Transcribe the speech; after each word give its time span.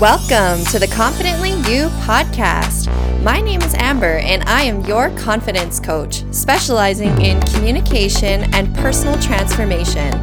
Welcome 0.00 0.64
to 0.66 0.78
the 0.78 0.86
Confidently 0.86 1.50
You 1.68 1.88
podcast. 2.04 2.86
My 3.24 3.40
name 3.40 3.60
is 3.62 3.74
Amber, 3.74 4.18
and 4.18 4.44
I 4.44 4.62
am 4.62 4.82
your 4.82 5.10
confidence 5.16 5.80
coach, 5.80 6.22
specializing 6.32 7.20
in 7.20 7.42
communication 7.42 8.54
and 8.54 8.72
personal 8.76 9.18
transformation. 9.18 10.14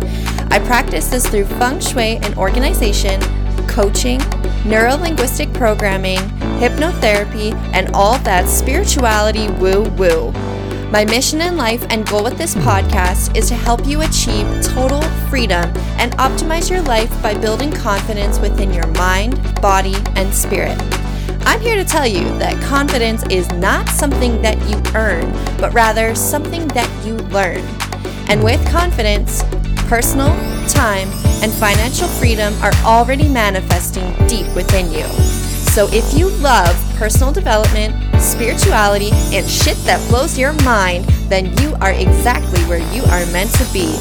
I 0.50 0.59
practice 0.59 1.09
this 1.09 1.27
through 1.27 1.44
feng 1.59 1.82
shui 1.82 2.20
and 2.23 2.38
organization, 2.38 3.20
coaching, 3.68 4.22
neuro 4.64 4.96
linguistic 4.96 5.52
programming, 5.52 6.20
hypnotherapy, 6.60 7.54
and 7.73 7.94
all 7.94 8.18
that 8.20 8.48
spirituality 8.48 9.50
woo 9.60 9.84
woo. 9.98 10.32
My 10.96 11.04
mission 11.04 11.41
in 11.41 11.57
life 11.57 11.86
and 11.89 12.07
goal 12.07 12.23
with 12.23 12.38
this 12.38 12.55
podcast 12.55 13.36
is 13.36 13.49
to 13.49 13.53
help 13.53 13.86
you 13.86 14.03
achieve 14.03 14.48
total 14.62 15.02
freedom 15.30 15.66
and 15.99 16.13
optimize 16.13 16.70
your 16.70 16.81
life 16.84 17.12
by 17.22 17.38
building 17.38 17.70
confidence 17.70 18.40
within 18.40 18.72
your 18.72 18.88
mind, 18.94 19.38
body, 19.55 19.95
and 20.16 20.34
spirit. 20.34 20.81
I'm 21.45 21.59
here 21.59 21.76
to 21.76 21.84
tell 21.84 22.08
you 22.08 22.23
that 22.38 22.63
confidence 22.63 23.26
is 23.30 23.45
not 23.55 23.89
something 23.89 24.41
that 24.41 24.58
you 24.70 24.81
earn, 24.95 25.30
but 25.58 25.73
rather 25.73 26.16
something 26.16 26.66
that 26.70 26.89
you 27.05 27.17
learn. 27.27 27.59
And 28.30 28.41
with 28.41 28.66
confidence, 28.66 29.44
personal, 29.89 30.30
time, 30.70 31.09
and 31.44 31.52
financial 31.52 32.08
freedom 32.08 32.53
are 32.64 32.73
already 32.86 33.27
manifesting 33.27 34.16
deep 34.30 34.48
within 34.55 34.89
you. 34.89 35.45
So 35.76 35.90
if 35.92 36.18
you 36.18 36.30
love 36.38 36.74
personal 36.96 37.34
development, 37.34 37.96
spirituality, 38.22 39.10
and 39.12 39.46
shit 39.46 39.76
that 39.80 40.00
blows 40.10 40.40
your 40.40 40.54
mind, 40.64 41.04
then 41.28 41.48
you 41.58 41.76
are 41.82 41.92
exactly 41.92 42.62
where 42.62 42.80
you 42.94 43.04
are 43.04 43.26
meant 43.34 43.54
to 43.56 43.74
be. 43.74 43.94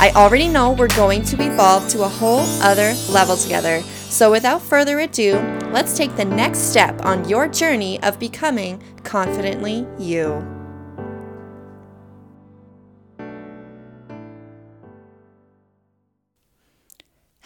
I 0.00 0.10
already 0.16 0.48
know 0.48 0.72
we're 0.72 0.88
going 0.88 1.22
to 1.26 1.40
evolve 1.40 1.86
to 1.90 2.02
a 2.02 2.08
whole 2.08 2.40
other 2.62 2.94
level 3.08 3.36
together. 3.36 3.80
So 4.10 4.28
without 4.28 4.60
further 4.60 4.98
ado, 4.98 5.34
let's 5.70 5.96
take 5.96 6.16
the 6.16 6.24
next 6.24 6.58
step 6.58 7.04
on 7.04 7.28
your 7.28 7.46
journey 7.46 8.02
of 8.02 8.18
becoming 8.18 8.82
confidently 9.04 9.86
you. 10.00 10.53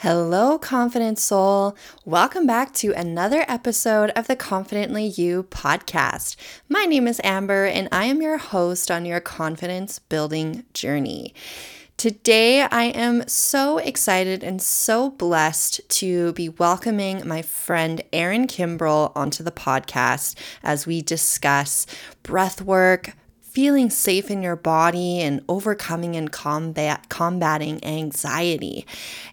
Hello, 0.03 0.61
confident 0.61 1.19
soul. 1.19 1.77
Welcome 2.05 2.47
back 2.47 2.73
to 2.75 2.93
another 2.93 3.45
episode 3.49 4.11
of 4.11 4.29
the 4.29 4.37
Confidently 4.37 5.05
You 5.05 5.43
podcast. 5.51 6.37
My 6.69 6.85
name 6.85 7.09
is 7.09 7.21
Amber, 7.25 7.65
and 7.65 7.89
I 7.91 8.05
am 8.05 8.23
your 8.23 8.39
host 8.39 8.93
on 8.93 9.05
your 9.05 9.19
confidence 9.19 9.99
building 9.99 10.65
journey. 10.73 11.35
Today, 11.97 12.63
I 12.63 12.85
am 12.85 13.27
so 13.27 13.79
excited 13.79 14.45
and 14.45 14.63
so 14.63 15.11
blessed 15.11 15.81
to 15.89 16.33
be 16.35 16.49
welcoming 16.49 17.27
my 17.27 17.43
friend 17.43 18.01
Erin 18.13 18.47
Kimbrell 18.47 19.11
onto 19.17 19.43
the 19.43 19.51
podcast 19.51 20.37
as 20.63 20.87
we 20.87 21.03
discuss 21.03 21.87
breath 22.23 22.63
work, 22.63 23.15
feeling 23.51 23.91
safe 23.91 24.31
in 24.31 24.43
your 24.43 24.57
body 24.57 25.21
and 25.21 25.43
overcoming 25.49 26.17
and 26.17 26.31
combat 26.31 27.09
combating 27.09 27.83
anxiety. 27.85 28.87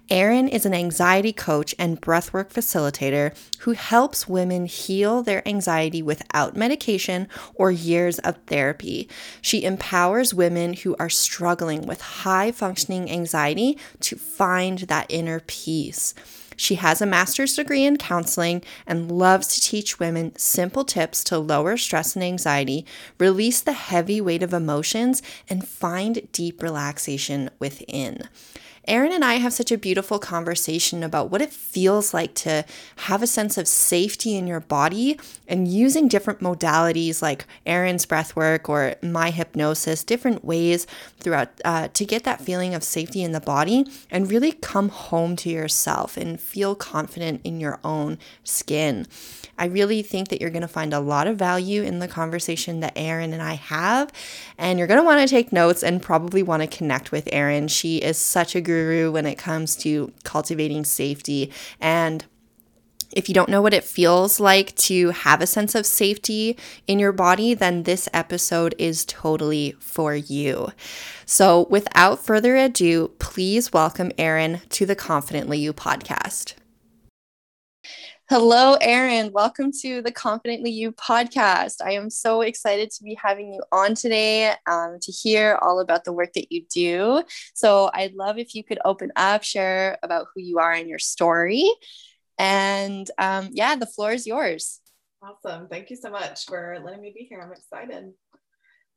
Erin 0.09 0.47
is 0.47 0.65
an 0.65 0.73
anxiety 0.73 1.33
coach 1.33 1.75
and 1.77 2.01
breathwork 2.01 2.49
facilitator 2.49 3.35
who 3.59 3.71
helps 3.71 4.27
women 4.27 4.65
heal 4.65 5.23
their 5.23 5.47
anxiety 5.47 6.01
without 6.01 6.55
medication 6.55 7.27
or 7.55 7.71
years 7.71 8.19
of 8.19 8.37
therapy. 8.47 9.09
She 9.41 9.63
empowers 9.63 10.33
women 10.33 10.73
who 10.73 10.95
are 10.97 11.09
struggling 11.09 11.85
with 11.85 12.01
high 12.01 12.51
functioning 12.51 13.09
anxiety 13.09 13.77
to 14.01 14.15
find 14.15 14.79
that 14.79 15.07
inner 15.09 15.41
peace. 15.41 16.13
She 16.55 16.75
has 16.75 17.01
a 17.01 17.05
master's 17.05 17.55
degree 17.55 17.83
in 17.83 17.97
counseling 17.97 18.63
and 18.87 19.11
loves 19.11 19.47
to 19.49 19.61
teach 19.61 19.99
women 19.99 20.35
simple 20.37 20.83
tips 20.83 21.23
to 21.25 21.37
lower 21.37 21.77
stress 21.77 22.15
and 22.15 22.23
anxiety, 22.23 22.85
release 23.19 23.61
the 23.61 23.73
heavy 23.73 24.21
weight 24.21 24.43
of 24.43 24.53
emotions, 24.53 25.21
and 25.49 25.67
find 25.67 26.27
deep 26.31 26.61
relaxation 26.61 27.49
within. 27.59 28.29
Erin 28.87 29.11
and 29.11 29.25
I 29.25 29.35
have 29.35 29.53
such 29.53 29.71
a 29.71 29.77
beautiful 29.77 30.19
conversation 30.19 31.03
about 31.03 31.31
what 31.31 31.41
it 31.41 31.51
feels 31.51 32.13
like 32.13 32.33
to 32.35 32.65
have 32.97 33.23
a 33.23 33.27
sense 33.27 33.57
of 33.57 33.67
safety 33.67 34.35
in 34.35 34.47
your 34.47 34.59
body 34.59 35.19
and 35.47 35.67
using 35.67 36.07
different 36.07 36.39
modalities 36.39 37.21
like 37.21 37.45
Erin's 37.65 38.05
breath 38.05 38.35
work 38.35 38.69
or 38.69 38.95
my 39.01 39.31
hypnosis, 39.31 40.03
different 40.03 40.45
ways 40.45 40.87
throughout 41.19 41.49
uh, 41.63 41.87
to 41.89 42.05
get 42.05 42.23
that 42.23 42.41
feeling 42.41 42.73
of 42.73 42.83
safety 42.83 43.23
in 43.23 43.31
the 43.31 43.41
body 43.41 43.85
and 44.11 44.29
really 44.29 44.51
come 44.51 44.89
home 44.89 45.35
to 45.35 45.49
yourself 45.49 46.17
and 46.17 46.39
feel 46.39 46.75
confident 46.75 47.41
in 47.43 47.59
your 47.59 47.79
own 47.83 48.17
skin. 48.43 49.07
I 49.57 49.65
really 49.65 50.01
think 50.01 50.27
that 50.29 50.41
you're 50.41 50.49
going 50.49 50.61
to 50.61 50.67
find 50.67 50.93
a 50.93 50.99
lot 50.99 51.27
of 51.27 51.37
value 51.37 51.81
in 51.81 51.99
the 51.99 52.07
conversation 52.07 52.81
that 52.81 52.93
Erin 52.97 53.33
and 53.33 53.41
I 53.41 53.53
have. 53.53 54.11
And 54.57 54.77
you're 54.77 54.87
going 54.87 54.99
to 54.99 55.05
want 55.05 55.21
to 55.21 55.33
take 55.33 55.53
notes 55.53 55.81
and 55.81 56.01
probably 56.01 56.43
want 56.43 56.61
to 56.61 56.67
connect 56.67 57.11
with 57.11 57.29
Erin. 57.31 57.69
She 57.69 57.97
is 57.97 58.17
such 58.17 58.55
a 58.55 58.61
guru 58.83 59.11
when 59.11 59.25
it 59.25 59.37
comes 59.37 59.75
to 59.77 60.11
cultivating 60.23 60.83
safety. 60.83 61.51
And 61.79 62.25
if 63.11 63.29
you 63.29 63.35
don't 63.35 63.49
know 63.49 63.61
what 63.61 63.73
it 63.73 63.83
feels 63.83 64.39
like 64.39 64.75
to 64.75 65.11
have 65.11 65.41
a 65.41 65.47
sense 65.47 65.75
of 65.75 65.85
safety 65.85 66.57
in 66.87 66.99
your 66.99 67.13
body, 67.13 67.53
then 67.53 67.83
this 67.83 68.09
episode 68.13 68.75
is 68.77 69.05
totally 69.05 69.75
for 69.79 70.15
you. 70.15 70.71
So, 71.25 71.67
without 71.69 72.23
further 72.23 72.55
ado, 72.55 73.11
please 73.19 73.71
welcome 73.71 74.11
Erin 74.17 74.61
to 74.69 74.85
the 74.85 74.95
Confidently 74.95 75.59
You 75.59 75.71
podcast. 75.73 76.55
Hello, 78.27 78.73
Erin. 78.81 79.31
Welcome 79.33 79.71
to 79.83 80.01
the 80.01 80.11
Confidently 80.11 80.71
You 80.71 80.91
podcast. 80.93 81.75
I 81.85 81.91
am 81.91 82.09
so 82.09 82.41
excited 82.41 82.89
to 82.89 83.03
be 83.03 83.15
having 83.21 83.53
you 83.53 83.61
on 83.71 83.93
today 83.93 84.51
um, 84.65 84.97
to 85.03 85.11
hear 85.11 85.59
all 85.61 85.79
about 85.79 86.05
the 86.05 86.11
work 86.11 86.33
that 86.33 86.51
you 86.51 86.65
do. 86.73 87.21
So, 87.53 87.91
I'd 87.93 88.15
love 88.15 88.39
if 88.39 88.55
you 88.55 88.63
could 88.63 88.79
open 88.83 89.11
up, 89.15 89.43
share 89.43 89.99
about 90.01 90.25
who 90.33 90.41
you 90.41 90.57
are 90.57 90.71
and 90.71 90.89
your 90.89 90.97
story. 90.97 91.69
And 92.39 93.07
um, 93.19 93.49
yeah, 93.51 93.75
the 93.75 93.85
floor 93.85 94.13
is 94.13 94.25
yours. 94.25 94.81
Awesome. 95.21 95.67
Thank 95.67 95.91
you 95.91 95.95
so 95.95 96.09
much 96.09 96.45
for 96.45 96.79
letting 96.83 97.01
me 97.01 97.13
be 97.15 97.25
here. 97.25 97.39
I'm 97.39 97.51
excited. 97.51 98.11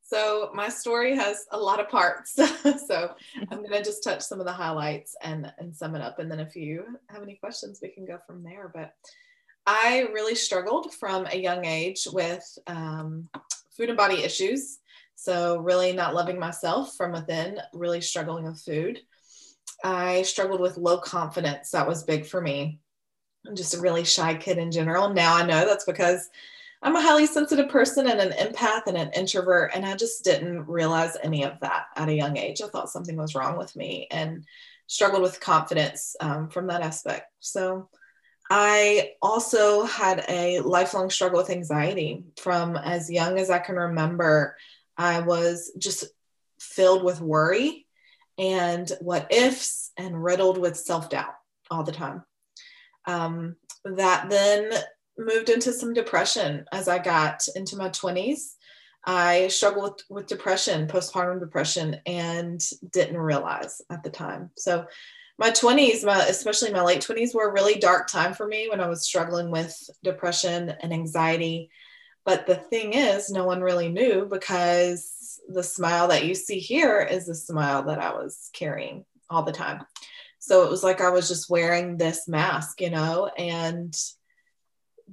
So, 0.09 0.49
my 0.55 0.69
story 0.69 1.15
has 1.15 1.45
a 1.51 1.59
lot 1.59 1.79
of 1.79 1.87
parts. 1.87 2.33
so, 2.87 3.13
I'm 3.51 3.59
going 3.59 3.71
to 3.71 3.83
just 3.83 4.03
touch 4.03 4.21
some 4.21 4.39
of 4.39 4.47
the 4.47 4.51
highlights 4.51 5.15
and, 5.21 5.53
and 5.59 5.75
sum 5.75 5.93
it 5.93 6.01
up. 6.01 6.17
And 6.17 6.31
then, 6.31 6.39
if 6.39 6.55
you 6.55 6.83
have 7.09 7.21
any 7.21 7.35
questions, 7.35 7.79
we 7.79 7.89
can 7.89 8.05
go 8.05 8.17
from 8.25 8.41
there. 8.43 8.71
But 8.73 8.93
I 9.67 10.07
really 10.11 10.33
struggled 10.33 10.95
from 10.95 11.27
a 11.27 11.37
young 11.37 11.63
age 11.63 12.07
with 12.11 12.43
um, 12.65 13.29
food 13.77 13.89
and 13.89 13.97
body 13.97 14.23
issues. 14.23 14.79
So, 15.13 15.59
really 15.59 15.93
not 15.93 16.15
loving 16.15 16.39
myself 16.39 16.95
from 16.95 17.11
within, 17.11 17.59
really 17.71 18.01
struggling 18.01 18.45
with 18.45 18.59
food. 18.59 18.99
I 19.83 20.23
struggled 20.23 20.59
with 20.59 20.77
low 20.77 20.97
confidence. 20.97 21.69
That 21.69 21.87
was 21.87 22.03
big 22.03 22.25
for 22.25 22.41
me. 22.41 22.79
I'm 23.47 23.55
just 23.55 23.75
a 23.75 23.79
really 23.79 24.05
shy 24.05 24.33
kid 24.33 24.57
in 24.57 24.71
general. 24.71 25.13
Now 25.13 25.35
I 25.35 25.45
know 25.45 25.67
that's 25.67 25.85
because 25.85 26.29
I'm 26.81 26.95
a 26.95 27.01
highly 27.01 27.25
sensitive 27.25 27.69
person 27.69 28.07
and 28.07 28.21
an 28.21 28.31
empath 28.31 28.87
and 28.87 28.95
an 28.95 29.11
introvert. 29.13 29.71
And 29.75 29.85
I 29.85 29.95
just 29.95 30.23
didn't 30.23 30.67
realize 30.67 31.17
any 31.21 31.43
of 31.43 31.59
that 31.59 31.87
at 31.95 32.07
a 32.07 32.13
young 32.13 32.37
age. 32.37 32.61
I 32.61 32.67
thought 32.67 32.89
something 32.89 33.17
was 33.17 33.35
wrong 33.35 33.57
with 33.57 33.75
me 33.75 34.07
and 34.11 34.45
struggled 34.87 35.21
with 35.21 35.41
confidence 35.41 36.15
um, 36.21 36.49
from 36.49 36.67
that 36.67 36.81
aspect. 36.81 37.25
So 37.39 37.89
I 38.49 39.11
also 39.21 39.83
had 39.83 40.25
a 40.29 40.61
lifelong 40.61 41.09
struggle 41.09 41.37
with 41.37 41.49
anxiety 41.49 42.23
from 42.37 42.75
as 42.75 43.11
young 43.11 43.37
as 43.37 43.49
I 43.49 43.59
can 43.59 43.75
remember. 43.75 44.55
I 44.97 45.19
was 45.19 45.71
just 45.77 46.05
filled 46.59 47.03
with 47.03 47.21
worry 47.21 47.85
and 48.37 48.89
what 49.01 49.27
ifs 49.31 49.91
and 49.97 50.23
riddled 50.23 50.57
with 50.57 50.77
self 50.77 51.09
doubt 51.09 51.35
all 51.69 51.83
the 51.83 51.91
time. 51.91 52.23
Um, 53.05 53.57
that 53.83 54.29
then 54.29 54.71
moved 55.19 55.49
into 55.49 55.73
some 55.73 55.93
depression 55.93 56.65
as 56.71 56.87
I 56.87 56.99
got 56.99 57.47
into 57.55 57.75
my 57.75 57.89
20s. 57.89 58.55
I 59.05 59.47
struggled 59.47 59.83
with, 59.83 60.03
with 60.09 60.27
depression, 60.27 60.87
postpartum 60.87 61.39
depression, 61.39 61.97
and 62.05 62.61
didn't 62.91 63.17
realize 63.17 63.81
at 63.89 64.03
the 64.03 64.09
time. 64.09 64.51
So, 64.55 64.85
my 65.37 65.51
20s, 65.51 66.03
my, 66.03 66.17
especially 66.25 66.71
my 66.73 66.83
late 66.83 66.99
20s, 66.99 67.33
were 67.33 67.47
a 67.47 67.53
really 67.53 67.79
dark 67.79 68.07
time 68.09 68.33
for 68.33 68.45
me 68.45 68.67
when 68.67 68.81
I 68.81 68.89
was 68.89 69.05
struggling 69.05 69.51
with 69.51 69.73
depression 70.03 70.75
and 70.81 70.91
anxiety. 70.91 71.69
But 72.25 72.45
the 72.45 72.55
thing 72.55 72.91
is, 72.91 73.29
no 73.29 73.45
one 73.45 73.61
really 73.61 73.87
knew 73.87 74.27
because 74.29 75.39
the 75.47 75.63
smile 75.63 76.09
that 76.09 76.25
you 76.25 76.35
see 76.35 76.59
here 76.59 76.99
is 76.99 77.25
the 77.25 77.35
smile 77.35 77.83
that 77.83 77.99
I 77.99 78.11
was 78.11 78.49
carrying 78.51 79.05
all 79.29 79.43
the 79.43 79.53
time. 79.53 79.85
So 80.39 80.65
it 80.65 80.69
was 80.69 80.83
like 80.83 80.99
I 80.99 81.09
was 81.09 81.29
just 81.29 81.49
wearing 81.49 81.95
this 81.95 82.27
mask, 82.27 82.81
you 82.81 82.89
know, 82.89 83.27
and 83.37 83.95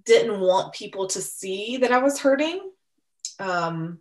didn't 0.05 0.41
want 0.41 0.75
people 0.75 1.07
to 1.09 1.21
see 1.21 1.79
that 1.79 1.93
I 1.93 1.99
was 1.99 2.21
hurting. 2.21 2.61
Um, 3.39 4.01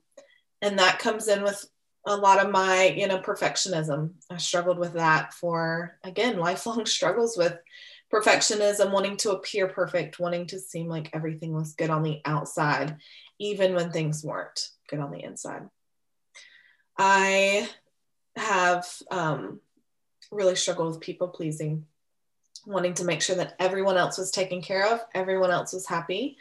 and 0.62 0.80
that 0.80 1.00
comes 1.00 1.28
in 1.28 1.44
with 1.44 1.66
a 2.06 2.16
lot 2.16 2.44
of 2.44 2.52
my, 2.52 2.94
you 2.96 3.08
know, 3.08 3.20
perfectionism. 3.20 4.12
I 4.30 4.38
struggled 4.38 4.78
with 4.78 4.94
that 4.94 5.34
for, 5.34 5.98
again, 6.04 6.38
lifelong 6.38 6.86
struggles 6.86 7.38
with 7.38 7.58
perfectionism, 8.14 8.92
wanting 8.92 9.18
to 9.18 9.32
appear 9.32 9.68
perfect, 9.68 10.20
wanting 10.20 10.48
to 10.48 10.60
seem 10.60 10.88
like 10.88 11.10
everything 11.14 11.54
was 11.54 11.74
good 11.74 11.90
on 11.90 12.04
the 12.04 12.22
outside, 12.26 12.98
even 13.40 13.74
when 13.74 13.92
things 13.92 14.24
weren't 14.24 14.70
good 14.90 15.00
on 15.00 15.12
the 15.12 15.24
inside. 15.24 15.64
I 16.98 17.68
have 18.36 18.88
um, 19.12 19.60
really 20.32 20.56
struggled 20.56 20.94
with 20.94 21.02
people 21.02 21.28
pleasing, 21.28 21.86
wanting 22.66 22.94
to 22.96 23.06
make 23.06 23.22
sure 23.22 23.36
that 23.36 23.56
everyone 23.60 23.98
else 23.98 24.18
was 24.18 24.32
taken 24.32 24.62
care 24.62 24.92
of, 24.92 25.00
everyone 25.14 25.52
else 25.52 25.74
was 25.74 25.88
happy 25.88 26.38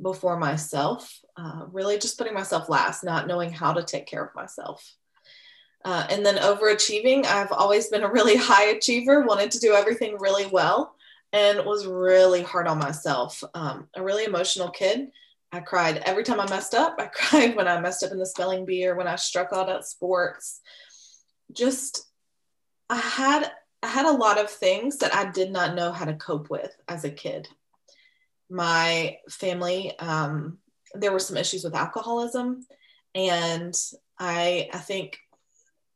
before 0.00 0.38
myself, 0.38 1.20
uh, 1.36 1.66
really 1.70 1.98
just 1.98 2.18
putting 2.18 2.34
myself 2.34 2.68
last, 2.68 3.04
not 3.04 3.26
knowing 3.26 3.52
how 3.52 3.72
to 3.72 3.82
take 3.82 4.06
care 4.06 4.24
of 4.24 4.34
myself. 4.34 4.94
Uh, 5.84 6.06
and 6.08 6.24
then 6.24 6.36
overachieving. 6.36 7.26
I've 7.26 7.52
always 7.52 7.88
been 7.88 8.04
a 8.04 8.10
really 8.10 8.36
high 8.38 8.66
achiever, 8.66 9.22
wanted 9.22 9.50
to 9.52 9.60
do 9.60 9.74
everything 9.74 10.16
really 10.18 10.46
well, 10.46 10.94
and 11.32 11.64
was 11.64 11.86
really 11.86 12.42
hard 12.42 12.66
on 12.66 12.78
myself. 12.78 13.42
Um, 13.54 13.88
a 13.94 14.02
really 14.02 14.24
emotional 14.24 14.70
kid. 14.70 15.10
I 15.52 15.60
cried 15.60 15.98
every 15.98 16.24
time 16.24 16.40
I 16.40 16.48
messed 16.48 16.74
up. 16.74 16.96
I 16.98 17.06
cried 17.12 17.54
when 17.54 17.68
I 17.68 17.80
messed 17.80 18.02
up 18.02 18.12
in 18.12 18.18
the 18.18 18.26
spelling 18.26 18.64
bee 18.64 18.86
or 18.86 18.96
when 18.96 19.06
I 19.06 19.16
struck 19.16 19.52
out 19.52 19.68
at 19.68 19.84
sports. 19.84 20.60
Just, 21.52 22.08
I 22.88 22.96
had 22.96 23.52
I 23.84 23.88
had 23.88 24.06
a 24.06 24.12
lot 24.12 24.40
of 24.40 24.48
things 24.48 24.96
that 24.98 25.14
I 25.14 25.30
did 25.30 25.50
not 25.50 25.74
know 25.74 25.92
how 25.92 26.06
to 26.06 26.14
cope 26.14 26.48
with 26.48 26.74
as 26.88 27.04
a 27.04 27.10
kid. 27.10 27.48
My 28.48 29.18
family, 29.28 29.98
um, 29.98 30.58
there 30.94 31.12
were 31.12 31.18
some 31.18 31.36
issues 31.36 31.64
with 31.64 31.74
alcoholism, 31.74 32.66
and 33.14 33.74
I 34.18 34.70
I 34.72 34.78
think 34.78 35.18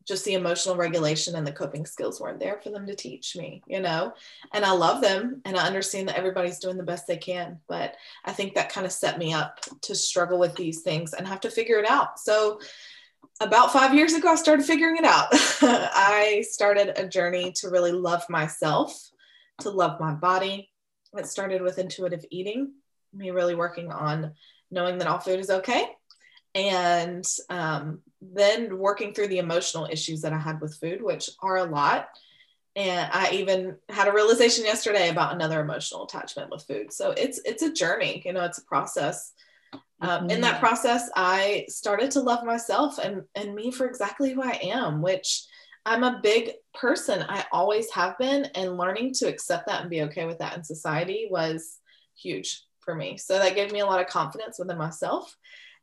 just 0.07 0.25
the 0.27 0.35
emotional 0.35 0.77
regulation 0.77 1.35
and 1.35 1.47
the 1.47 1.53
coping 1.53 1.87
skills 1.87 2.21
weren't 2.21 2.41
there 2.41 2.61
for 2.63 2.71
them 2.71 2.87
to 2.87 2.95
teach 2.95 3.37
me, 3.37 3.63
you 3.67 3.81
know. 3.81 4.13
And 4.53 4.65
I 4.65 4.73
love 4.73 5.03
them 5.03 5.43
and 5.45 5.57
I 5.57 5.67
understand 5.67 6.09
that 6.09 6.17
everybody's 6.17 6.59
doing 6.59 6.79
the 6.79 6.83
best 6.83 7.07
they 7.07 7.19
can, 7.19 7.61
but 7.69 7.95
I 8.25 8.33
think 8.33 8.55
that 8.55 8.73
kind 8.73 8.87
of 8.87 8.93
set 8.93 9.19
me 9.19 9.35
up 9.35 9.61
to 9.83 9.95
struggle 9.95 10.39
with 10.39 10.57
these 10.57 10.81
things 10.81 11.13
and 11.13 11.29
have 11.29 11.41
to 11.41 11.51
figure 11.51 11.79
it 11.79 11.89
out. 11.89 12.19
So 12.19 12.59
about 13.41 13.73
5 13.73 13.95
years 13.95 14.15
ago 14.15 14.29
I 14.29 14.35
started 14.35 14.67
figuring 14.67 14.97
it 14.97 15.05
out. 15.05 15.29
I 15.33 16.45
started 16.49 16.99
a 16.99 17.09
journey 17.09 17.53
to 17.57 17.71
really 17.71 17.93
love 17.93 18.25
myself, 18.29 19.11
to 19.61 19.71
love 19.71 20.01
my 20.01 20.13
body. 20.13 20.71
It 21.17 21.27
started 21.27 21.63
with 21.63 21.79
intuitive 21.79 22.25
eating, 22.31 22.73
me 23.15 23.31
really 23.31 23.55
working 23.55 23.91
on 23.91 24.33
knowing 24.71 24.99
that 24.99 25.09
all 25.09 25.19
food 25.19 25.41
is 25.41 25.51
okay 25.51 25.87
and 26.55 27.25
um, 27.51 28.01
then 28.21 28.79
working 28.79 29.13
through 29.13 29.29
the 29.29 29.39
emotional 29.39 29.89
issues 29.91 30.23
that 30.23 30.33
I 30.33 30.39
had 30.39 30.61
with 30.61 30.77
food, 30.77 31.03
which 31.03 31.31
are 31.41 31.59
a 31.59 31.65
lot. 31.65 32.09
And 32.77 33.11
I 33.13 33.31
even 33.33 33.77
had 33.89 34.09
a 34.09 34.13
realization 34.13 34.65
yesterday 34.65 35.09
about 35.09 35.35
another 35.35 35.61
emotional 35.61 36.05
attachment 36.05 36.51
with 36.51 36.65
food. 36.67 36.93
So 36.93 37.11
it's 37.13 37.41
it's 37.45 37.63
a 37.63 37.73
journey, 37.73 38.23
you 38.25 38.33
know, 38.33 38.45
it's 38.45 38.59
a 38.59 38.65
process. 38.65 39.33
Um, 40.01 40.31
in 40.31 40.41
that 40.43 40.55
mm-hmm. 40.55 40.65
process, 40.65 41.11
I 41.17 41.65
started 41.69 42.11
to 42.13 42.21
love 42.21 42.45
myself 42.45 42.99
and 42.99 43.23
and 43.35 43.55
me 43.55 43.71
for 43.71 43.87
exactly 43.87 44.33
who 44.33 44.43
I 44.43 44.59
am, 44.63 45.03
which 45.03 45.45
I'm 45.85 46.05
a 46.05 46.21
big 46.23 46.53
person. 46.75 47.25
I 47.29 47.45
always 47.51 47.91
have 47.91 48.17
been, 48.19 48.45
and 48.55 48.77
learning 48.77 49.15
to 49.15 49.29
accept 49.29 49.67
that 49.67 49.81
and 49.81 49.91
be 49.91 50.03
okay 50.03 50.25
with 50.25 50.39
that 50.39 50.57
in 50.57 50.63
society 50.63 51.29
was 51.31 51.79
huge 52.17 52.63
for 52.81 52.95
me. 52.95 53.17
So 53.17 53.39
that 53.39 53.55
gave 53.55 53.73
me 53.73 53.81
a 53.81 53.87
lot 53.87 54.01
of 54.01 54.07
confidence 54.07 54.59
within 54.59 54.79
myself 54.79 55.37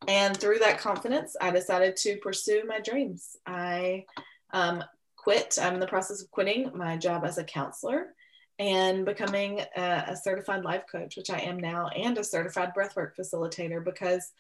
and 0.07 0.37
through 0.37 0.59
that 0.59 0.79
confidence, 0.79 1.35
I 1.39 1.51
decided 1.51 1.95
to 1.97 2.17
pursue 2.17 2.63
my 2.67 2.79
dreams. 2.79 3.37
I 3.45 4.05
um, 4.53 4.83
quit, 5.17 5.57
I'm 5.61 5.73
in 5.73 5.79
the 5.79 5.87
process 5.87 6.21
of 6.21 6.31
quitting 6.31 6.71
my 6.75 6.97
job 6.97 7.25
as 7.25 7.37
a 7.37 7.43
counselor 7.43 8.13
and 8.59 9.05
becoming 9.05 9.61
a, 9.75 10.05
a, 10.09 10.15
certified 10.15 10.63
life 10.63 10.83
coach, 10.89 11.17
which 11.17 11.29
I 11.29 11.39
am 11.39 11.59
now, 11.59 11.87
and 11.89 12.17
a 12.17 12.23
certified 12.23 12.71
breathwork 12.75 13.11
facilitator 13.19 13.83
because 13.83 14.31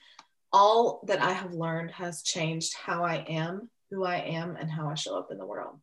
all 0.53 1.01
that 1.07 1.21
I 1.21 1.31
have 1.31 1.53
learned 1.53 1.91
has 1.91 2.21
changed 2.21 2.75
how 2.75 3.03
I 3.03 3.25
am, 3.27 3.69
who 3.91 4.05
I 4.05 4.17
am, 4.17 4.55
and 4.55 4.71
how 4.71 4.87
I 4.87 4.95
show 4.95 5.17
up 5.17 5.31
in 5.31 5.37
the 5.37 5.45
world. 5.45 5.79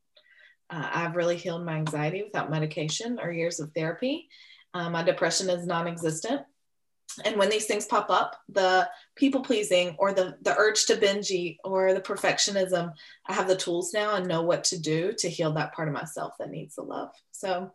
Uh, 0.71 0.89
I've 0.93 1.17
really 1.17 1.37
healed 1.37 1.65
my 1.65 1.75
anxiety 1.75 2.23
without 2.23 2.51
medication 2.51 3.19
or 3.23 3.31
years 3.31 3.61
of 3.61 3.73
therapy. 3.75 4.29
Um, 4.73 4.93
my 4.93 5.03
depression 5.03 5.51
is 5.51 5.67
non 5.67 5.87
existent 5.87 6.43
and 7.25 7.37
when 7.37 7.51
these 7.51 7.67
things 7.67 7.87
pop 7.87 8.11
up 8.11 8.41
the 8.49 8.89
people 9.17 9.41
pleasing 9.41 9.95
or 9.99 10.13
the 10.13 10.37
the 10.43 10.57
urge 10.57 10.87
to 10.87 10.97
binge 10.97 11.31
eat 11.31 11.59
or 11.65 11.93
the 11.93 12.01
perfectionism 12.01 12.93
i 13.27 13.33
have 13.33 13.49
the 13.49 13.57
tools 13.57 13.93
now 13.93 14.15
and 14.15 14.27
know 14.27 14.43
what 14.43 14.65
to 14.65 14.79
do 14.79 15.13
to 15.13 15.29
heal 15.29 15.53
that 15.53 15.73
part 15.75 15.89
of 15.89 15.95
myself 15.95 16.35
that 16.39 16.51
needs 16.51 16.77
the 16.77 16.83
love 16.83 17.11
so 17.31 17.71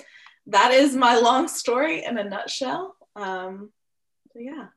that 0.48 0.72
is 0.72 0.96
my 0.96 1.18
long 1.18 1.48
story 1.48 2.04
in 2.04 2.18
a 2.18 2.24
nutshell. 2.24 2.96
Um, 3.16 3.72
yeah. 4.36 4.68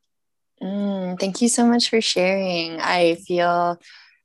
Mm, 0.62 1.18
thank 1.18 1.40
you 1.40 1.48
so 1.48 1.64
much 1.64 1.90
for 1.90 2.00
sharing. 2.00 2.80
I 2.80 3.14
feel 3.14 3.80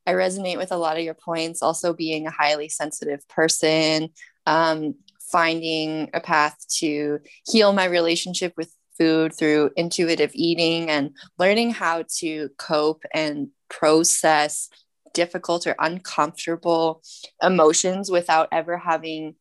i 0.08 0.12
resonate 0.12 0.58
with 0.58 0.72
a 0.72 0.78
lot 0.78 0.98
of 0.98 1.04
your 1.04 1.16
points. 1.16 1.62
Also 1.62 1.94
being 1.94 2.28
a 2.28 2.32
highly 2.32 2.70
sensitive 2.70 3.28
person 3.28 4.10
um, 4.46 4.96
finding 5.32 6.10
a 6.14 6.22
path 6.22 6.58
to 6.78 7.20
heal 7.48 7.74
my 7.74 7.86
relationship 7.86 8.54
with 8.58 8.72
food 8.98 9.34
through 9.38 9.72
intuitive 9.76 10.32
eating 10.34 10.90
and 10.90 11.12
learning 11.38 11.72
how 11.72 12.04
to 12.20 12.50
cope 12.58 13.04
and 13.14 13.50
process 13.70 14.70
difficult 15.14 15.66
or 15.66 15.76
uncomfortable 15.80 17.02
emotions 17.42 18.12
without 18.12 18.48
ever 18.52 18.78
having 18.78 19.36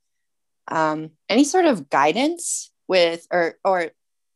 um, 0.69 1.11
any 1.29 1.45
sort 1.45 1.67
of 1.67 1.91
guidance 1.91 2.71
with 2.89 3.27
or 3.31 3.55
or 3.65 3.91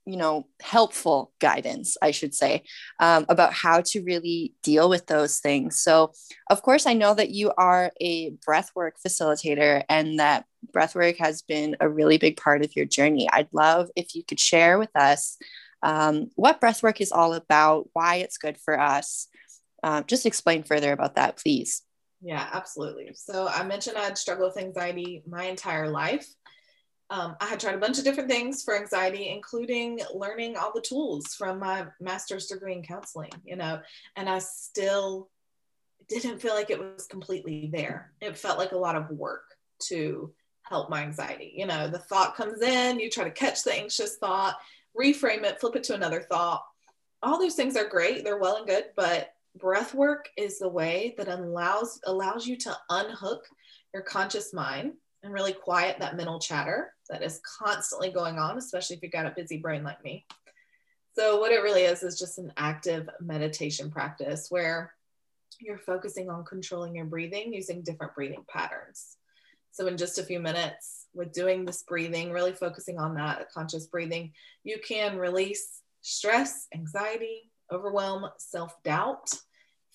you 0.06 0.16
know 0.16 0.46
helpful 0.62 1.32
guidance 1.38 1.98
i 2.00 2.10
should 2.10 2.34
say 2.34 2.62
um, 2.98 3.26
about 3.28 3.52
how 3.52 3.82
to 3.82 4.02
really 4.02 4.54
deal 4.62 4.88
with 4.88 5.06
those 5.06 5.38
things. 5.38 5.80
So 5.80 6.12
of 6.48 6.62
course 6.62 6.86
i 6.86 6.94
know 6.94 7.14
that 7.14 7.30
you 7.30 7.52
are 7.58 7.92
a 8.00 8.30
breathwork 8.48 8.92
facilitator 9.06 9.84
and 9.88 10.18
that 10.18 10.46
breathwork 10.74 11.18
has 11.18 11.42
been 11.42 11.76
a 11.80 11.88
really 11.88 12.18
big 12.18 12.36
part 12.36 12.64
of 12.64 12.74
your 12.74 12.86
journey. 12.86 13.28
I'd 13.30 13.52
love 13.52 13.90
if 13.96 14.14
you 14.14 14.24
could 14.24 14.40
share 14.40 14.78
with 14.78 14.90
us 14.94 15.36
um, 15.82 16.30
what 16.34 16.60
breathwork 16.60 17.00
is 17.00 17.12
all 17.12 17.34
about 17.34 17.88
why 17.92 18.16
it's 18.16 18.38
good 18.38 18.58
for 18.58 18.80
us. 18.80 19.28
Uh, 19.82 20.02
just 20.02 20.26
explain 20.26 20.64
further 20.64 20.90
about 20.90 21.14
that 21.14 21.36
please 21.36 21.82
yeah 22.20 22.48
absolutely 22.52 23.10
so 23.14 23.48
i 23.48 23.62
mentioned 23.62 23.96
i 23.96 24.04
had 24.04 24.18
struggled 24.18 24.52
with 24.54 24.62
anxiety 24.62 25.22
my 25.26 25.44
entire 25.44 25.88
life 25.88 26.26
um, 27.10 27.36
I 27.40 27.46
had 27.46 27.58
tried 27.58 27.74
a 27.74 27.78
bunch 27.78 27.98
of 27.98 28.04
different 28.04 28.28
things 28.28 28.62
for 28.62 28.76
anxiety, 28.76 29.30
including 29.30 30.00
learning 30.14 30.56
all 30.56 30.72
the 30.74 30.82
tools 30.82 31.34
from 31.34 31.58
my 31.58 31.86
master's 32.00 32.46
degree 32.46 32.74
in 32.74 32.82
counseling, 32.82 33.30
you 33.44 33.56
know, 33.56 33.80
and 34.16 34.28
I 34.28 34.40
still 34.40 35.30
didn't 36.08 36.40
feel 36.40 36.54
like 36.54 36.70
it 36.70 36.78
was 36.78 37.06
completely 37.06 37.70
there. 37.72 38.12
It 38.20 38.36
felt 38.36 38.58
like 38.58 38.72
a 38.72 38.78
lot 38.78 38.96
of 38.96 39.10
work 39.10 39.44
to 39.84 40.32
help 40.62 40.90
my 40.90 41.02
anxiety. 41.02 41.54
You 41.56 41.66
know, 41.66 41.88
the 41.88 41.98
thought 41.98 42.36
comes 42.36 42.60
in, 42.60 43.00
you 43.00 43.08
try 43.08 43.24
to 43.24 43.30
catch 43.30 43.62
the 43.62 43.72
anxious 43.72 44.16
thought, 44.16 44.58
reframe 44.98 45.44
it, 45.44 45.60
flip 45.60 45.76
it 45.76 45.84
to 45.84 45.94
another 45.94 46.20
thought. 46.20 46.62
All 47.22 47.38
those 47.38 47.54
things 47.54 47.76
are 47.76 47.88
great, 47.88 48.22
they're 48.22 48.38
well 48.38 48.56
and 48.56 48.66
good, 48.66 48.84
but 48.96 49.32
breath 49.56 49.94
work 49.94 50.28
is 50.36 50.58
the 50.58 50.68
way 50.68 51.14
that 51.18 51.28
allows 51.28 52.00
allows 52.06 52.46
you 52.46 52.56
to 52.56 52.76
unhook 52.90 53.44
your 53.92 54.02
conscious 54.02 54.52
mind 54.52 54.92
and 55.22 55.32
really 55.32 55.52
quiet 55.52 55.98
that 55.98 56.16
mental 56.16 56.38
chatter 56.38 56.94
that 57.10 57.22
is 57.22 57.40
constantly 57.58 58.10
going 58.10 58.38
on, 58.38 58.56
especially 58.58 58.96
if 58.96 59.02
you've 59.02 59.12
got 59.12 59.26
a 59.26 59.34
busy 59.36 59.58
brain 59.58 59.82
like 59.82 60.02
me. 60.04 60.26
So, 61.18 61.40
what 61.40 61.52
it 61.52 61.62
really 61.62 61.82
is 61.82 62.02
is 62.02 62.18
just 62.18 62.38
an 62.38 62.52
active 62.56 63.08
meditation 63.20 63.90
practice 63.90 64.46
where 64.50 64.92
you're 65.58 65.78
focusing 65.78 66.30
on 66.30 66.44
controlling 66.44 66.94
your 66.94 67.06
breathing 67.06 67.52
using 67.52 67.82
different 67.82 68.14
breathing 68.14 68.44
patterns. 68.48 69.16
So, 69.72 69.86
in 69.88 69.96
just 69.96 70.18
a 70.18 70.22
few 70.22 70.38
minutes, 70.38 71.06
with 71.14 71.32
doing 71.32 71.64
this 71.64 71.82
breathing, 71.82 72.30
really 72.30 72.52
focusing 72.52 72.98
on 72.98 73.14
that 73.14 73.50
conscious 73.52 73.86
breathing, 73.86 74.32
you 74.62 74.78
can 74.86 75.18
release 75.18 75.82
stress, 76.02 76.68
anxiety, 76.72 77.50
overwhelm, 77.72 78.26
self 78.38 78.74
doubt, 78.82 79.30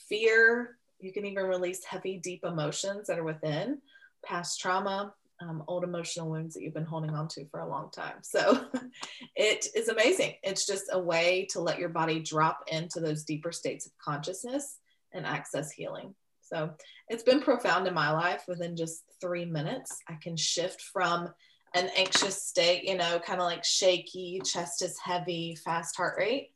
fear. 0.10 0.78
You 1.00 1.12
can 1.12 1.26
even 1.26 1.46
release 1.46 1.84
heavy, 1.84 2.18
deep 2.18 2.46
emotions 2.46 3.08
that 3.08 3.20
are 3.20 3.24
within 3.24 3.80
past 4.24 4.60
trauma, 4.60 5.14
um, 5.42 5.64
old 5.68 5.84
emotional 5.84 6.30
wounds 6.30 6.54
that 6.54 6.64
you've 6.64 6.74
been 6.74 6.86
holding 6.86 7.12
on 7.12 7.28
to 7.30 7.46
for 7.50 7.60
a 7.60 7.70
long 7.70 7.92
time. 7.92 8.18
So 8.22 8.66
it 9.36 9.68
is 9.76 9.90
amazing. 9.90 10.36
It's 10.44 10.66
just 10.66 10.86
a 10.92 11.00
way 11.00 11.48
to 11.52 11.60
let 11.60 11.80
your 11.80 11.90
body 11.90 12.22
drop 12.22 12.64
into 12.68 13.00
those 13.00 13.24
deeper 13.24 13.52
states 13.52 13.86
of 13.86 13.92
consciousness 13.98 14.80
and 15.12 15.26
access 15.26 15.72
healing. 15.72 16.16
So 16.42 16.72
it's 17.10 17.24
been 17.24 17.42
profound 17.42 17.88
in 17.88 17.94
my 17.94 18.12
life. 18.12 18.44
Within 18.48 18.76
just 18.76 19.04
three 19.20 19.46
minutes, 19.46 19.98
I 20.08 20.18
can 20.22 20.38
shift 20.38 20.82
from 20.82 21.30
an 21.74 21.90
anxious 21.98 22.44
state, 22.44 22.84
you 22.84 22.96
know, 22.96 23.20
kind 23.20 23.40
of 23.40 23.46
like 23.46 23.64
shaky, 23.64 24.40
chest 24.46 24.84
is 24.84 25.00
heavy, 25.00 25.56
fast 25.56 25.96
heart 25.96 26.16
rate. 26.18 26.53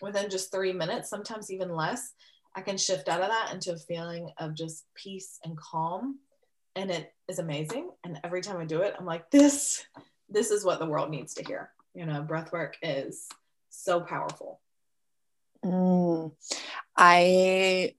Within 0.00 0.30
just 0.30 0.52
three 0.52 0.72
minutes, 0.72 1.10
sometimes 1.10 1.50
even 1.50 1.74
less, 1.74 2.12
I 2.54 2.60
can 2.60 2.76
shift 2.76 3.08
out 3.08 3.22
of 3.22 3.28
that 3.28 3.52
into 3.52 3.72
a 3.72 3.78
feeling 3.78 4.30
of 4.38 4.54
just 4.54 4.84
peace 4.94 5.38
and 5.44 5.56
calm 5.56 6.18
and 6.78 6.90
it 6.90 7.12
is 7.28 7.40
amazing. 7.40 7.90
And 8.04 8.20
every 8.22 8.40
time 8.40 8.58
I 8.58 8.64
do 8.64 8.82
it, 8.82 8.94
I'm 8.98 9.04
like, 9.04 9.30
this 9.30 9.84
this 10.28 10.50
is 10.50 10.64
what 10.64 10.78
the 10.78 10.86
world 10.86 11.10
needs 11.10 11.34
to 11.34 11.44
hear. 11.44 11.70
You 11.94 12.06
know, 12.06 12.22
breath 12.22 12.52
work 12.52 12.76
is 12.82 13.26
so 13.70 14.00
powerful. 14.00 14.60
Mm, 15.64 16.32
I 16.96 17.94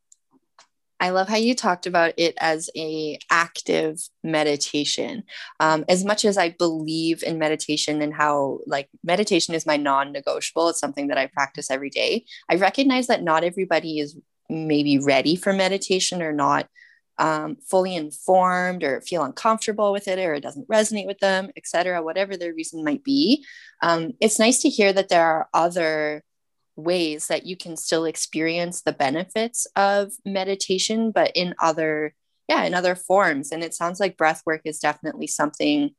I 0.99 1.11
love 1.11 1.29
how 1.29 1.37
you 1.37 1.55
talked 1.55 1.85
about 1.85 2.13
it 2.17 2.35
as 2.39 2.69
a 2.75 3.19
active 3.29 3.99
meditation. 4.23 5.23
Um, 5.59 5.85
as 5.87 6.03
much 6.03 6.25
as 6.25 6.37
I 6.37 6.49
believe 6.49 7.23
in 7.23 7.39
meditation 7.39 8.01
and 8.01 8.13
how 8.13 8.59
like 8.65 8.89
meditation 9.03 9.55
is 9.55 9.65
my 9.65 9.77
non-negotiable, 9.77 10.69
it's 10.69 10.79
something 10.79 11.07
that 11.07 11.17
I 11.17 11.27
practice 11.27 11.71
every 11.71 11.89
day. 11.89 12.25
I 12.49 12.55
recognize 12.55 13.07
that 13.07 13.23
not 13.23 13.43
everybody 13.43 13.99
is 13.99 14.17
maybe 14.49 14.99
ready 14.99 15.35
for 15.35 15.53
meditation 15.53 16.21
or 16.21 16.33
not 16.33 16.67
um, 17.19 17.57
fully 17.69 17.95
informed 17.95 18.83
or 18.83 19.01
feel 19.01 19.23
uncomfortable 19.23 19.91
with 19.91 20.07
it 20.07 20.19
or 20.19 20.33
it 20.33 20.41
doesn't 20.41 20.67
resonate 20.69 21.05
with 21.05 21.19
them, 21.19 21.49
etc. 21.57 22.01
Whatever 22.01 22.37
their 22.37 22.53
reason 22.53 22.83
might 22.83 23.03
be, 23.03 23.45
um, 23.81 24.13
it's 24.19 24.39
nice 24.39 24.61
to 24.61 24.69
hear 24.69 24.91
that 24.93 25.09
there 25.09 25.25
are 25.25 25.49
other 25.53 26.23
ways 26.79 27.27
that 27.27 27.45
you 27.45 27.55
can 27.55 27.77
still 27.77 28.05
experience 28.05 28.81
the 28.81 28.93
benefits 28.93 29.67
of 29.75 30.13
meditation 30.25 31.11
but 31.11 31.31
in 31.35 31.53
other 31.61 32.13
yeah 32.47 32.63
in 32.63 32.73
other 32.73 32.95
forms. 32.95 33.51
And 33.51 33.63
it 33.63 33.73
sounds 33.73 33.99
like 33.99 34.17
breath 34.17 34.41
work 34.45 34.61
is 34.65 34.79
definitely 34.79 35.27
something 35.27 35.91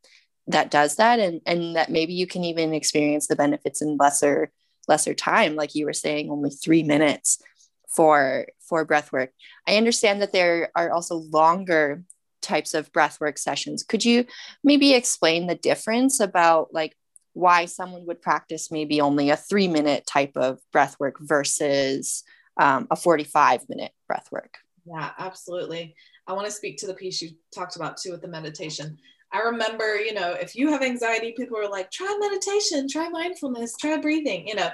that 0.46 0.70
does 0.70 0.96
that 0.96 1.20
and 1.20 1.40
and 1.46 1.76
that 1.76 1.90
maybe 1.90 2.12
you 2.12 2.26
can 2.26 2.44
even 2.44 2.74
experience 2.74 3.26
the 3.28 3.36
benefits 3.36 3.80
in 3.80 3.96
lesser 3.96 4.50
lesser 4.88 5.14
time 5.14 5.54
like 5.54 5.74
you 5.74 5.86
were 5.86 5.92
saying 5.92 6.30
only 6.30 6.50
3 6.50 6.82
minutes 6.82 7.40
for 7.88 8.46
for 8.60 8.84
breath 8.84 9.12
work. 9.12 9.30
I 9.66 9.76
understand 9.76 10.22
that 10.22 10.32
there 10.32 10.70
are 10.74 10.90
also 10.90 11.16
longer 11.16 12.02
types 12.42 12.74
of 12.74 12.92
breath 12.92 13.20
work 13.20 13.38
sessions. 13.38 13.82
Could 13.82 14.04
you 14.04 14.24
maybe 14.64 14.94
explain 14.94 15.46
the 15.46 15.54
difference 15.54 16.20
about 16.20 16.72
like 16.72 16.96
why 17.32 17.64
someone 17.64 18.06
would 18.06 18.22
practice 18.22 18.70
maybe 18.70 19.00
only 19.00 19.30
a 19.30 19.36
three 19.36 19.68
minute 19.68 20.06
type 20.06 20.36
of 20.36 20.58
breath 20.72 20.96
work 20.98 21.16
versus 21.20 22.24
um, 22.58 22.86
a 22.90 22.96
45 22.96 23.68
minute 23.68 23.92
breath 24.06 24.28
work. 24.30 24.58
Yeah, 24.84 25.10
absolutely. 25.18 25.94
I 26.26 26.32
want 26.32 26.46
to 26.46 26.52
speak 26.52 26.78
to 26.78 26.86
the 26.86 26.94
piece 26.94 27.22
you 27.22 27.30
talked 27.54 27.76
about 27.76 27.96
too 27.96 28.12
with 28.12 28.22
the 28.22 28.28
meditation. 28.28 28.98
I 29.32 29.40
remember, 29.40 29.96
you 29.96 30.12
know, 30.12 30.32
if 30.32 30.56
you 30.56 30.70
have 30.72 30.82
anxiety, 30.82 31.32
people 31.36 31.56
are 31.58 31.68
like, 31.68 31.90
try 31.90 32.16
meditation, 32.20 32.88
try 32.88 33.08
mindfulness, 33.08 33.76
try 33.76 33.96
breathing, 33.98 34.48
you 34.48 34.56
know. 34.56 34.70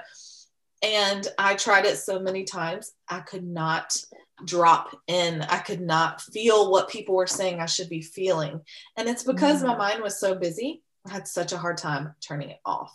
And 0.83 1.27
I 1.39 1.55
tried 1.55 1.85
it 1.85 1.97
so 1.97 2.19
many 2.19 2.45
times, 2.45 2.93
I 3.09 3.21
could 3.21 3.45
not 3.45 3.97
drop 4.45 4.97
in. 5.07 5.43
I 5.43 5.59
could 5.59 5.81
not 5.81 6.21
feel 6.21 6.71
what 6.71 6.89
people 6.89 7.15
were 7.15 7.27
saying 7.27 7.61
I 7.61 7.67
should 7.67 7.89
be 7.89 8.03
feeling. 8.03 8.61
And 8.97 9.09
it's 9.09 9.23
because 9.23 9.63
mm. 9.63 9.69
my 9.69 9.77
mind 9.77 10.03
was 10.03 10.21
so 10.21 10.35
busy 10.35 10.83
had 11.11 11.29
such 11.29 11.53
a 11.53 11.59
hard 11.59 11.79
time 11.79 12.15
turning 12.21 12.51
it 12.51 12.61
off. 12.65 12.93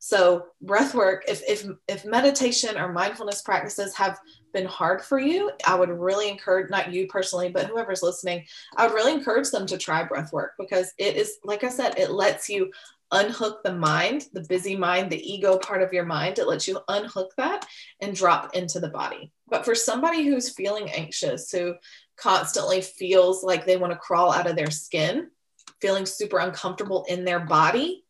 So 0.00 0.46
breath 0.62 0.94
work, 0.94 1.24
if, 1.26 1.42
if, 1.48 1.66
if 1.88 2.04
meditation 2.04 2.78
or 2.78 2.92
mindfulness 2.92 3.42
practices 3.42 3.94
have 3.96 4.18
been 4.52 4.66
hard 4.66 5.02
for 5.02 5.18
you, 5.18 5.50
I 5.66 5.74
would 5.74 5.90
really 5.90 6.28
encourage, 6.28 6.70
not 6.70 6.92
you 6.92 7.08
personally, 7.08 7.50
but 7.50 7.66
whoever's 7.66 8.02
listening, 8.02 8.44
I 8.76 8.86
would 8.86 8.94
really 8.94 9.12
encourage 9.12 9.50
them 9.50 9.66
to 9.66 9.76
try 9.76 10.04
breath 10.04 10.32
work 10.32 10.52
because 10.58 10.92
it 10.98 11.16
is, 11.16 11.38
like 11.44 11.64
I 11.64 11.68
said, 11.68 11.98
it 11.98 12.10
lets 12.10 12.48
you 12.48 12.70
unhook 13.10 13.62
the 13.62 13.74
mind, 13.74 14.26
the 14.32 14.44
busy 14.48 14.76
mind, 14.76 15.10
the 15.10 15.32
ego 15.32 15.58
part 15.58 15.82
of 15.82 15.92
your 15.92 16.04
mind. 16.04 16.38
It 16.38 16.46
lets 16.46 16.68
you 16.68 16.80
unhook 16.88 17.32
that 17.36 17.66
and 18.00 18.14
drop 18.14 18.54
into 18.54 18.80
the 18.80 18.90
body. 18.90 19.32
But 19.48 19.64
for 19.64 19.74
somebody 19.74 20.24
who's 20.24 20.54
feeling 20.54 20.90
anxious, 20.90 21.50
who 21.50 21.74
constantly 22.16 22.82
feels 22.82 23.42
like 23.42 23.64
they 23.64 23.76
want 23.76 23.92
to 23.92 23.98
crawl 23.98 24.32
out 24.32 24.48
of 24.48 24.56
their 24.56 24.70
skin, 24.70 25.30
feeling 25.80 26.06
super 26.06 26.38
uncomfortable 26.38 27.04
in 27.08 27.24
their 27.24 27.40
body, 27.40 28.04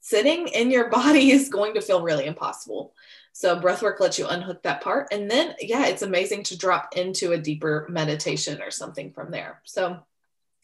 sitting 0.00 0.48
in 0.48 0.70
your 0.70 0.90
body 0.90 1.30
is 1.30 1.48
going 1.48 1.74
to 1.74 1.80
feel 1.80 2.02
really 2.02 2.26
impossible. 2.26 2.94
So 3.32 3.58
breathwork 3.58 3.98
lets 3.98 4.18
you 4.18 4.26
unhook 4.26 4.62
that 4.62 4.82
part. 4.82 5.08
And 5.10 5.30
then, 5.30 5.54
yeah, 5.60 5.86
it's 5.86 6.02
amazing 6.02 6.42
to 6.44 6.58
drop 6.58 6.96
into 6.96 7.32
a 7.32 7.38
deeper 7.38 7.86
meditation 7.88 8.60
or 8.60 8.70
something 8.70 9.12
from 9.12 9.30
there. 9.30 9.62
So 9.64 9.98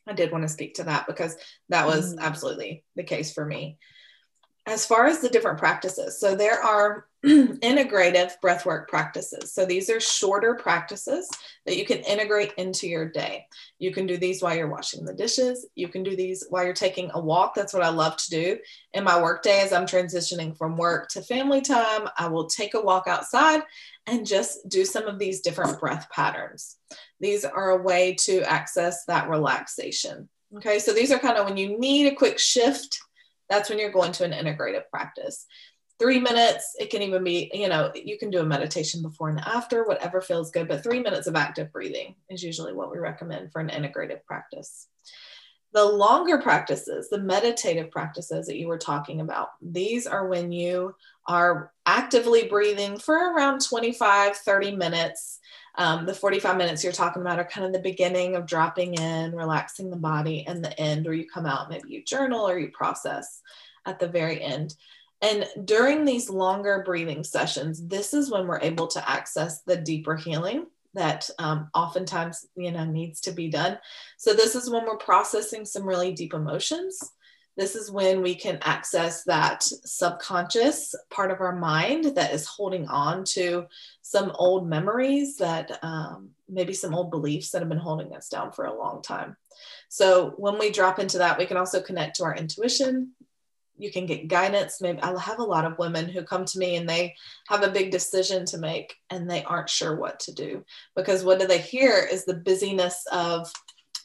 I 0.06 0.12
did 0.12 0.32
want 0.32 0.42
to 0.42 0.48
speak 0.48 0.74
to 0.74 0.84
that 0.84 1.06
because 1.06 1.36
that 1.70 1.86
was 1.86 2.14
mm. 2.14 2.20
absolutely 2.20 2.84
the 2.94 3.04
case 3.04 3.32
for 3.32 3.44
me 3.44 3.78
as 4.68 4.84
far 4.84 5.06
as 5.06 5.20
the 5.20 5.30
different 5.30 5.58
practices, 5.58 6.20
so 6.20 6.34
there 6.34 6.62
are 6.62 7.06
integrative 7.26 8.32
breathwork 8.42 8.86
practices. 8.86 9.52
So 9.52 9.66
these 9.66 9.90
are 9.90 9.98
shorter 9.98 10.54
practices 10.54 11.28
that 11.66 11.76
you 11.76 11.84
can 11.84 11.98
integrate 11.98 12.52
into 12.58 12.86
your 12.86 13.08
day. 13.08 13.46
You 13.80 13.92
can 13.92 14.06
do 14.06 14.16
these 14.16 14.40
while 14.40 14.54
you're 14.54 14.70
washing 14.70 15.04
the 15.04 15.14
dishes. 15.14 15.66
You 15.74 15.88
can 15.88 16.04
do 16.04 16.14
these 16.14 16.46
while 16.48 16.62
you're 16.62 16.72
taking 16.72 17.10
a 17.12 17.20
walk. 17.20 17.54
That's 17.54 17.74
what 17.74 17.82
I 17.82 17.88
love 17.88 18.16
to 18.18 18.30
do 18.30 18.58
in 18.92 19.02
my 19.02 19.20
workday 19.20 19.60
as 19.60 19.72
I'm 19.72 19.86
transitioning 19.86 20.56
from 20.56 20.76
work 20.76 21.08
to 21.10 21.22
family 21.22 21.60
time. 21.60 22.08
I 22.16 22.28
will 22.28 22.46
take 22.46 22.74
a 22.74 22.80
walk 22.80 23.08
outside 23.08 23.62
and 24.06 24.24
just 24.24 24.68
do 24.68 24.84
some 24.84 25.08
of 25.08 25.18
these 25.18 25.40
different 25.40 25.80
breath 25.80 26.08
patterns. 26.10 26.76
These 27.18 27.44
are 27.44 27.70
a 27.70 27.82
way 27.82 28.14
to 28.20 28.42
access 28.42 29.04
that 29.06 29.28
relaxation. 29.28 30.28
Okay, 30.56 30.78
so 30.78 30.92
these 30.92 31.10
are 31.10 31.18
kind 31.18 31.36
of 31.36 31.46
when 31.46 31.56
you 31.56 31.78
need 31.78 32.06
a 32.06 32.14
quick 32.14 32.38
shift 32.38 33.00
that's 33.48 33.70
when 33.70 33.78
you're 33.78 33.90
going 33.90 34.12
to 34.12 34.24
an 34.24 34.32
integrative 34.32 34.88
practice. 34.90 35.46
Three 35.98 36.20
minutes, 36.20 36.76
it 36.78 36.90
can 36.90 37.02
even 37.02 37.24
be, 37.24 37.50
you 37.52 37.68
know, 37.68 37.90
you 37.94 38.18
can 38.18 38.30
do 38.30 38.40
a 38.40 38.44
meditation 38.44 39.02
before 39.02 39.30
and 39.30 39.40
after, 39.40 39.84
whatever 39.84 40.20
feels 40.20 40.50
good, 40.50 40.68
but 40.68 40.82
three 40.82 41.00
minutes 41.00 41.26
of 41.26 41.34
active 41.34 41.72
breathing 41.72 42.14
is 42.30 42.42
usually 42.42 42.72
what 42.72 42.90
we 42.90 42.98
recommend 42.98 43.50
for 43.50 43.60
an 43.60 43.68
integrative 43.68 44.24
practice. 44.24 44.86
The 45.72 45.84
longer 45.84 46.38
practices, 46.38 47.10
the 47.10 47.18
meditative 47.18 47.90
practices 47.90 48.46
that 48.46 48.56
you 48.56 48.68
were 48.68 48.78
talking 48.78 49.20
about, 49.20 49.48
these 49.60 50.06
are 50.06 50.26
when 50.26 50.52
you 50.52 50.94
are 51.26 51.72
actively 51.84 52.48
breathing 52.48 52.98
for 52.98 53.34
around 53.34 53.60
25, 53.60 54.36
30 54.36 54.76
minutes 54.76 55.40
um, 55.78 56.06
the 56.06 56.14
45 56.14 56.56
minutes 56.56 56.82
you're 56.82 56.92
talking 56.92 57.22
about 57.22 57.38
are 57.38 57.44
kind 57.44 57.64
of 57.64 57.72
the 57.72 57.78
beginning 57.78 58.34
of 58.34 58.46
dropping 58.46 58.94
in, 58.94 59.32
relaxing 59.32 59.90
the 59.90 59.96
body, 59.96 60.44
and 60.46 60.62
the 60.62 60.78
end 60.78 61.04
where 61.04 61.14
you 61.14 61.24
come 61.24 61.46
out, 61.46 61.70
maybe 61.70 61.88
you 61.88 62.04
journal 62.04 62.48
or 62.48 62.58
you 62.58 62.68
process 62.72 63.40
at 63.86 64.00
the 64.00 64.08
very 64.08 64.42
end. 64.42 64.74
And 65.20 65.46
during 65.64 66.04
these 66.04 66.30
longer 66.30 66.82
breathing 66.84 67.24
sessions, 67.24 67.84
this 67.86 68.14
is 68.14 68.30
when 68.30 68.46
we're 68.46 68.60
able 68.60 68.86
to 68.88 69.10
access 69.10 69.62
the 69.62 69.76
deeper 69.76 70.16
healing 70.16 70.66
that 70.94 71.28
um, 71.38 71.68
oftentimes 71.74 72.46
you 72.56 72.72
know 72.72 72.84
needs 72.84 73.20
to 73.22 73.32
be 73.32 73.48
done. 73.48 73.78
So 74.16 74.32
this 74.32 74.54
is 74.54 74.70
when 74.70 74.84
we're 74.86 74.96
processing 74.96 75.64
some 75.64 75.84
really 75.84 76.12
deep 76.12 76.34
emotions 76.34 77.12
this 77.58 77.74
is 77.74 77.90
when 77.90 78.22
we 78.22 78.36
can 78.36 78.60
access 78.62 79.24
that 79.24 79.64
subconscious 79.64 80.94
part 81.10 81.32
of 81.32 81.40
our 81.40 81.56
mind 81.56 82.14
that 82.14 82.32
is 82.32 82.46
holding 82.46 82.86
on 82.86 83.24
to 83.24 83.66
some 84.00 84.30
old 84.36 84.68
memories 84.68 85.36
that 85.38 85.76
um, 85.82 86.30
maybe 86.48 86.72
some 86.72 86.94
old 86.94 87.10
beliefs 87.10 87.50
that 87.50 87.60
have 87.60 87.68
been 87.68 87.76
holding 87.76 88.14
us 88.14 88.28
down 88.28 88.52
for 88.52 88.66
a 88.66 88.78
long 88.78 89.02
time. 89.02 89.36
So 89.88 90.34
when 90.36 90.56
we 90.56 90.70
drop 90.70 91.00
into 91.00 91.18
that, 91.18 91.36
we 91.36 91.46
can 91.46 91.56
also 91.56 91.82
connect 91.82 92.16
to 92.16 92.24
our 92.24 92.36
intuition. 92.36 93.10
You 93.78 93.92
can 93.92 94.06
get 94.06 94.28
guidance. 94.28 94.80
Maybe 94.80 95.00
I'll 95.00 95.18
have 95.18 95.38
a 95.38 95.44
lot 95.44 95.64
of 95.64 95.78
women 95.78 96.08
who 96.08 96.22
come 96.22 96.44
to 96.44 96.58
me 96.58 96.76
and 96.76 96.88
they 96.88 97.14
have 97.48 97.62
a 97.62 97.70
big 97.70 97.90
decision 97.90 98.44
to 98.46 98.58
make 98.58 98.94
and 99.10 99.30
they 99.30 99.44
aren't 99.44 99.70
sure 99.70 99.96
what 99.96 100.20
to 100.20 100.32
do 100.32 100.64
because 100.96 101.24
what 101.24 101.38
do 101.38 101.46
they 101.46 101.58
hear 101.58 102.06
is 102.10 102.24
the 102.24 102.34
busyness 102.34 103.04
of 103.12 103.50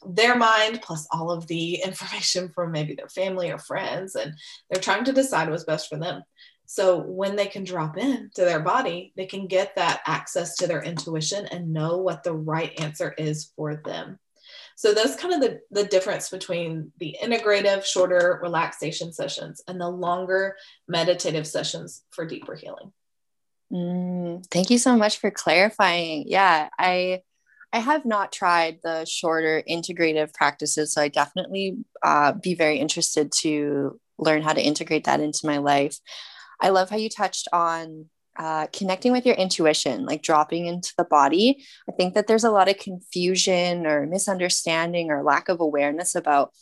their 0.06 0.36
mind 0.36 0.80
plus 0.82 1.06
all 1.10 1.30
of 1.30 1.46
the 1.46 1.76
information 1.84 2.48
from 2.48 2.72
maybe 2.72 2.94
their 2.94 3.08
family 3.08 3.50
or 3.50 3.58
friends 3.58 4.14
and 4.14 4.34
they're 4.70 4.82
trying 4.82 5.04
to 5.04 5.12
decide 5.12 5.50
what's 5.50 5.64
best 5.64 5.88
for 5.88 5.98
them 5.98 6.22
so 6.66 6.98
when 6.98 7.36
they 7.36 7.46
can 7.46 7.64
drop 7.64 7.98
in 7.98 8.30
to 8.34 8.42
their 8.42 8.60
body 8.60 9.12
they 9.16 9.26
can 9.26 9.46
get 9.46 9.74
that 9.76 10.00
access 10.06 10.56
to 10.56 10.66
their 10.66 10.82
intuition 10.82 11.46
and 11.46 11.72
know 11.72 11.98
what 11.98 12.22
the 12.22 12.32
right 12.32 12.78
answer 12.80 13.14
is 13.18 13.50
for 13.56 13.76
them 13.76 14.18
so 14.76 14.92
that's 14.92 15.16
kind 15.16 15.34
of 15.34 15.40
the, 15.40 15.60
the 15.70 15.84
difference 15.84 16.28
between 16.28 16.92
the 16.98 17.16
integrative 17.22 17.84
shorter 17.84 18.40
relaxation 18.42 19.12
sessions 19.12 19.62
and 19.68 19.80
the 19.80 19.88
longer 19.88 20.56
meditative 20.88 21.46
sessions 21.46 22.02
for 22.10 22.26
deeper 22.26 22.54
healing 22.54 22.92
mm, 23.72 24.44
thank 24.50 24.70
you 24.70 24.78
so 24.78 24.96
much 24.96 25.18
for 25.18 25.30
clarifying 25.30 26.24
yeah 26.26 26.68
i 26.78 27.20
I 27.74 27.78
have 27.78 28.04
not 28.04 28.30
tried 28.30 28.78
the 28.84 29.04
shorter 29.04 29.60
integrative 29.68 30.32
practices, 30.32 30.94
so 30.94 31.02
I 31.02 31.08
definitely 31.08 31.78
uh, 32.04 32.30
be 32.30 32.54
very 32.54 32.78
interested 32.78 33.32
to 33.40 33.98
learn 34.16 34.42
how 34.42 34.52
to 34.52 34.62
integrate 34.62 35.04
that 35.04 35.18
into 35.18 35.44
my 35.44 35.58
life. 35.58 35.98
I 36.60 36.68
love 36.68 36.88
how 36.88 36.96
you 36.96 37.08
touched 37.08 37.48
on 37.52 38.10
uh, 38.36 38.66
connecting 38.72 39.12
with 39.12 39.26
your 39.26 39.34
intuition, 39.36 40.04
like 40.04 40.22
dropping 40.22 40.66
into 40.66 40.92
the 40.98 41.04
body. 41.04 41.64
I 41.88 41.92
think 41.92 42.14
that 42.14 42.26
there's 42.26 42.44
a 42.44 42.50
lot 42.50 42.68
of 42.68 42.78
confusion 42.78 43.86
or 43.86 44.06
misunderstanding 44.06 45.10
or 45.10 45.22
lack 45.22 45.48
of 45.48 45.60
awareness 45.60 46.14
about 46.14 46.52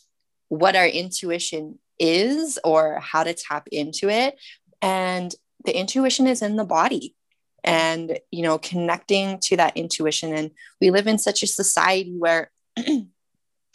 what 0.48 0.76
our 0.76 0.86
intuition 0.86 1.78
is 1.98 2.58
or 2.64 2.98
how 3.00 3.24
to 3.24 3.34
tap 3.34 3.68
into 3.72 4.08
it. 4.08 4.38
And 4.80 5.34
the 5.64 5.78
intuition 5.78 6.26
is 6.26 6.42
in 6.42 6.56
the 6.56 6.64
body 6.64 7.14
and 7.64 8.18
you 8.32 8.42
know 8.42 8.58
connecting 8.58 9.38
to 9.38 9.56
that 9.56 9.76
intuition 9.76 10.34
and 10.34 10.50
we 10.80 10.90
live 10.90 11.06
in 11.06 11.16
such 11.16 11.44
a 11.44 11.46
society 11.46 12.16
where 12.18 12.50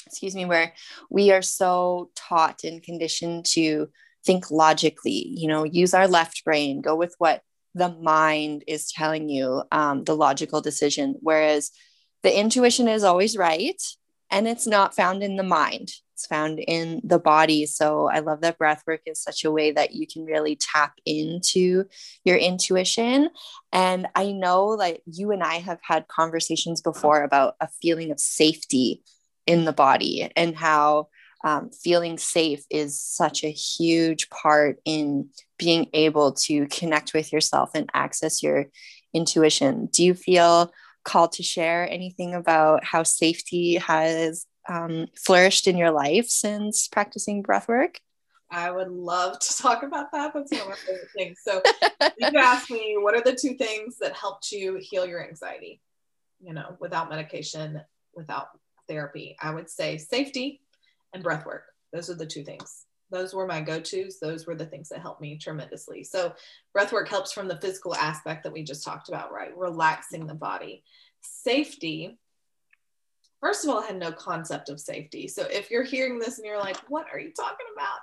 excuse 0.08 0.36
me, 0.36 0.46
where 0.46 0.74
we 1.10 1.32
are 1.32 1.42
so 1.42 2.10
taught 2.16 2.64
and 2.64 2.82
conditioned 2.82 3.46
to 3.46 3.90
think 4.26 4.50
logically, 4.50 5.28
you 5.28 5.48
know, 5.48 5.64
use 5.64 5.94
our 5.94 6.08
left 6.08 6.44
brain, 6.44 6.82
go 6.82 6.96
with 6.96 7.14
what 7.18 7.42
the 7.78 7.90
mind 8.02 8.64
is 8.68 8.92
telling 8.92 9.30
you, 9.30 9.64
um, 9.72 10.04
the 10.04 10.16
logical 10.16 10.62
decision. 10.62 11.16
Whereas 11.22 11.72
the 12.24 12.38
intuition 12.38 12.88
is 12.88 13.04
always 13.04 13.38
right 13.38 13.82
and 14.30 14.48
it's 14.48 14.68
not 14.68 14.96
found 14.96 15.24
in 15.24 15.36
the 15.38 15.44
mind 15.44 15.92
it's 16.14 16.26
found 16.26 16.60
in 16.60 17.00
the 17.04 17.20
body 17.20 17.66
so 17.66 18.10
i 18.12 18.20
love 18.20 18.42
that 18.42 18.58
breath 18.58 18.84
work 18.88 19.02
is 19.06 19.22
such 19.22 19.46
a 19.46 19.52
way 19.52 19.72
that 19.72 19.94
you 19.94 20.06
can 20.08 20.26
really 20.26 20.56
tap 20.56 20.94
into 21.06 21.86
your 22.24 22.38
intuition 22.38 23.30
and 23.72 24.08
i 24.16 24.32
know 24.32 24.66
like 24.66 25.02
you 25.06 25.32
and 25.32 25.44
i 25.44 25.56
have 25.56 25.80
had 25.82 26.08
conversations 26.08 26.82
before 26.82 27.24
about 27.24 27.56
a 27.62 27.68
feeling 27.82 28.12
of 28.12 28.20
safety 28.20 29.04
in 29.46 29.66
the 29.66 29.74
body 29.74 30.30
and 30.36 30.56
how 30.56 31.08
um, 31.44 31.70
feeling 31.70 32.18
safe 32.18 32.64
is 32.70 33.00
such 33.00 33.44
a 33.44 33.52
huge 33.52 34.30
part 34.30 34.80
in 34.86 35.30
being 35.58 35.88
able 35.94 36.34
to 36.34 36.68
connect 36.68 37.14
with 37.14 37.32
yourself 37.32 37.72
and 37.76 37.90
access 37.94 38.42
your 38.42 38.66
intuition 39.14 39.88
do 39.88 40.04
you 40.04 40.14
feel 40.14 40.72
called 41.08 41.32
to 41.32 41.42
share 41.42 41.90
anything 41.90 42.36
about 42.36 42.84
how 42.84 43.02
safety 43.02 43.76
has 43.76 44.46
um, 44.68 45.08
flourished 45.16 45.66
in 45.66 45.78
your 45.78 45.92
life 45.92 46.28
since 46.28 46.88
practicing 46.90 47.42
breathwork? 47.42 47.96
I 48.52 48.70
would 48.70 48.90
love 48.90 49.40
to 49.40 49.58
talk 49.62 49.84
about 49.84 50.12
that. 50.12 50.34
That's 50.34 50.52
one 50.52 50.62
of 50.62 50.68
my 50.68 50.76
favorite 50.76 51.10
things. 51.16 51.40
So 51.42 51.62
you 52.18 52.40
asked 52.40 52.70
me, 52.70 52.98
what 53.00 53.16
are 53.16 53.24
the 53.24 53.36
two 53.36 53.56
things 53.56 53.98
that 54.00 54.14
helped 54.14 54.52
you 54.52 54.78
heal 54.82 55.06
your 55.06 55.26
anxiety? 55.26 55.82
You 56.42 56.54
know, 56.54 56.76
without 56.80 57.10
medication, 57.10 57.82
without 58.14 58.50
therapy. 58.88 59.38
I 59.42 59.52
would 59.52 59.70
say 59.70 59.98
safety 59.98 60.62
and 61.14 61.24
breath 61.24 61.46
work. 61.46 61.64
Those 61.94 62.10
are 62.10 62.16
the 62.16 62.26
two 62.26 62.44
things. 62.44 62.86
Those 63.10 63.34
were 63.34 63.48
my 63.48 63.62
go-tos. 63.62 64.20
Those 64.20 64.46
were 64.46 64.56
the 64.56 64.66
things 64.66 64.90
that 64.90 65.02
helped 65.02 65.22
me 65.22 65.38
tremendously. 65.38 66.04
So 66.04 66.34
breath 66.74 66.92
work 66.92 67.08
helps 67.08 67.32
from 67.32 67.48
the 67.48 67.60
physical 67.62 67.96
aspect 67.96 68.44
that 68.44 68.52
we 68.52 68.64
just 68.64 68.84
talked 68.84 69.08
about, 69.08 69.32
right? 69.32 69.56
Relaxing 69.58 70.28
the 70.28 70.34
body. 70.34 70.84
Safety 71.22 72.18
first 73.40 73.64
of 73.64 73.70
all, 73.70 73.84
I 73.84 73.88
had 73.88 74.00
no 74.00 74.12
concept 74.12 74.70
of 74.70 74.80
safety. 74.80 75.28
So 75.28 75.44
if 75.44 75.70
you're 75.70 75.84
hearing 75.84 76.20
this 76.20 76.38
and 76.38 76.46
you're 76.46 76.60
like, 76.60 76.78
what 76.90 77.06
are 77.12 77.20
you 77.20 77.32
talking 77.32 77.68
about? 77.74 78.00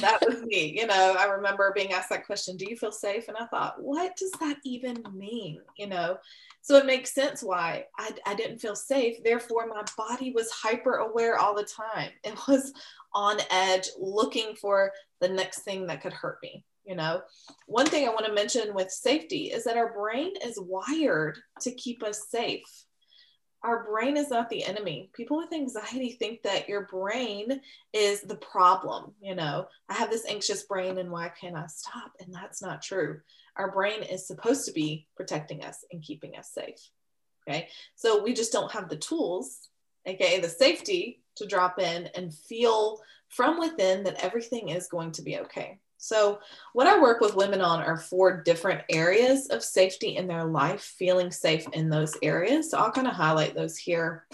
That 0.00 0.20
was 0.26 0.42
me. 0.42 0.78
You 0.78 0.86
know, 0.86 1.16
I 1.18 1.24
remember 1.24 1.72
being 1.74 1.92
asked 1.92 2.10
that 2.10 2.26
question, 2.26 2.56
do 2.56 2.68
you 2.68 2.76
feel 2.76 2.92
safe? 2.92 3.28
And 3.28 3.36
I 3.36 3.46
thought, 3.46 3.82
what 3.82 4.16
does 4.16 4.32
that 4.40 4.58
even 4.64 5.02
mean? 5.12 5.60
You 5.76 5.88
know, 5.88 6.18
so 6.62 6.76
it 6.76 6.86
makes 6.86 7.14
sense 7.14 7.42
why 7.42 7.86
I, 7.98 8.10
I 8.26 8.34
didn't 8.34 8.58
feel 8.58 8.76
safe. 8.76 9.22
Therefore, 9.22 9.66
my 9.66 9.82
body 9.96 10.32
was 10.32 10.50
hyper 10.50 10.96
aware 10.96 11.38
all 11.38 11.54
the 11.54 11.64
time. 11.64 12.10
It 12.24 12.38
was 12.46 12.72
on 13.14 13.38
edge, 13.50 13.88
looking 13.98 14.54
for 14.54 14.92
the 15.20 15.28
next 15.28 15.60
thing 15.60 15.86
that 15.86 16.02
could 16.02 16.12
hurt 16.12 16.38
me. 16.42 16.64
You 16.84 16.96
know, 16.96 17.22
one 17.66 17.86
thing 17.86 18.06
I 18.06 18.10
want 18.10 18.26
to 18.26 18.32
mention 18.32 18.74
with 18.74 18.90
safety 18.90 19.52
is 19.52 19.64
that 19.64 19.76
our 19.76 19.92
brain 19.92 20.32
is 20.44 20.58
wired 20.58 21.38
to 21.60 21.74
keep 21.74 22.02
us 22.02 22.28
safe 22.30 22.64
our 23.62 23.84
brain 23.84 24.16
is 24.16 24.30
not 24.30 24.48
the 24.48 24.64
enemy. 24.64 25.10
People 25.12 25.36
with 25.36 25.52
anxiety 25.52 26.12
think 26.18 26.42
that 26.42 26.68
your 26.68 26.86
brain 26.86 27.60
is 27.92 28.22
the 28.22 28.36
problem. 28.36 29.12
You 29.20 29.34
know, 29.34 29.66
I 29.88 29.94
have 29.94 30.10
this 30.10 30.26
anxious 30.26 30.62
brain 30.64 30.98
and 30.98 31.10
why 31.10 31.28
can't 31.28 31.56
I 31.56 31.66
stop? 31.66 32.12
And 32.20 32.32
that's 32.32 32.62
not 32.62 32.82
true. 32.82 33.20
Our 33.56 33.70
brain 33.70 34.02
is 34.02 34.26
supposed 34.26 34.64
to 34.66 34.72
be 34.72 35.06
protecting 35.16 35.64
us 35.64 35.84
and 35.92 36.02
keeping 36.02 36.36
us 36.36 36.50
safe. 36.52 36.80
Okay. 37.48 37.68
So 37.96 38.22
we 38.22 38.32
just 38.32 38.52
don't 38.52 38.72
have 38.72 38.88
the 38.88 38.96
tools, 38.96 39.68
aka 40.06 40.40
the 40.40 40.48
safety 40.48 41.22
to 41.36 41.46
drop 41.46 41.78
in 41.78 42.08
and 42.14 42.34
feel 42.34 43.00
from 43.28 43.58
within 43.58 44.04
that 44.04 44.24
everything 44.24 44.70
is 44.70 44.88
going 44.88 45.12
to 45.12 45.22
be 45.22 45.38
okay. 45.38 45.78
So, 46.02 46.40
what 46.72 46.86
I 46.86 46.98
work 46.98 47.20
with 47.20 47.36
women 47.36 47.60
on 47.60 47.82
are 47.82 47.98
four 47.98 48.42
different 48.42 48.80
areas 48.88 49.48
of 49.48 49.62
safety 49.62 50.16
in 50.16 50.26
their 50.26 50.44
life, 50.44 50.80
feeling 50.80 51.30
safe 51.30 51.66
in 51.74 51.90
those 51.90 52.16
areas. 52.22 52.70
So, 52.70 52.78
I'll 52.78 52.90
kind 52.90 53.06
of 53.06 53.12
highlight 53.12 53.54
those 53.54 53.76
here. 53.76 54.24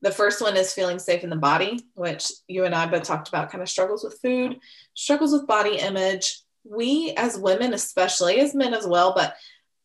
The 0.00 0.10
first 0.10 0.40
one 0.40 0.56
is 0.56 0.74
feeling 0.74 0.98
safe 0.98 1.22
in 1.22 1.30
the 1.30 1.36
body, 1.36 1.78
which 1.94 2.28
you 2.48 2.64
and 2.64 2.74
I 2.74 2.86
both 2.86 3.04
talked 3.04 3.28
about 3.28 3.52
kind 3.52 3.62
of 3.62 3.68
struggles 3.68 4.02
with 4.02 4.20
food, 4.20 4.58
struggles 4.94 5.32
with 5.32 5.46
body 5.46 5.76
image. 5.76 6.40
We, 6.64 7.14
as 7.16 7.38
women, 7.38 7.72
especially 7.72 8.40
as 8.40 8.52
men 8.52 8.74
as 8.74 8.84
well, 8.86 9.14
but 9.14 9.36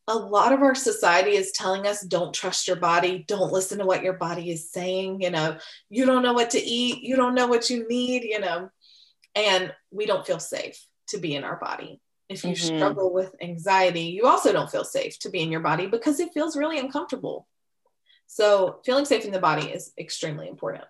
a 0.07 0.17
lot 0.17 0.53
of 0.53 0.63
our 0.63 0.73
society 0.73 1.35
is 1.35 1.51
telling 1.51 1.85
us 1.85 2.01
don't 2.01 2.33
trust 2.33 2.67
your 2.67 2.77
body, 2.77 3.23
don't 3.27 3.53
listen 3.53 3.77
to 3.77 3.85
what 3.85 4.03
your 4.03 4.13
body 4.13 4.49
is 4.49 4.71
saying. 4.71 5.21
You 5.21 5.29
know, 5.29 5.57
you 5.87 6.07
don't 6.07 6.23
know 6.23 6.33
what 6.33 6.49
to 6.51 6.59
eat, 6.59 7.03
you 7.03 7.15
don't 7.15 7.35
know 7.35 7.45
what 7.45 7.69
you 7.69 7.87
need, 7.87 8.23
you 8.23 8.39
know, 8.39 8.71
and 9.35 9.71
we 9.91 10.07
don't 10.07 10.25
feel 10.25 10.39
safe 10.39 10.83
to 11.07 11.17
be 11.17 11.35
in 11.35 11.43
our 11.43 11.57
body. 11.57 12.01
If 12.29 12.43
you 12.43 12.51
mm-hmm. 12.51 12.77
struggle 12.77 13.13
with 13.13 13.35
anxiety, 13.41 14.01
you 14.01 14.27
also 14.27 14.51
don't 14.51 14.69
feel 14.69 14.83
safe 14.83 15.17
to 15.19 15.29
be 15.29 15.39
in 15.39 15.51
your 15.51 15.61
body 15.61 15.87
because 15.87 16.19
it 16.19 16.33
feels 16.33 16.57
really 16.57 16.77
uncomfortable. 16.77 17.47
So, 18.25 18.81
feeling 18.83 19.05
safe 19.05 19.23
in 19.23 19.31
the 19.31 19.39
body 19.39 19.67
is 19.67 19.93
extremely 19.97 20.49
important. 20.49 20.83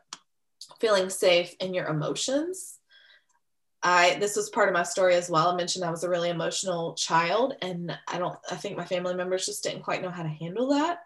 Feeling 0.79 1.09
safe 1.09 1.55
in 1.59 1.73
your 1.73 1.85
emotions. 1.85 2.79
I 3.83 4.17
this 4.19 4.35
was 4.35 4.49
part 4.49 4.69
of 4.69 4.73
my 4.73 4.81
story 4.81 5.13
as 5.13 5.29
well. 5.29 5.49
I 5.49 5.55
mentioned 5.55 5.85
I 5.85 5.91
was 5.91 6.03
a 6.03 6.09
really 6.09 6.29
emotional 6.29 6.95
child 6.95 7.53
and 7.61 7.95
I 8.07 8.17
don't 8.17 8.35
I 8.49 8.55
think 8.55 8.75
my 8.75 8.85
family 8.85 9.13
members 9.13 9.45
just 9.45 9.63
didn't 9.63 9.83
quite 9.83 10.01
know 10.01 10.09
how 10.09 10.23
to 10.23 10.29
handle 10.29 10.69
that 10.69 10.99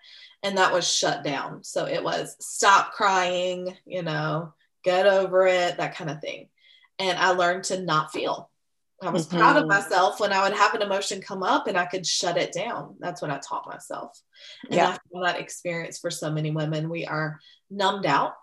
and 0.43 0.57
that 0.57 0.73
was 0.73 0.91
shut 0.91 1.23
down. 1.23 1.63
So 1.63 1.85
it 1.85 2.03
was 2.03 2.35
stop 2.39 2.93
crying, 2.93 3.75
you 3.85 4.03
know, 4.03 4.53
get 4.83 5.05
over 5.05 5.45
it, 5.47 5.77
that 5.77 5.95
kind 5.95 6.09
of 6.09 6.21
thing. 6.21 6.47
And 6.97 7.17
I 7.17 7.31
learned 7.31 7.65
to 7.65 7.81
not 7.81 8.11
feel 8.11 8.49
I 9.01 9.09
was 9.09 9.27
mm-hmm. 9.27 9.37
proud 9.37 9.57
of 9.57 9.67
myself 9.67 10.19
when 10.19 10.31
I 10.31 10.43
would 10.43 10.57
have 10.57 10.75
an 10.75 10.81
emotion 10.81 11.21
come 11.21 11.43
up 11.43 11.67
and 11.67 11.77
I 11.77 11.85
could 11.85 12.05
shut 12.05 12.37
it 12.37 12.51
down. 12.51 12.95
That's 12.99 13.21
when 13.21 13.31
I 13.31 13.39
taught 13.39 13.67
myself. 13.67 14.19
And 14.65 14.75
yeah. 14.75 14.89
after 14.89 15.09
that 15.23 15.39
experience 15.39 15.97
for 15.97 16.11
so 16.11 16.29
many 16.29 16.51
women, 16.51 16.89
we 16.89 17.05
are 17.05 17.39
numbed 17.69 18.05
out 18.05 18.33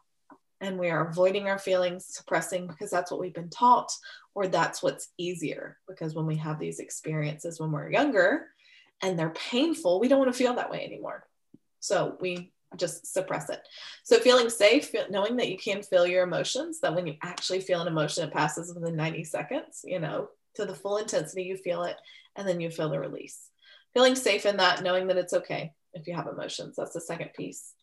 and 0.61 0.79
we 0.79 0.91
are 0.91 1.09
avoiding 1.09 1.49
our 1.49 1.59
feelings, 1.59 2.07
suppressing 2.09 2.67
because 2.67 2.91
that's 2.91 3.11
what 3.11 3.21
we've 3.21 3.35
been 3.35 3.51
taught, 3.51 3.93
or 4.35 4.49
that's 4.49 4.83
what's 4.83 5.09
easier. 5.17 5.79
Because 5.87 6.15
when 6.15 6.27
we 6.27 6.37
have 6.37 6.59
these 6.59 6.81
experiences 6.81 7.61
when 7.61 7.71
we're 7.71 7.93
younger 7.93 8.47
and 9.03 9.17
they're 9.17 9.31
painful, 9.31 10.01
we 10.01 10.09
don't 10.09 10.19
want 10.19 10.33
to 10.33 10.39
feel 10.39 10.55
that 10.55 10.71
way 10.71 10.85
anymore. 10.85 11.25
So 11.79 12.17
we 12.21 12.53
just 12.77 13.07
suppress 13.07 13.49
it. 13.49 13.61
So 14.03 14.19
feeling 14.19 14.51
safe, 14.51 14.93
knowing 15.11 15.37
that 15.37 15.49
you 15.49 15.57
can 15.57 15.83
feel 15.83 16.07
your 16.07 16.25
emotions, 16.25 16.81
that 16.81 16.95
when 16.95 17.07
you 17.07 17.15
actually 17.23 17.61
feel 17.61 17.81
an 17.81 17.87
emotion, 17.87 18.25
it 18.25 18.35
passes 18.35 18.75
within 18.75 18.97
90 18.97 19.25
seconds, 19.25 19.83
you 19.85 20.01
know, 20.01 20.29
to 20.59 20.67
the 20.67 20.75
full 20.75 20.99
intensity, 20.99 21.45
you 21.45 21.57
feel 21.57 21.85
it, 21.85 21.97
and 22.37 22.47
then 22.47 22.61
you 22.61 22.71
feel 22.71 22.89
the 22.91 23.01
release. 23.01 23.51
Feeling 23.95 24.15
safe 24.15 24.45
in 24.45 24.59
that, 24.59 24.83
knowing 24.83 25.07
that 25.07 25.17
it's 25.17 25.33
okay 25.33 25.73
if 25.95 26.07
you 26.07 26.15
have 26.15 26.27
emotions. 26.27 26.77
That's 26.77 26.93
the 26.93 27.01
second 27.01 27.31
piece. 27.35 27.75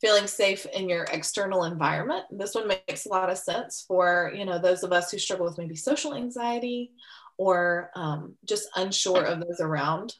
Feeling 0.00 0.26
safe 0.26 0.66
in 0.66 0.88
your 0.88 1.04
external 1.04 1.64
environment. 1.64 2.24
This 2.30 2.54
one 2.54 2.68
makes 2.68 3.06
a 3.06 3.08
lot 3.08 3.30
of 3.30 3.38
sense 3.38 3.84
for 3.88 4.30
you 4.36 4.44
know 4.44 4.58
those 4.58 4.82
of 4.82 4.92
us 4.92 5.10
who 5.10 5.18
struggle 5.18 5.46
with 5.46 5.56
maybe 5.56 5.76
social 5.76 6.14
anxiety 6.14 6.92
or 7.38 7.90
um, 7.94 8.34
just 8.44 8.68
unsure 8.76 9.24
of 9.24 9.40
those 9.40 9.60
around 9.60 10.14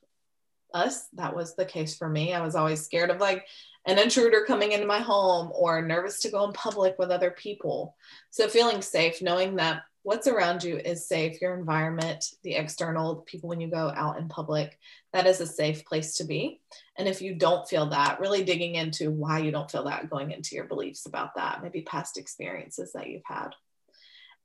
us. 0.72 1.08
That 1.14 1.36
was 1.36 1.54
the 1.54 1.66
case 1.66 1.96
for 1.96 2.08
me. 2.08 2.32
I 2.32 2.42
was 2.42 2.54
always 2.54 2.82
scared 2.82 3.10
of 3.10 3.20
like 3.20 3.44
an 3.86 3.98
intruder 3.98 4.44
coming 4.46 4.72
into 4.72 4.86
my 4.86 4.98
home 4.98 5.50
or 5.54 5.82
nervous 5.82 6.20
to 6.20 6.30
go 6.30 6.44
in 6.44 6.52
public 6.52 6.98
with 6.98 7.10
other 7.10 7.30
people. 7.30 7.96
So 8.30 8.48
feeling 8.48 8.82
safe, 8.82 9.22
knowing 9.22 9.56
that 9.56 9.82
what's 10.06 10.28
around 10.28 10.62
you 10.62 10.76
is 10.76 11.08
safe, 11.08 11.42
your 11.42 11.58
environment, 11.58 12.36
the 12.44 12.54
external 12.54 13.16
people 13.26 13.48
when 13.48 13.60
you 13.60 13.66
go 13.66 13.92
out 13.96 14.18
in 14.18 14.28
public, 14.28 14.78
that 15.12 15.26
is 15.26 15.40
a 15.40 15.46
safe 15.46 15.84
place 15.84 16.14
to 16.14 16.22
be. 16.22 16.60
And 16.96 17.08
if 17.08 17.20
you 17.20 17.34
don't 17.34 17.68
feel 17.68 17.86
that, 17.86 18.20
really 18.20 18.44
digging 18.44 18.76
into 18.76 19.10
why 19.10 19.40
you 19.40 19.50
don't 19.50 19.68
feel 19.68 19.82
that, 19.86 20.08
going 20.08 20.30
into 20.30 20.54
your 20.54 20.66
beliefs 20.66 21.06
about 21.06 21.34
that, 21.34 21.60
maybe 21.60 21.82
past 21.82 22.18
experiences 22.18 22.92
that 22.92 23.08
you've 23.08 23.24
had. 23.24 23.48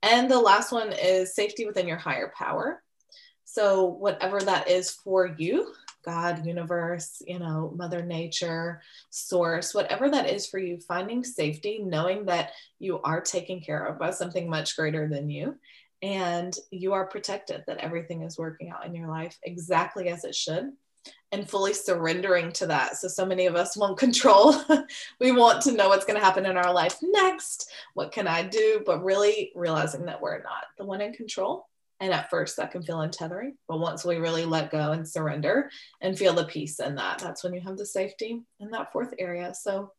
And 0.02 0.28
the 0.28 0.40
last 0.40 0.72
one 0.72 0.92
is 0.92 1.32
safety 1.32 1.64
within 1.64 1.86
your 1.86 1.96
higher 1.96 2.32
power. 2.36 2.82
So, 3.44 3.84
whatever 3.84 4.40
that 4.40 4.68
is 4.68 4.90
for 4.90 5.36
you, 5.38 5.72
God, 6.04 6.46
universe, 6.46 7.22
you 7.26 7.38
know, 7.38 7.72
Mother 7.76 8.02
Nature, 8.02 8.82
source, 9.10 9.74
whatever 9.74 10.10
that 10.10 10.28
is 10.28 10.46
for 10.46 10.58
you, 10.58 10.78
finding 10.78 11.24
safety, 11.24 11.80
knowing 11.82 12.26
that 12.26 12.52
you 12.78 13.00
are 13.02 13.20
taken 13.20 13.60
care 13.60 13.84
of 13.84 13.98
by 13.98 14.10
something 14.10 14.48
much 14.48 14.76
greater 14.76 15.08
than 15.08 15.30
you 15.30 15.56
and 16.02 16.56
you 16.70 16.92
are 16.92 17.06
protected, 17.06 17.62
that 17.66 17.78
everything 17.78 18.22
is 18.22 18.36
working 18.36 18.70
out 18.70 18.84
in 18.84 18.94
your 18.94 19.08
life 19.08 19.38
exactly 19.44 20.08
as 20.08 20.24
it 20.24 20.34
should. 20.34 20.72
And 21.32 21.48
fully 21.48 21.72
surrendering 21.72 22.52
to 22.52 22.66
that. 22.66 22.96
So, 22.96 23.08
so 23.08 23.24
many 23.24 23.46
of 23.46 23.56
us 23.56 23.76
want 23.76 23.98
control. 23.98 24.54
we 25.18 25.32
want 25.32 25.62
to 25.62 25.72
know 25.72 25.88
what's 25.88 26.04
going 26.04 26.18
to 26.18 26.24
happen 26.24 26.46
in 26.46 26.56
our 26.56 26.72
life 26.72 26.98
next. 27.02 27.70
What 27.94 28.12
can 28.12 28.28
I 28.28 28.42
do? 28.42 28.82
But 28.84 29.02
really 29.02 29.50
realizing 29.54 30.04
that 30.04 30.20
we're 30.20 30.42
not 30.42 30.64
the 30.76 30.84
one 30.84 31.00
in 31.00 31.12
control 31.12 31.66
and 32.02 32.12
at 32.12 32.30
first, 32.30 32.56
that 32.56 32.72
can 32.72 32.82
feel 32.82 32.98
untethering. 32.98 33.52
But 33.68 33.78
once 33.78 34.04
we 34.04 34.16
really 34.16 34.44
let 34.44 34.72
go 34.72 34.90
and 34.90 35.08
surrender 35.08 35.70
and 36.00 36.18
feel 36.18 36.34
the 36.34 36.44
peace 36.44 36.80
in 36.80 36.96
that, 36.96 37.20
that's 37.20 37.44
when 37.44 37.54
you 37.54 37.60
have 37.60 37.76
the 37.76 37.86
safety 37.86 38.42
in 38.58 38.70
that 38.72 38.92
fourth 38.92 39.14
area. 39.20 39.54
So, 39.54 39.92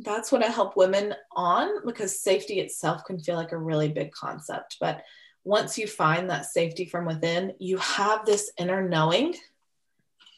that's 0.00 0.30
what 0.30 0.44
I 0.44 0.48
help 0.48 0.76
women 0.76 1.12
on 1.32 1.84
because 1.84 2.22
safety 2.22 2.60
itself 2.60 3.02
can 3.04 3.18
feel 3.18 3.34
like 3.34 3.52
a 3.52 3.58
really 3.58 3.88
big 3.88 4.12
concept. 4.12 4.76
But 4.80 5.02
once 5.44 5.76
you 5.76 5.86
find 5.86 6.30
that 6.30 6.46
safety 6.46 6.84
from 6.84 7.04
within, 7.04 7.52
you 7.58 7.78
have 7.78 8.24
this 8.24 8.50
inner 8.58 8.88
knowing 8.88 9.34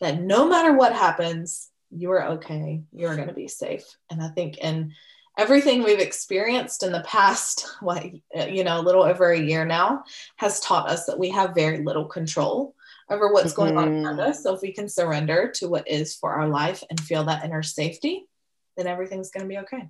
that 0.01 0.21
no 0.21 0.49
matter 0.49 0.73
what 0.73 0.95
happens, 0.95 1.69
you're 1.91 2.25
okay. 2.33 2.83
You're 2.93 3.17
going 3.17 3.29
to 3.29 3.35
be 3.35 3.49
safe. 3.49 3.85
And 4.11 4.23
I 4.23 4.29
think 4.29 4.59
in 4.59 4.93
everything 5.39 5.83
we've 5.83 6.01
experienced 6.01 6.83
in 6.83 6.93
the 6.93 7.01
past, 7.01 7.67
what, 7.81 8.05
you 8.49 8.65
know, 8.65 8.81
a 8.81 8.83
little 8.83 9.03
over 9.03 9.31
a 9.31 9.41
year 9.41 9.65
now, 9.65 10.05
has 10.37 10.61
taught 10.61 10.89
us 10.89 11.07
that 11.07 11.19
we 11.19 11.31
have 11.31 11.55
very 11.55 11.83
little 11.85 12.07
control 12.07 12.75
over 13.11 13.33
what's 13.33 13.53
mm-hmm. 13.53 13.75
going 13.75 13.77
on 13.77 13.89
around 13.89 14.17
mm-hmm. 14.17 14.31
us. 14.31 14.43
So 14.43 14.55
if 14.55 14.63
we 14.63 14.73
can 14.73 14.89
surrender 14.89 15.51
to 15.57 15.69
what 15.69 15.89
is 15.89 16.15
for 16.15 16.33
our 16.33 16.49
life 16.49 16.83
and 16.89 17.01
feel 17.01 17.25
that 17.25 17.45
inner 17.45 17.63
safety, 17.63 18.27
then 18.77 18.87
everything's 18.87 19.31
going 19.31 19.45
to 19.45 19.49
be 19.49 19.59
okay. 19.59 19.89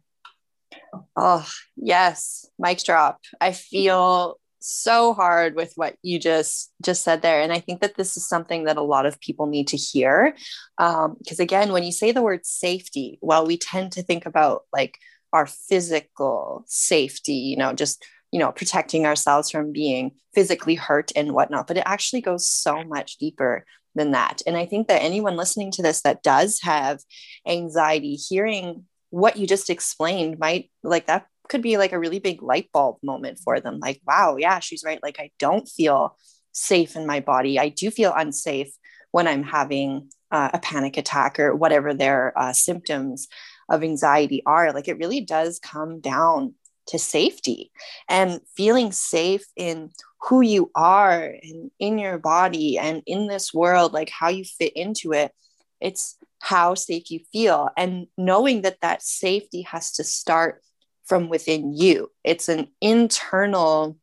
Oh, 1.16 1.46
yes. 1.76 2.46
Mic 2.58 2.82
drop. 2.82 3.18
I 3.40 3.52
feel 3.52 4.38
so 4.60 5.14
hard 5.14 5.54
with 5.54 5.72
what 5.76 5.96
you 6.02 6.18
just 6.18 6.70
just 6.82 7.02
said 7.02 7.22
there 7.22 7.40
and 7.40 7.50
i 7.50 7.58
think 7.58 7.80
that 7.80 7.96
this 7.96 8.16
is 8.18 8.28
something 8.28 8.64
that 8.64 8.76
a 8.76 8.82
lot 8.82 9.06
of 9.06 9.18
people 9.20 9.46
need 9.46 9.66
to 9.66 9.76
hear 9.76 10.34
because 10.76 11.40
um, 11.40 11.42
again 11.42 11.72
when 11.72 11.82
you 11.82 11.90
say 11.90 12.12
the 12.12 12.20
word 12.20 12.44
safety 12.44 13.18
well 13.22 13.46
we 13.46 13.56
tend 13.56 13.90
to 13.90 14.02
think 14.02 14.26
about 14.26 14.64
like 14.70 14.98
our 15.32 15.46
physical 15.46 16.64
safety 16.66 17.32
you 17.32 17.56
know 17.56 17.72
just 17.72 18.04
you 18.32 18.38
know 18.38 18.52
protecting 18.52 19.06
ourselves 19.06 19.50
from 19.50 19.72
being 19.72 20.12
physically 20.34 20.74
hurt 20.74 21.10
and 21.16 21.32
whatnot. 21.32 21.66
But 21.66 21.76
it 21.76 21.84
actually 21.86 22.20
goes 22.20 22.48
so 22.48 22.84
much 22.84 23.16
deeper 23.18 23.64
than 23.94 24.12
that. 24.12 24.42
And 24.46 24.56
i 24.56 24.66
think 24.66 24.88
that 24.88 25.02
anyone 25.02 25.36
listening 25.36 25.70
to 25.72 25.82
this 25.82 26.02
that 26.02 26.22
does 26.22 26.60
have 26.62 27.00
anxiety 27.46 28.14
hearing 28.14 28.84
what 29.10 29.36
you 29.36 29.46
just 29.46 29.70
explained 29.70 30.38
might 30.38 30.70
like 30.84 31.06
that 31.06 31.26
could 31.48 31.62
be 31.62 31.76
like 31.76 31.92
a 31.92 31.98
really 31.98 32.20
big 32.20 32.42
light 32.42 32.70
bulb 32.72 32.98
moment 33.02 33.40
for 33.42 33.58
them. 33.60 33.78
Like 33.80 34.00
wow 34.06 34.36
yeah 34.38 34.60
she's 34.60 34.84
right. 34.84 35.02
Like 35.02 35.18
i 35.18 35.30
don't 35.38 35.68
feel 35.68 36.16
safe 36.52 36.96
in 36.96 37.06
my 37.06 37.20
body. 37.20 37.58
I 37.58 37.68
do 37.68 37.90
feel 37.90 38.12
unsafe 38.14 38.72
when 39.12 39.26
i'm 39.26 39.42
having 39.42 40.08
uh, 40.30 40.50
a 40.54 40.60
panic 40.60 40.96
attack 40.96 41.40
or 41.40 41.56
whatever 41.56 41.92
their 41.92 42.32
uh, 42.38 42.52
symptoms 42.52 43.26
of 43.70 43.82
anxiety 43.82 44.42
are 44.44 44.72
like 44.72 44.88
it 44.88 44.98
really 44.98 45.20
does 45.20 45.58
come 45.58 46.00
down 46.00 46.54
to 46.86 46.98
safety 46.98 47.70
and 48.08 48.40
feeling 48.56 48.90
safe 48.90 49.44
in 49.56 49.90
who 50.22 50.40
you 50.40 50.70
are 50.74 51.34
and 51.42 51.70
in 51.78 51.98
your 51.98 52.18
body 52.18 52.76
and 52.76 53.02
in 53.06 53.28
this 53.28 53.54
world 53.54 53.92
like 53.92 54.10
how 54.10 54.28
you 54.28 54.44
fit 54.44 54.72
into 54.74 55.12
it 55.12 55.32
it's 55.80 56.16
how 56.40 56.74
safe 56.74 57.10
you 57.10 57.20
feel 57.32 57.70
and 57.76 58.06
knowing 58.18 58.62
that 58.62 58.80
that 58.80 59.02
safety 59.02 59.62
has 59.62 59.92
to 59.92 60.04
start 60.04 60.62
from 61.10 61.28
within 61.28 61.76
you. 61.76 62.08
It's 62.22 62.48
an 62.48 62.68
internal, 62.80 63.98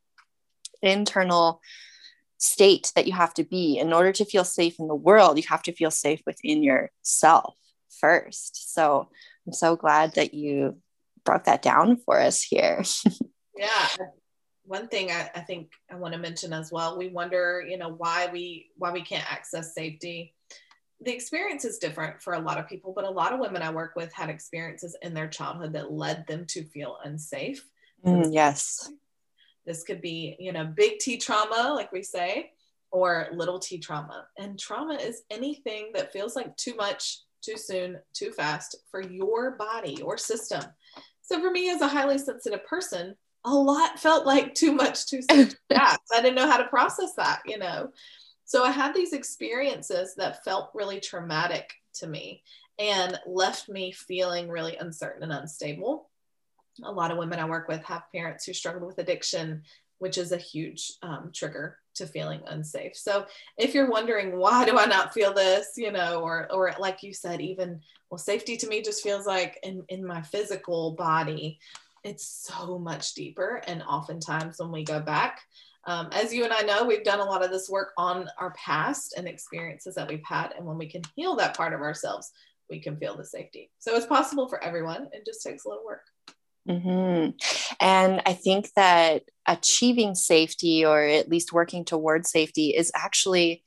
internal 0.81 1.61
state 2.37 2.91
that 2.95 3.07
you 3.07 3.13
have 3.13 3.33
to 3.35 3.45
be 3.45 3.79
in 3.79 3.93
order 3.93 4.11
to 4.11 4.25
feel 4.25 4.43
safe 4.43 4.77
in 4.77 4.89
the 4.89 4.95
world. 4.95 5.37
You 5.37 5.45
have 5.47 5.63
to 5.63 5.71
feel 5.71 5.89
safe 5.89 6.21
within 6.25 6.61
yourself 6.63 7.55
first. 7.89 8.73
So 8.73 9.07
I'm 9.47 9.53
so 9.53 9.75
glad 9.75 10.15
that 10.15 10.33
you 10.33 10.77
broke 11.23 11.45
that 11.45 11.61
down 11.61 11.97
for 11.97 12.19
us 12.19 12.43
here. 12.43 12.83
yeah. 13.57 13.87
One 14.65 14.89
thing 14.89 15.11
I, 15.11 15.29
I 15.33 15.39
think 15.39 15.71
I 15.89 15.95
want 15.95 16.13
to 16.13 16.19
mention 16.19 16.51
as 16.51 16.71
well, 16.71 16.97
we 16.97 17.07
wonder, 17.07 17.65
you 17.67 17.77
know, 17.77 17.89
why 17.89 18.29
we 18.31 18.67
why 18.75 18.91
we 18.91 19.01
can't 19.01 19.31
access 19.31 19.73
safety 19.73 20.35
the 21.01 21.13
experience 21.13 21.63
is 21.63 21.77
different 21.77 22.21
for 22.21 22.33
a 22.33 22.39
lot 22.39 22.57
of 22.57 22.67
people, 22.67 22.91
but 22.93 23.05
a 23.05 23.09
lot 23.09 23.33
of 23.33 23.39
women 23.39 23.61
I 23.61 23.69
work 23.69 23.95
with 23.95 24.11
had 24.13 24.29
experiences 24.29 24.97
in 25.01 25.13
their 25.13 25.27
childhood 25.27 25.73
that 25.73 25.91
led 25.91 26.25
them 26.27 26.45
to 26.47 26.63
feel 26.63 26.97
unsafe. 27.03 27.63
Mm, 28.05 28.33
yes. 28.33 28.91
This 29.65 29.83
could 29.83 30.01
be, 30.01 30.35
you 30.39 30.51
know, 30.51 30.65
big 30.65 30.99
T 30.99 31.17
trauma, 31.17 31.73
like 31.75 31.91
we 31.91 32.01
say, 32.01 32.51
or 32.89 33.27
little 33.33 33.59
t 33.59 33.77
trauma. 33.77 34.27
And 34.37 34.57
trauma 34.57 34.95
is 34.95 35.23
anything 35.29 35.91
that 35.93 36.13
feels 36.13 36.35
like 36.35 36.55
too 36.57 36.75
much, 36.75 37.19
too 37.41 37.57
soon, 37.57 37.99
too 38.13 38.31
fast 38.31 38.75
for 38.89 39.01
your 39.01 39.51
body 39.51 40.01
or 40.01 40.17
system. 40.17 40.61
So 41.21 41.41
for 41.41 41.51
me, 41.51 41.69
as 41.69 41.81
a 41.81 41.87
highly 41.87 42.17
sensitive 42.17 42.65
person, 42.65 43.15
a 43.43 43.53
lot 43.53 43.99
felt 43.99 44.25
like 44.25 44.53
too 44.53 44.73
much, 44.73 45.07
too 45.07 45.21
soon, 45.29 45.49
too 45.49 45.55
fast. 45.73 46.01
I 46.13 46.21
didn't 46.21 46.35
know 46.35 46.49
how 46.49 46.57
to 46.57 46.67
process 46.67 47.13
that, 47.17 47.41
you 47.45 47.57
know. 47.57 47.89
So 48.45 48.63
I 48.63 48.71
had 48.71 48.93
these 48.93 49.13
experiences 49.13 50.15
that 50.15 50.43
felt 50.43 50.71
really 50.73 50.99
traumatic 50.99 51.69
to 51.95 52.07
me 52.07 52.43
and 52.79 53.19
left 53.25 53.69
me 53.69 53.91
feeling 53.91 54.49
really 54.49 54.77
uncertain 54.77 55.23
and 55.23 55.33
unstable. 55.33 56.09
A 56.83 56.91
lot 56.91 57.11
of 57.11 57.17
women 57.17 57.39
I 57.39 57.45
work 57.45 57.67
with 57.67 57.83
have 57.85 58.03
parents 58.13 58.45
who 58.45 58.53
struggled 58.53 58.85
with 58.85 58.99
addiction, 58.99 59.63
which 59.99 60.17
is 60.17 60.31
a 60.31 60.37
huge 60.37 60.93
um, 61.01 61.31
trigger 61.33 61.77
to 61.95 62.05
feeling 62.05 62.41
unsafe. 62.47 62.95
So 62.95 63.25
if 63.57 63.73
you're 63.73 63.89
wondering 63.89 64.37
why 64.37 64.65
do 64.65 64.77
I 64.77 64.85
not 64.85 65.13
feel 65.13 65.33
this, 65.33 65.71
you 65.77 65.91
know, 65.91 66.21
or 66.21 66.47
or 66.51 66.73
like 66.79 67.03
you 67.03 67.13
said, 67.13 67.41
even 67.41 67.81
well, 68.09 68.17
safety 68.17 68.57
to 68.57 68.67
me 68.67 68.81
just 68.81 69.03
feels 69.03 69.25
like 69.25 69.59
in 69.63 69.83
in 69.89 70.05
my 70.05 70.21
physical 70.21 70.91
body, 70.91 71.59
it's 72.03 72.25
so 72.27 72.77
much 72.79 73.13
deeper. 73.13 73.61
And 73.67 73.83
oftentimes 73.83 74.59
when 74.59 74.71
we 74.71 74.83
go 74.83 74.99
back, 74.99 75.41
um, 75.85 76.09
as 76.11 76.33
you 76.33 76.43
and 76.43 76.53
I 76.53 76.61
know, 76.61 76.85
we've 76.85 77.03
done 77.03 77.19
a 77.19 77.25
lot 77.25 77.43
of 77.43 77.49
this 77.49 77.69
work 77.69 77.93
on 77.97 78.29
our 78.37 78.51
past 78.51 79.15
and 79.17 79.27
experiences 79.27 79.95
that 79.95 80.07
we've 80.07 80.23
had. 80.25 80.53
And 80.57 80.65
when 80.65 80.77
we 80.77 80.87
can 80.87 81.01
heal 81.15 81.35
that 81.37 81.55
part 81.57 81.73
of 81.73 81.81
ourselves, 81.81 82.31
we 82.69 82.79
can 82.79 82.97
feel 82.97 83.15
the 83.15 83.23
safety. 83.23 83.71
So 83.79 83.95
it's 83.95 84.05
possible 84.05 84.49
for 84.49 84.61
everyone. 84.63 85.07
It 85.13 85.25
just 85.25 85.41
takes 85.41 85.65
a 85.65 85.69
little 85.69 85.85
work. 85.85 86.01
Mm-hmm. 86.67 87.31
And 87.79 88.21
I 88.25 88.33
think 88.33 88.69
that 88.75 89.23
achieving 89.47 90.15
safety, 90.15 90.85
or 90.85 91.01
at 91.01 91.29
least 91.29 91.53
working 91.53 91.85
towards 91.85 92.29
safety, 92.29 92.69
is 92.75 92.91
actually 92.93 93.63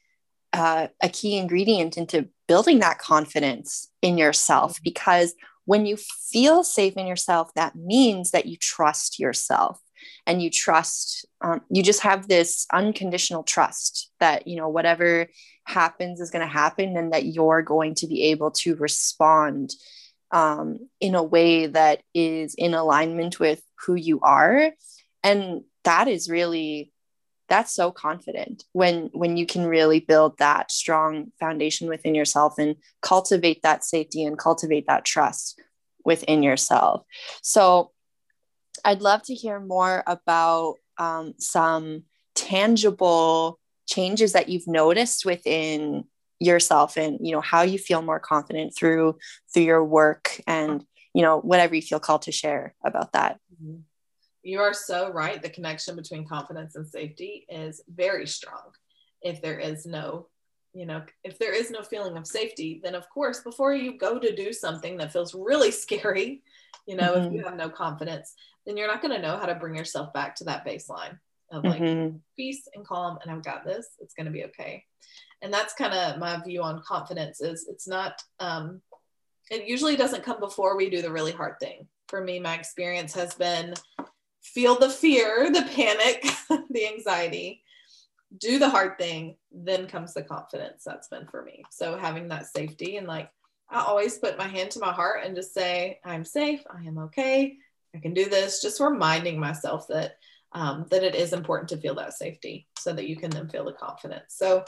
uh, 0.52 0.88
a 1.02 1.08
key 1.08 1.36
ingredient 1.38 1.96
into 1.96 2.28
building 2.48 2.80
that 2.80 2.98
confidence 2.98 3.88
in 4.02 4.18
yourself. 4.18 4.74
Mm-hmm. 4.74 4.84
Because 4.84 5.34
when 5.64 5.86
you 5.86 5.96
feel 5.96 6.62
safe 6.64 6.96
in 6.96 7.06
yourself, 7.06 7.54
that 7.54 7.76
means 7.76 8.32
that 8.32 8.46
you 8.46 8.56
trust 8.56 9.18
yourself 9.18 9.80
and 10.26 10.42
you 10.42 10.50
trust 10.50 11.26
um, 11.42 11.60
you 11.70 11.82
just 11.82 12.00
have 12.00 12.28
this 12.28 12.66
unconditional 12.72 13.42
trust 13.42 14.10
that 14.20 14.46
you 14.46 14.56
know 14.56 14.68
whatever 14.68 15.26
happens 15.64 16.20
is 16.20 16.30
going 16.30 16.44
to 16.44 16.52
happen 16.52 16.96
and 16.96 17.12
that 17.12 17.26
you're 17.26 17.62
going 17.62 17.94
to 17.94 18.06
be 18.06 18.24
able 18.24 18.50
to 18.50 18.74
respond 18.76 19.74
um, 20.32 20.88
in 21.00 21.14
a 21.14 21.22
way 21.22 21.66
that 21.66 22.02
is 22.14 22.54
in 22.56 22.74
alignment 22.74 23.40
with 23.40 23.62
who 23.86 23.94
you 23.94 24.20
are. 24.20 24.72
And 25.22 25.62
that 25.84 26.08
is 26.08 26.28
really 26.28 26.92
that's 27.48 27.74
so 27.74 27.90
confident 27.90 28.64
when 28.72 29.10
when 29.12 29.36
you 29.36 29.44
can 29.44 29.66
really 29.66 29.98
build 29.98 30.38
that 30.38 30.70
strong 30.70 31.32
foundation 31.40 31.88
within 31.88 32.14
yourself 32.14 32.54
and 32.58 32.76
cultivate 33.02 33.62
that 33.62 33.84
safety 33.84 34.24
and 34.24 34.38
cultivate 34.38 34.86
that 34.86 35.04
trust 35.04 35.60
within 36.04 36.42
yourself. 36.42 37.02
So 37.42 37.90
I'd 38.84 39.02
love 39.02 39.22
to 39.24 39.34
hear 39.34 39.58
more 39.60 40.02
about 40.06 40.76
um, 40.96 41.34
some 41.38 42.04
tangible 42.34 43.58
changes 43.86 44.32
that 44.32 44.48
you've 44.48 44.68
noticed 44.68 45.24
within 45.24 46.04
yourself 46.40 46.96
and 46.96 47.18
you 47.20 47.32
know 47.32 47.40
how 47.40 47.62
you 47.62 47.78
feel 47.78 48.02
more 48.02 48.18
confident 48.18 48.74
through 48.74 49.16
through 49.52 49.62
your 49.62 49.84
work 49.84 50.40
and 50.46 50.84
you 51.14 51.22
know 51.22 51.38
whatever 51.38 51.74
you 51.74 51.82
feel 51.82 52.00
called 52.00 52.22
to 52.22 52.32
share 52.32 52.74
about 52.82 53.12
that 53.12 53.38
mm-hmm. 53.62 53.80
you 54.42 54.58
are 54.58 54.72
so 54.72 55.12
right 55.12 55.42
the 55.42 55.50
connection 55.50 55.94
between 55.94 56.26
confidence 56.26 56.74
and 56.74 56.86
safety 56.86 57.46
is 57.48 57.82
very 57.94 58.26
strong 58.26 58.72
if 59.22 59.42
there 59.42 59.58
is 59.58 59.84
no 59.84 60.28
you 60.72 60.86
know 60.86 61.02
if 61.24 61.38
there 61.38 61.54
is 61.54 61.70
no 61.70 61.82
feeling 61.82 62.16
of 62.16 62.26
safety 62.26 62.80
then 62.82 62.94
of 62.94 63.08
course 63.10 63.40
before 63.40 63.74
you 63.74 63.98
go 63.98 64.18
to 64.18 64.34
do 64.34 64.50
something 64.52 64.96
that 64.96 65.12
feels 65.12 65.34
really 65.34 65.70
scary 65.84 66.42
you 66.86 66.96
know 66.96 67.14
mm-hmm. 67.14 67.26
if 67.26 67.32
you 67.34 67.44
have 67.44 67.56
no 67.56 67.68
confidence 67.68 68.34
then 68.66 68.78
you're 68.78 68.88
not 68.88 69.02
going 69.02 69.14
to 69.14 69.22
know 69.22 69.36
how 69.36 69.46
to 69.46 69.54
bring 69.54 69.74
yourself 69.74 70.12
back 70.14 70.34
to 70.34 70.44
that 70.44 70.66
baseline 70.66 71.18
of 71.50 71.64
like 71.64 71.80
mm-hmm. 71.80 72.16
peace 72.36 72.68
and 72.74 72.86
calm 72.86 73.18
and 73.22 73.30
I've 73.30 73.44
got 73.44 73.64
this. 73.64 73.86
It's 74.00 74.14
going 74.14 74.26
to 74.26 74.32
be 74.32 74.44
okay. 74.44 74.84
And 75.42 75.52
that's 75.52 75.74
kind 75.74 75.94
of 75.94 76.18
my 76.18 76.40
view 76.42 76.62
on 76.62 76.82
confidence 76.86 77.40
is 77.40 77.66
it's 77.68 77.88
not 77.88 78.22
um 78.38 78.80
it 79.50 79.66
usually 79.66 79.96
doesn't 79.96 80.22
come 80.22 80.38
before 80.38 80.76
we 80.76 80.88
do 80.88 81.02
the 81.02 81.10
really 81.10 81.32
hard 81.32 81.54
thing. 81.60 81.88
For 82.08 82.22
me, 82.22 82.38
my 82.38 82.54
experience 82.54 83.14
has 83.14 83.34
been 83.34 83.74
feel 84.42 84.78
the 84.78 84.90
fear, 84.90 85.50
the 85.52 85.68
panic, 85.74 86.26
the 86.70 86.86
anxiety, 86.86 87.62
do 88.38 88.58
the 88.58 88.70
hard 88.70 88.96
thing, 88.96 89.36
then 89.50 89.86
comes 89.86 90.14
the 90.14 90.22
confidence. 90.22 90.84
That's 90.84 91.08
been 91.08 91.26
for 91.26 91.42
me. 91.42 91.64
So 91.70 91.98
having 91.98 92.28
that 92.28 92.46
safety 92.46 92.96
and 92.96 93.06
like 93.06 93.30
I 93.68 93.82
always 93.82 94.18
put 94.18 94.38
my 94.38 94.48
hand 94.48 94.72
to 94.72 94.80
my 94.80 94.92
heart 94.92 95.20
and 95.24 95.36
just 95.36 95.54
say, 95.54 96.00
I'm 96.04 96.24
safe, 96.24 96.62
I 96.68 96.84
am 96.86 96.98
okay, 96.98 97.56
I 97.94 97.98
can 97.98 98.14
do 98.14 98.28
this. 98.28 98.62
Just 98.62 98.80
reminding 98.80 99.38
myself 99.38 99.86
that 99.88 100.16
um, 100.52 100.86
that 100.90 101.02
it 101.02 101.14
is 101.14 101.32
important 101.32 101.68
to 101.70 101.76
feel 101.76 101.94
that 101.96 102.14
safety 102.14 102.66
so 102.78 102.92
that 102.92 103.08
you 103.08 103.16
can 103.16 103.30
then 103.30 103.48
feel 103.48 103.64
the 103.64 103.72
confidence. 103.72 104.34
So 104.34 104.64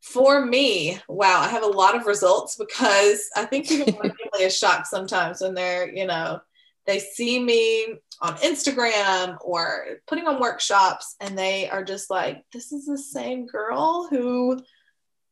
for 0.00 0.44
me, 0.44 0.98
wow, 1.08 1.40
I 1.40 1.48
have 1.48 1.64
a 1.64 1.66
lot 1.66 1.96
of 1.96 2.06
results 2.06 2.56
because 2.56 3.28
I 3.36 3.44
think 3.44 3.68
people 3.68 3.92
my 4.02 4.08
family 4.08 4.46
is 4.46 4.56
shocked 4.56 4.86
sometimes 4.86 5.40
when 5.40 5.54
they're, 5.54 5.92
you 5.92 6.06
know, 6.06 6.40
they 6.86 6.98
see 6.98 7.38
me 7.38 7.84
on 8.22 8.34
Instagram 8.36 9.36
or 9.42 10.00
putting 10.06 10.26
on 10.26 10.40
workshops 10.40 11.16
and 11.20 11.36
they 11.36 11.68
are 11.68 11.84
just 11.84 12.08
like, 12.08 12.44
this 12.52 12.72
is 12.72 12.86
the 12.86 12.96
same 12.96 13.46
girl 13.46 14.08
who 14.08 14.58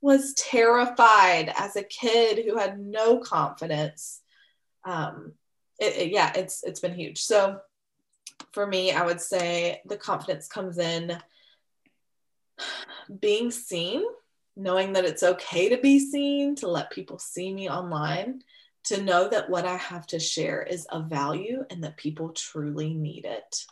was 0.02 0.34
terrified 0.34 1.52
as 1.56 1.76
a 1.76 1.82
kid 1.82 2.44
who 2.44 2.58
had 2.58 2.78
no 2.78 3.18
confidence. 3.18 4.20
Um, 4.84 5.32
it, 5.80 5.96
it, 5.96 6.12
yeah, 6.12 6.32
it's 6.34 6.62
it's 6.62 6.80
been 6.80 6.94
huge. 6.94 7.22
So 7.22 7.58
for 8.52 8.66
me, 8.66 8.92
I 8.92 9.04
would 9.04 9.20
say 9.20 9.82
the 9.86 9.96
confidence 9.96 10.48
comes 10.48 10.78
in 10.78 11.18
being 13.20 13.50
seen, 13.50 14.02
knowing 14.56 14.94
that 14.94 15.04
it's 15.04 15.22
okay 15.22 15.68
to 15.68 15.76
be 15.76 15.98
seen, 15.98 16.54
to 16.56 16.68
let 16.68 16.90
people 16.90 17.18
see 17.18 17.52
me 17.52 17.68
online, 17.68 18.42
to 18.84 19.02
know 19.02 19.28
that 19.28 19.50
what 19.50 19.66
I 19.66 19.76
have 19.76 20.06
to 20.08 20.18
share 20.18 20.62
is 20.62 20.86
of 20.86 21.06
value 21.06 21.64
and 21.70 21.84
that 21.84 21.96
people 21.96 22.30
truly 22.30 22.94
need 22.94 23.24
it. 23.24 23.64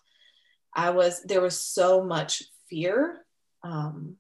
I 0.75 0.91
was, 0.91 1.23
there 1.23 1.41
was 1.41 1.59
so 1.59 2.03
much 2.03 2.43
fear 2.69 3.25
um, 3.63 4.17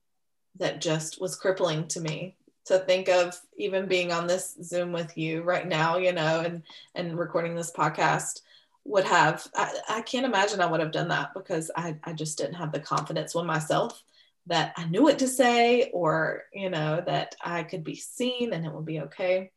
that 0.56 0.80
just 0.80 1.20
was 1.20 1.36
crippling 1.36 1.88
to 1.88 2.00
me 2.00 2.36
to 2.66 2.78
think 2.78 3.08
of 3.08 3.38
even 3.58 3.86
being 3.86 4.12
on 4.12 4.26
this 4.26 4.56
Zoom 4.62 4.92
with 4.92 5.18
you 5.18 5.42
right 5.42 5.66
now, 5.66 5.98
you 5.98 6.12
know, 6.12 6.40
and, 6.40 6.62
and 6.94 7.18
recording 7.18 7.54
this 7.54 7.70
podcast 7.70 8.40
would 8.84 9.04
have, 9.04 9.46
I, 9.54 9.74
I 9.88 10.00
can't 10.02 10.26
imagine 10.26 10.60
I 10.60 10.66
would 10.66 10.80
have 10.80 10.92
done 10.92 11.08
that 11.08 11.32
because 11.34 11.70
I, 11.76 11.96
I 12.04 12.12
just 12.12 12.38
didn't 12.38 12.54
have 12.54 12.72
the 12.72 12.80
confidence 12.80 13.34
with 13.34 13.46
myself 13.46 14.02
that 14.46 14.74
I 14.76 14.84
knew 14.86 15.02
what 15.02 15.18
to 15.20 15.28
say 15.28 15.90
or, 15.92 16.42
you 16.52 16.68
know, 16.68 17.02
that 17.06 17.34
I 17.42 17.62
could 17.62 17.82
be 17.82 17.96
seen 17.96 18.52
and 18.52 18.66
it 18.66 18.72
would 18.72 18.84
be 18.84 19.00
okay. 19.00 19.50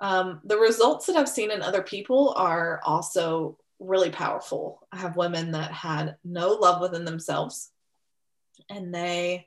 Um, 0.00 0.40
the 0.44 0.58
results 0.58 1.06
that 1.06 1.16
I've 1.16 1.28
seen 1.28 1.50
in 1.50 1.62
other 1.62 1.82
people 1.82 2.34
are 2.36 2.80
also 2.84 3.58
really 3.78 4.10
powerful. 4.10 4.86
I 4.92 4.98
have 4.98 5.16
women 5.16 5.52
that 5.52 5.72
had 5.72 6.16
no 6.24 6.52
love 6.52 6.80
within 6.80 7.04
themselves, 7.04 7.70
and 8.68 8.94
they, 8.94 9.46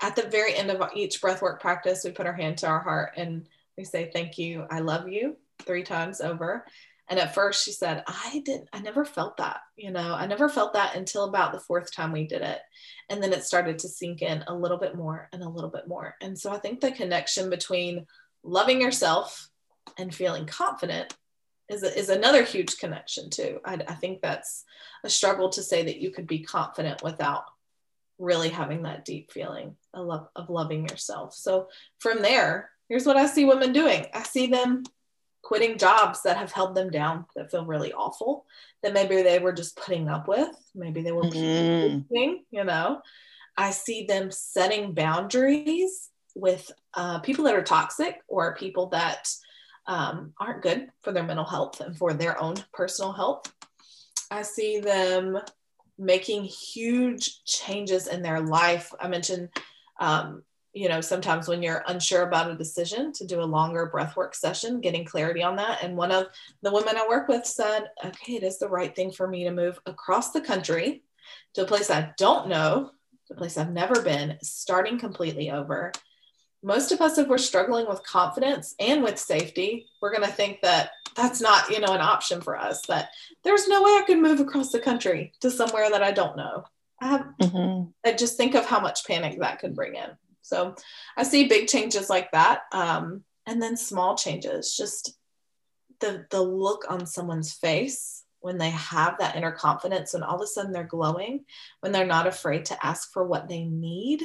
at 0.00 0.16
the 0.16 0.28
very 0.28 0.54
end 0.54 0.70
of 0.70 0.90
each 0.94 1.20
breathwork 1.20 1.60
practice, 1.60 2.04
we 2.04 2.10
put 2.10 2.26
our 2.26 2.32
hand 2.32 2.58
to 2.58 2.66
our 2.66 2.80
heart 2.80 3.12
and 3.16 3.46
we 3.76 3.84
say, 3.84 4.10
Thank 4.12 4.38
you, 4.38 4.66
I 4.70 4.80
love 4.80 5.08
you, 5.08 5.36
three 5.62 5.82
times 5.82 6.20
over. 6.20 6.66
And 7.10 7.18
at 7.18 7.34
first 7.34 7.64
she 7.64 7.72
said, 7.72 8.04
I 8.06 8.40
didn't, 8.44 8.68
I 8.72 8.78
never 8.78 9.04
felt 9.04 9.36
that, 9.38 9.58
you 9.76 9.90
know, 9.90 10.14
I 10.14 10.26
never 10.26 10.48
felt 10.48 10.74
that 10.74 10.94
until 10.94 11.24
about 11.24 11.52
the 11.52 11.58
fourth 11.58 11.92
time 11.92 12.12
we 12.12 12.24
did 12.24 12.40
it. 12.40 12.60
And 13.08 13.20
then 13.20 13.32
it 13.32 13.44
started 13.44 13.80
to 13.80 13.88
sink 13.88 14.22
in 14.22 14.44
a 14.46 14.54
little 14.54 14.78
bit 14.78 14.94
more 14.94 15.28
and 15.32 15.42
a 15.42 15.48
little 15.48 15.70
bit 15.70 15.88
more. 15.88 16.14
And 16.20 16.38
so 16.38 16.52
I 16.52 16.58
think 16.58 16.80
the 16.80 16.92
connection 16.92 17.50
between 17.50 18.06
loving 18.44 18.80
yourself 18.80 19.50
and 19.98 20.14
feeling 20.14 20.46
confident 20.46 21.12
is, 21.68 21.82
is 21.82 22.10
another 22.10 22.44
huge 22.44 22.78
connection 22.78 23.28
too. 23.28 23.58
I, 23.64 23.74
I 23.88 23.94
think 23.94 24.22
that's 24.22 24.64
a 25.02 25.10
struggle 25.10 25.48
to 25.50 25.64
say 25.64 25.82
that 25.82 26.00
you 26.00 26.10
could 26.10 26.28
be 26.28 26.44
confident 26.44 27.02
without 27.02 27.44
really 28.20 28.50
having 28.50 28.82
that 28.82 29.04
deep 29.04 29.32
feeling 29.32 29.74
of, 29.94 30.06
love, 30.06 30.28
of 30.36 30.48
loving 30.48 30.88
yourself. 30.88 31.34
So 31.34 31.68
from 31.98 32.22
there, 32.22 32.70
here's 32.88 33.06
what 33.06 33.16
I 33.16 33.26
see 33.26 33.46
women 33.46 33.72
doing. 33.72 34.06
I 34.14 34.22
see 34.22 34.46
them 34.46 34.84
quitting 35.42 35.78
jobs 35.78 36.22
that 36.22 36.36
have 36.36 36.52
held 36.52 36.74
them 36.74 36.90
down 36.90 37.24
that 37.34 37.50
feel 37.50 37.64
really 37.64 37.92
awful 37.92 38.44
that 38.82 38.92
maybe 38.92 39.22
they 39.22 39.38
were 39.38 39.52
just 39.52 39.76
putting 39.76 40.08
up 40.08 40.28
with 40.28 40.50
maybe 40.74 41.02
they 41.02 41.12
were 41.12 41.22
mm-hmm. 41.22 42.34
you 42.50 42.64
know 42.64 43.00
i 43.56 43.70
see 43.70 44.04
them 44.04 44.30
setting 44.30 44.92
boundaries 44.92 46.10
with 46.34 46.70
uh, 46.94 47.18
people 47.20 47.44
that 47.44 47.54
are 47.54 47.62
toxic 47.62 48.20
or 48.28 48.54
people 48.54 48.86
that 48.88 49.28
um, 49.86 50.32
aren't 50.38 50.62
good 50.62 50.88
for 51.02 51.12
their 51.12 51.24
mental 51.24 51.44
health 51.44 51.80
and 51.80 51.96
for 51.96 52.12
their 52.12 52.40
own 52.40 52.54
personal 52.72 53.12
health. 53.12 53.52
I 54.30 54.42
see 54.42 54.80
them 54.80 55.38
making 55.98 56.44
huge 56.44 57.42
changes 57.44 58.06
in 58.06 58.22
their 58.22 58.40
life. 58.40 58.92
I 59.00 59.08
mentioned, 59.08 59.48
um, 59.98 60.42
you 60.72 60.88
know, 60.88 61.00
sometimes 61.00 61.48
when 61.48 61.62
you're 61.62 61.82
unsure 61.88 62.22
about 62.22 62.50
a 62.50 62.56
decision 62.56 63.12
to 63.14 63.26
do 63.26 63.40
a 63.40 63.42
longer 63.42 63.90
breathwork 63.92 64.34
session, 64.34 64.80
getting 64.80 65.04
clarity 65.04 65.42
on 65.42 65.56
that. 65.56 65.82
And 65.82 65.96
one 65.96 66.12
of 66.12 66.28
the 66.62 66.72
women 66.72 66.96
I 66.96 67.06
work 67.08 67.28
with 67.28 67.44
said, 67.44 67.88
okay, 68.04 68.34
it 68.34 68.42
is 68.42 68.58
the 68.58 68.68
right 68.68 68.94
thing 68.94 69.10
for 69.10 69.26
me 69.26 69.44
to 69.44 69.50
move 69.50 69.80
across 69.86 70.30
the 70.30 70.40
country 70.40 71.02
to 71.54 71.62
a 71.62 71.66
place 71.66 71.90
I 71.90 72.12
don't 72.18 72.48
know, 72.48 72.92
to 73.26 73.34
a 73.34 73.36
place 73.36 73.58
I've 73.58 73.72
never 73.72 74.00
been, 74.02 74.38
starting 74.42 74.98
completely 74.98 75.50
over 75.50 75.92
most 76.62 76.92
of 76.92 77.00
us 77.00 77.18
if 77.18 77.28
we're 77.28 77.38
struggling 77.38 77.88
with 77.88 78.04
confidence 78.04 78.74
and 78.78 79.02
with 79.02 79.18
safety 79.18 79.86
we're 80.00 80.14
going 80.14 80.26
to 80.26 80.34
think 80.34 80.60
that 80.60 80.90
that's 81.16 81.40
not 81.40 81.70
you 81.70 81.80
know 81.80 81.92
an 81.92 82.00
option 82.00 82.40
for 82.40 82.56
us 82.56 82.82
that 82.86 83.10
there's 83.44 83.68
no 83.68 83.82
way 83.82 83.90
i 83.90 84.04
could 84.06 84.18
move 84.18 84.40
across 84.40 84.70
the 84.70 84.78
country 84.78 85.32
to 85.40 85.50
somewhere 85.50 85.90
that 85.90 86.02
i 86.02 86.10
don't 86.10 86.36
know 86.36 86.64
i 87.00 87.08
have 87.08 87.26
mm-hmm. 87.40 87.90
i 88.04 88.12
just 88.12 88.36
think 88.36 88.54
of 88.54 88.66
how 88.66 88.80
much 88.80 89.06
panic 89.06 89.38
that 89.38 89.58
could 89.58 89.74
bring 89.74 89.94
in 89.94 90.10
so 90.42 90.74
i 91.16 91.22
see 91.22 91.48
big 91.48 91.68
changes 91.68 92.10
like 92.10 92.30
that 92.32 92.62
um, 92.72 93.22
and 93.46 93.62
then 93.62 93.76
small 93.76 94.16
changes 94.16 94.76
just 94.76 95.16
the 96.00 96.26
the 96.30 96.40
look 96.40 96.84
on 96.88 97.06
someone's 97.06 97.52
face 97.52 98.24
when 98.40 98.58
they 98.58 98.70
have 98.70 99.18
that 99.18 99.36
inner 99.36 99.52
confidence 99.52 100.14
and 100.14 100.24
all 100.24 100.36
of 100.36 100.40
a 100.40 100.46
sudden 100.46 100.72
they're 100.72 100.84
glowing 100.84 101.44
when 101.80 101.92
they're 101.92 102.06
not 102.06 102.26
afraid 102.26 102.64
to 102.64 102.86
ask 102.86 103.12
for 103.12 103.22
what 103.22 103.48
they 103.48 103.64
need. 103.64 104.22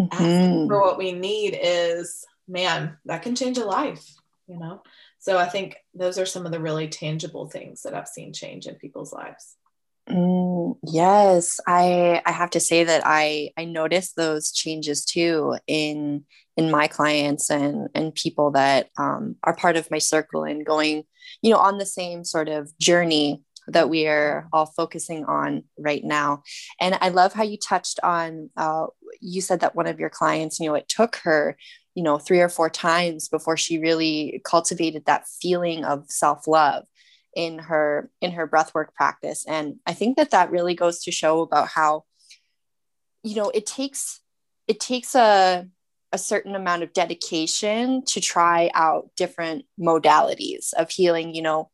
Mm-hmm. 0.00 0.66
for 0.66 0.80
what 0.80 0.98
we 0.98 1.12
need 1.12 1.56
is 1.62 2.26
man 2.48 2.96
that 3.04 3.22
can 3.22 3.36
change 3.36 3.58
a 3.58 3.64
life 3.64 4.04
you 4.48 4.58
know? 4.58 4.82
So 5.20 5.38
i 5.38 5.46
think 5.46 5.76
those 5.94 6.18
are 6.18 6.26
some 6.26 6.46
of 6.46 6.52
the 6.52 6.60
really 6.60 6.88
tangible 6.88 7.48
things 7.48 7.82
that 7.82 7.94
i've 7.94 8.08
seen 8.08 8.32
change 8.32 8.66
in 8.66 8.74
people's 8.74 9.12
lives 9.12 9.56
mm, 10.08 10.74
yes 10.82 11.60
i 11.66 12.20
i 12.26 12.32
have 12.32 12.50
to 12.50 12.60
say 12.60 12.84
that 12.84 13.02
i 13.04 13.50
i 13.56 13.64
noticed 13.64 14.16
those 14.16 14.52
changes 14.52 15.04
too 15.04 15.56
in 15.66 16.24
in 16.56 16.70
my 16.70 16.86
clients 16.86 17.50
and 17.50 17.88
and 17.94 18.14
people 18.14 18.50
that 18.52 18.88
um, 18.98 19.36
are 19.42 19.56
part 19.56 19.76
of 19.76 19.90
my 19.90 19.98
circle 19.98 20.44
and 20.44 20.64
going 20.64 21.02
you 21.42 21.50
know 21.50 21.58
on 21.58 21.78
the 21.78 21.86
same 21.86 22.24
sort 22.24 22.48
of 22.48 22.76
journey 22.78 23.42
that 23.68 23.88
we 23.88 24.06
are 24.06 24.48
all 24.52 24.66
focusing 24.66 25.24
on 25.24 25.64
right 25.78 26.04
now. 26.04 26.42
And 26.80 26.98
I 27.00 27.08
love 27.08 27.32
how 27.32 27.44
you 27.44 27.56
touched 27.56 27.98
on, 28.02 28.50
uh, 28.56 28.86
you 29.20 29.40
said 29.40 29.60
that 29.60 29.74
one 29.74 29.86
of 29.86 29.98
your 29.98 30.10
clients, 30.10 30.60
you 30.60 30.68
know, 30.68 30.74
it 30.74 30.88
took 30.88 31.16
her, 31.16 31.56
you 31.94 32.02
know, 32.02 32.18
three 32.18 32.40
or 32.40 32.48
four 32.48 32.68
times 32.68 33.28
before 33.28 33.56
she 33.56 33.78
really 33.78 34.42
cultivated 34.44 35.06
that 35.06 35.26
feeling 35.40 35.84
of 35.84 36.04
self 36.08 36.46
love 36.46 36.84
in 37.36 37.58
her 37.58 38.10
in 38.20 38.32
her 38.32 38.46
breathwork 38.46 38.94
practice 38.94 39.44
and 39.46 39.76
i 39.86 39.92
think 39.92 40.16
that 40.16 40.30
that 40.30 40.50
really 40.50 40.74
goes 40.74 41.02
to 41.02 41.10
show 41.10 41.40
about 41.40 41.68
how 41.68 42.04
you 43.22 43.36
know 43.36 43.50
it 43.50 43.66
takes 43.66 44.20
it 44.66 44.80
takes 44.80 45.14
a 45.14 45.66
a 46.12 46.18
certain 46.18 46.54
amount 46.54 46.82
of 46.82 46.92
dedication 46.92 48.04
to 48.04 48.20
try 48.20 48.70
out 48.74 49.10
different 49.16 49.64
modalities 49.78 50.72
of 50.74 50.90
healing 50.90 51.34
you 51.34 51.42
know 51.42 51.70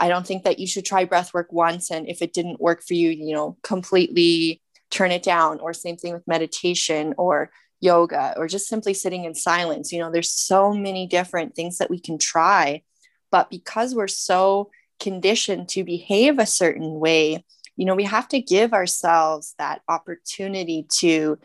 I 0.00 0.08
don't 0.08 0.26
think 0.26 0.44
that 0.44 0.58
you 0.58 0.66
should 0.66 0.86
try 0.86 1.04
breath 1.04 1.34
work 1.34 1.52
once. 1.52 1.90
And 1.90 2.08
if 2.08 2.22
it 2.22 2.32
didn't 2.32 2.58
work 2.58 2.82
for 2.82 2.94
you, 2.94 3.10
you 3.10 3.34
know, 3.34 3.58
completely 3.62 4.62
turn 4.90 5.10
it 5.10 5.22
down. 5.22 5.60
Or 5.60 5.74
same 5.74 5.98
thing 5.98 6.14
with 6.14 6.26
meditation 6.26 7.14
or 7.18 7.50
yoga 7.80 8.34
or 8.36 8.48
just 8.48 8.66
simply 8.66 8.94
sitting 8.94 9.24
in 9.24 9.34
silence. 9.34 9.92
You 9.92 10.00
know, 10.00 10.10
there's 10.10 10.32
so 10.32 10.72
many 10.72 11.06
different 11.06 11.54
things 11.54 11.78
that 11.78 11.90
we 11.90 12.00
can 12.00 12.18
try. 12.18 12.82
But 13.30 13.50
because 13.50 13.94
we're 13.94 14.08
so 14.08 14.70
conditioned 15.00 15.68
to 15.70 15.84
behave 15.84 16.38
a 16.38 16.46
certain 16.46 17.00
way, 17.00 17.44
you 17.76 17.84
know, 17.84 17.94
we 17.94 18.04
have 18.04 18.28
to 18.28 18.40
give 18.40 18.72
ourselves 18.72 19.54
that 19.58 19.80
opportunity 19.88 20.86
to 20.98 21.38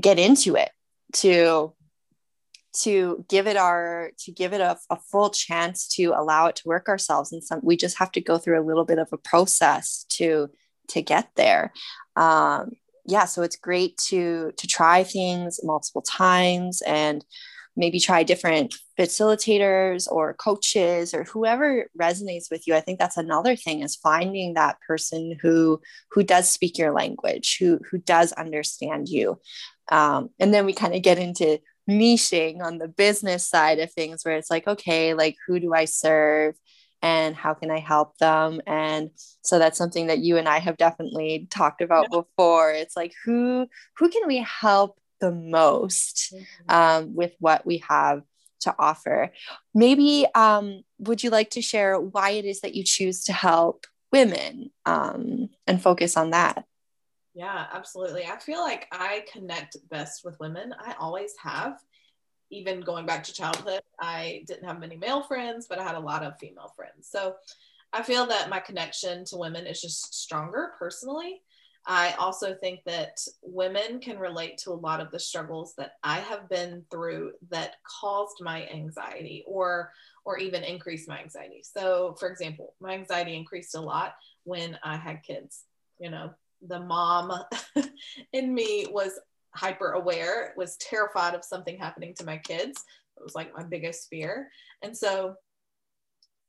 get 0.00 0.18
into 0.18 0.56
it, 0.56 0.70
to 1.14 1.72
to 2.74 3.22
give 3.28 3.46
it 3.46 3.58
our 3.58 4.12
to 4.18 4.32
give 4.32 4.54
it 4.54 4.62
a, 4.62 4.78
a, 4.88 4.96
full 4.96 5.28
chance 5.28 5.86
to 5.86 6.14
allow 6.16 6.46
it 6.46 6.56
to 6.56 6.68
work 6.68 6.88
ourselves. 6.88 7.30
And 7.30 7.44
some 7.44 7.60
we 7.62 7.76
just 7.76 7.98
have 7.98 8.10
to 8.12 8.20
go 8.20 8.38
through 8.38 8.58
a 8.58 8.64
little 8.64 8.86
bit 8.86 8.98
of 8.98 9.08
a 9.12 9.18
process 9.18 10.06
to 10.10 10.48
to 10.88 11.02
get 11.02 11.28
there. 11.36 11.72
Um, 12.16 12.72
yeah 13.06 13.24
so 13.24 13.42
it's 13.42 13.56
great 13.56 13.96
to 13.96 14.52
to 14.56 14.66
try 14.66 15.02
things 15.02 15.60
multiple 15.62 16.02
times 16.02 16.82
and 16.82 17.24
maybe 17.76 17.98
try 17.98 18.22
different 18.22 18.74
facilitators 18.98 20.10
or 20.10 20.34
coaches 20.34 21.14
or 21.14 21.24
whoever 21.24 21.88
resonates 21.98 22.50
with 22.50 22.66
you. 22.66 22.74
I 22.74 22.80
think 22.80 22.98
that's 22.98 23.16
another 23.16 23.56
thing 23.56 23.82
is 23.82 23.96
finding 23.96 24.54
that 24.54 24.80
person 24.86 25.38
who 25.40 25.80
who 26.10 26.22
does 26.22 26.50
speak 26.50 26.78
your 26.78 26.92
language 26.92 27.56
who 27.58 27.80
who 27.90 27.98
does 27.98 28.32
understand 28.32 29.08
you. 29.08 29.40
Um, 29.90 30.30
and 30.38 30.52
then 30.52 30.66
we 30.66 30.72
kind 30.72 30.94
of 30.94 31.02
get 31.02 31.18
into 31.18 31.60
niching 31.88 32.62
on 32.62 32.78
the 32.78 32.88
business 32.88 33.48
side 33.48 33.80
of 33.80 33.92
things 33.92 34.24
where 34.24 34.36
it's 34.36 34.50
like 34.50 34.68
okay 34.68 35.14
like 35.14 35.34
who 35.48 35.58
do 35.58 35.74
i 35.74 35.84
serve 35.84 36.54
and 37.02 37.34
how 37.34 37.52
can 37.52 37.70
i 37.70 37.80
help 37.80 38.16
them? 38.18 38.60
And 38.66 39.10
so 39.42 39.58
that's 39.58 39.76
something 39.76 40.06
that 40.06 40.20
you 40.20 40.36
and 40.36 40.48
i 40.48 40.58
have 40.58 40.76
definitely 40.76 41.48
talked 41.50 41.82
about 41.82 42.06
yeah. 42.10 42.20
before. 42.20 42.70
It's 42.70 42.96
like 42.96 43.12
who 43.24 43.66
who 43.96 44.08
can 44.08 44.26
we 44.26 44.38
help 44.38 44.98
the 45.22 45.32
most 45.32 46.34
mm-hmm. 46.34 46.74
um, 46.74 47.14
with 47.14 47.32
what 47.38 47.64
we 47.64 47.78
have 47.88 48.22
to 48.60 48.74
offer. 48.78 49.32
Maybe 49.74 50.26
um, 50.34 50.82
would 50.98 51.22
you 51.22 51.30
like 51.30 51.50
to 51.50 51.62
share 51.62 51.98
why 51.98 52.30
it 52.30 52.44
is 52.44 52.60
that 52.60 52.74
you 52.74 52.82
choose 52.84 53.24
to 53.24 53.32
help 53.32 53.86
women 54.12 54.70
um, 54.84 55.48
and 55.66 55.80
focus 55.80 56.16
on 56.16 56.30
that? 56.30 56.64
Yeah, 57.34 57.66
absolutely. 57.72 58.24
I 58.26 58.36
feel 58.38 58.60
like 58.60 58.88
I 58.92 59.24
connect 59.32 59.76
best 59.88 60.22
with 60.24 60.38
women. 60.40 60.74
I 60.78 60.94
always 60.98 61.32
have. 61.42 61.78
Even 62.50 62.82
going 62.82 63.06
back 63.06 63.24
to 63.24 63.32
childhood, 63.32 63.80
I 63.98 64.44
didn't 64.46 64.68
have 64.68 64.78
many 64.78 64.94
male 64.94 65.22
friends, 65.22 65.66
but 65.66 65.78
I 65.78 65.84
had 65.84 65.94
a 65.94 66.00
lot 66.00 66.22
of 66.22 66.38
female 66.38 66.70
friends. 66.76 67.08
So 67.10 67.36
I 67.94 68.02
feel 68.02 68.26
that 68.26 68.50
my 68.50 68.60
connection 68.60 69.24
to 69.26 69.38
women 69.38 69.66
is 69.66 69.80
just 69.80 70.14
stronger 70.14 70.72
personally. 70.78 71.40
I 71.86 72.12
also 72.12 72.54
think 72.54 72.80
that 72.86 73.18
women 73.42 73.98
can 74.00 74.18
relate 74.18 74.58
to 74.58 74.70
a 74.70 74.74
lot 74.74 75.00
of 75.00 75.10
the 75.10 75.18
struggles 75.18 75.74
that 75.76 75.94
I 76.04 76.20
have 76.20 76.48
been 76.48 76.84
through 76.90 77.32
that 77.50 77.76
caused 78.00 78.36
my 78.40 78.66
anxiety 78.68 79.44
or 79.46 79.92
or 80.24 80.38
even 80.38 80.62
increased 80.62 81.08
my 81.08 81.18
anxiety. 81.20 81.62
So, 81.64 82.14
for 82.20 82.28
example, 82.28 82.74
my 82.80 82.92
anxiety 82.92 83.36
increased 83.36 83.74
a 83.74 83.80
lot 83.80 84.14
when 84.44 84.78
I 84.84 84.96
had 84.96 85.24
kids. 85.24 85.64
You 85.98 86.10
know, 86.10 86.30
the 86.66 86.78
mom 86.78 87.32
in 88.32 88.54
me 88.54 88.86
was 88.90 89.18
hyper 89.54 89.92
aware, 89.92 90.54
was 90.56 90.76
terrified 90.76 91.34
of 91.34 91.44
something 91.44 91.76
happening 91.76 92.14
to 92.14 92.24
my 92.24 92.38
kids. 92.38 92.84
It 93.16 93.22
was 93.22 93.34
like 93.34 93.54
my 93.56 93.64
biggest 93.64 94.08
fear. 94.08 94.48
And 94.82 94.96
so 94.96 95.34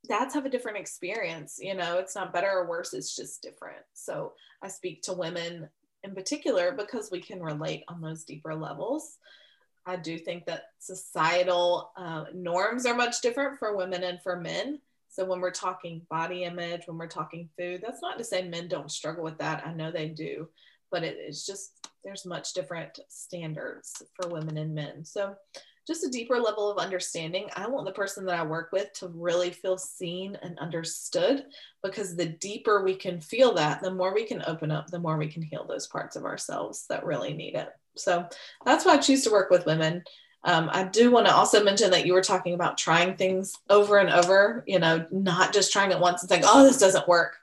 dads 0.07 0.33
have 0.33 0.45
a 0.45 0.49
different 0.49 0.77
experience. 0.77 1.57
You 1.61 1.75
know, 1.75 1.97
it's 1.97 2.15
not 2.15 2.33
better 2.33 2.49
or 2.49 2.67
worse, 2.67 2.93
it's 2.93 3.15
just 3.15 3.41
different. 3.41 3.83
So 3.93 4.33
I 4.61 4.67
speak 4.67 5.01
to 5.03 5.13
women 5.13 5.69
in 6.03 6.13
particular 6.13 6.73
because 6.73 7.09
we 7.11 7.21
can 7.21 7.41
relate 7.41 7.83
on 7.87 8.01
those 8.01 8.23
deeper 8.23 8.55
levels. 8.55 9.17
I 9.85 9.97
do 9.97 10.17
think 10.17 10.45
that 10.45 10.67
societal 10.79 11.91
uh, 11.97 12.25
norms 12.33 12.85
are 12.85 12.95
much 12.95 13.21
different 13.21 13.59
for 13.59 13.75
women 13.75 14.03
and 14.03 14.21
for 14.21 14.39
men. 14.39 14.79
So 15.09 15.25
when 15.25 15.41
we're 15.41 15.51
talking 15.51 16.01
body 16.09 16.43
image, 16.43 16.83
when 16.87 16.97
we're 16.97 17.07
talking 17.07 17.49
food, 17.57 17.81
that's 17.85 18.01
not 18.01 18.17
to 18.17 18.23
say 18.23 18.47
men 18.47 18.67
don't 18.67 18.91
struggle 18.91 19.23
with 19.23 19.37
that. 19.37 19.65
I 19.65 19.73
know 19.73 19.91
they 19.91 20.07
do, 20.07 20.47
but 20.89 21.03
it 21.03 21.17
is 21.17 21.45
just 21.45 21.89
there's 22.03 22.25
much 22.25 22.53
different 22.53 22.99
standards 23.09 24.03
for 24.15 24.29
women 24.29 24.57
and 24.57 24.73
men. 24.73 25.05
So 25.05 25.35
just 25.85 26.05
a 26.05 26.09
deeper 26.09 26.39
level 26.39 26.71
of 26.71 26.77
understanding. 26.77 27.49
I 27.55 27.67
want 27.67 27.85
the 27.85 27.91
person 27.91 28.25
that 28.25 28.39
I 28.39 28.43
work 28.43 28.71
with 28.71 28.93
to 28.99 29.07
really 29.09 29.51
feel 29.51 29.77
seen 29.77 30.37
and 30.41 30.57
understood 30.59 31.45
because 31.83 32.15
the 32.15 32.25
deeper 32.27 32.83
we 32.83 32.95
can 32.95 33.19
feel 33.19 33.53
that, 33.55 33.81
the 33.81 33.93
more 33.93 34.13
we 34.13 34.25
can 34.25 34.43
open 34.47 34.71
up, 34.71 34.87
the 34.87 34.99
more 34.99 35.17
we 35.17 35.27
can 35.27 35.41
heal 35.41 35.65
those 35.67 35.87
parts 35.87 36.15
of 36.15 36.23
ourselves 36.23 36.85
that 36.89 37.05
really 37.05 37.33
need 37.33 37.55
it. 37.55 37.69
So 37.95 38.27
that's 38.65 38.85
why 38.85 38.93
I 38.93 38.97
choose 38.97 39.23
to 39.23 39.31
work 39.31 39.49
with 39.49 39.65
women. 39.65 40.03
Um, 40.45 40.69
I 40.71 40.83
do 40.83 41.11
want 41.11 41.27
to 41.27 41.33
also 41.33 41.63
mention 41.63 41.91
that 41.91 42.05
you 42.05 42.13
were 42.13 42.21
talking 42.21 42.53
about 42.53 42.77
trying 42.77 43.15
things 43.15 43.53
over 43.69 43.97
and 43.97 44.09
over, 44.09 44.63
you 44.67 44.79
know, 44.79 45.05
not 45.11 45.53
just 45.53 45.71
trying 45.71 45.91
it 45.91 45.99
once 45.99 46.21
and 46.21 46.29
saying, 46.29 46.43
oh, 46.45 46.63
this 46.63 46.79
doesn't 46.79 47.07
work. 47.07 47.37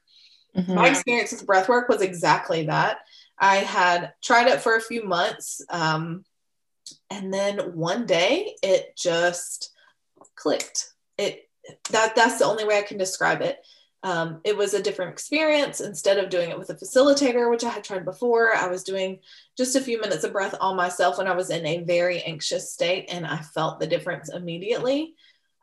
Mm-hmm. 0.57 0.75
My 0.75 0.89
experience 0.89 1.33
with 1.33 1.47
breath 1.47 1.69
work 1.69 1.89
was 1.89 2.03
exactly 2.03 2.67
that. 2.67 2.99
I 3.39 3.57
had 3.57 4.13
tried 4.23 4.49
it 4.49 4.61
for 4.61 4.77
a 4.77 4.83
few 4.83 5.05
months. 5.05 5.63
Um, 5.71 6.25
and 7.11 7.35
then 7.35 7.59
one 7.75 8.07
day 8.07 8.55
it 8.63 8.97
just 8.97 9.73
clicked. 10.37 10.93
It 11.19 11.49
that 11.91 12.15
that's 12.17 12.39
the 12.39 12.47
only 12.47 12.65
way 12.65 12.79
I 12.79 12.83
can 12.83 12.99
describe 12.99 13.43
it. 13.43 13.59
Um, 14.03 14.41
it 14.45 14.57
was 14.57 14.73
a 14.73 14.83
different 14.83 15.13
experience. 15.13 15.81
Instead 15.81 16.17
of 16.17 16.31
doing 16.31 16.49
it 16.49 16.59
with 16.59 16.71
a 16.71 16.75
facilitator, 16.75 17.51
which 17.51 17.65
I 17.65 17.69
had 17.69 17.85
tried 17.85 18.07
before, 18.07 18.55
I 18.55 18.69
was 18.69 18.83
doing 18.83 19.19
just 19.59 19.77
a 19.77 19.81
few 19.81 20.01
minutes 20.01 20.25
of 20.25 20.33
breath 20.33 20.55
on 20.59 20.77
myself 20.77 21.19
when 21.19 21.29
I 21.29 21.35
was 21.35 21.51
in 21.51 21.67
a 21.67 21.85
very 21.85 22.23
anxious 22.23 22.73
state, 22.73 23.07
and 23.11 23.27
I 23.27 23.39
felt 23.39 23.79
the 23.79 23.87
difference 23.87 24.31
immediately. 24.31 25.15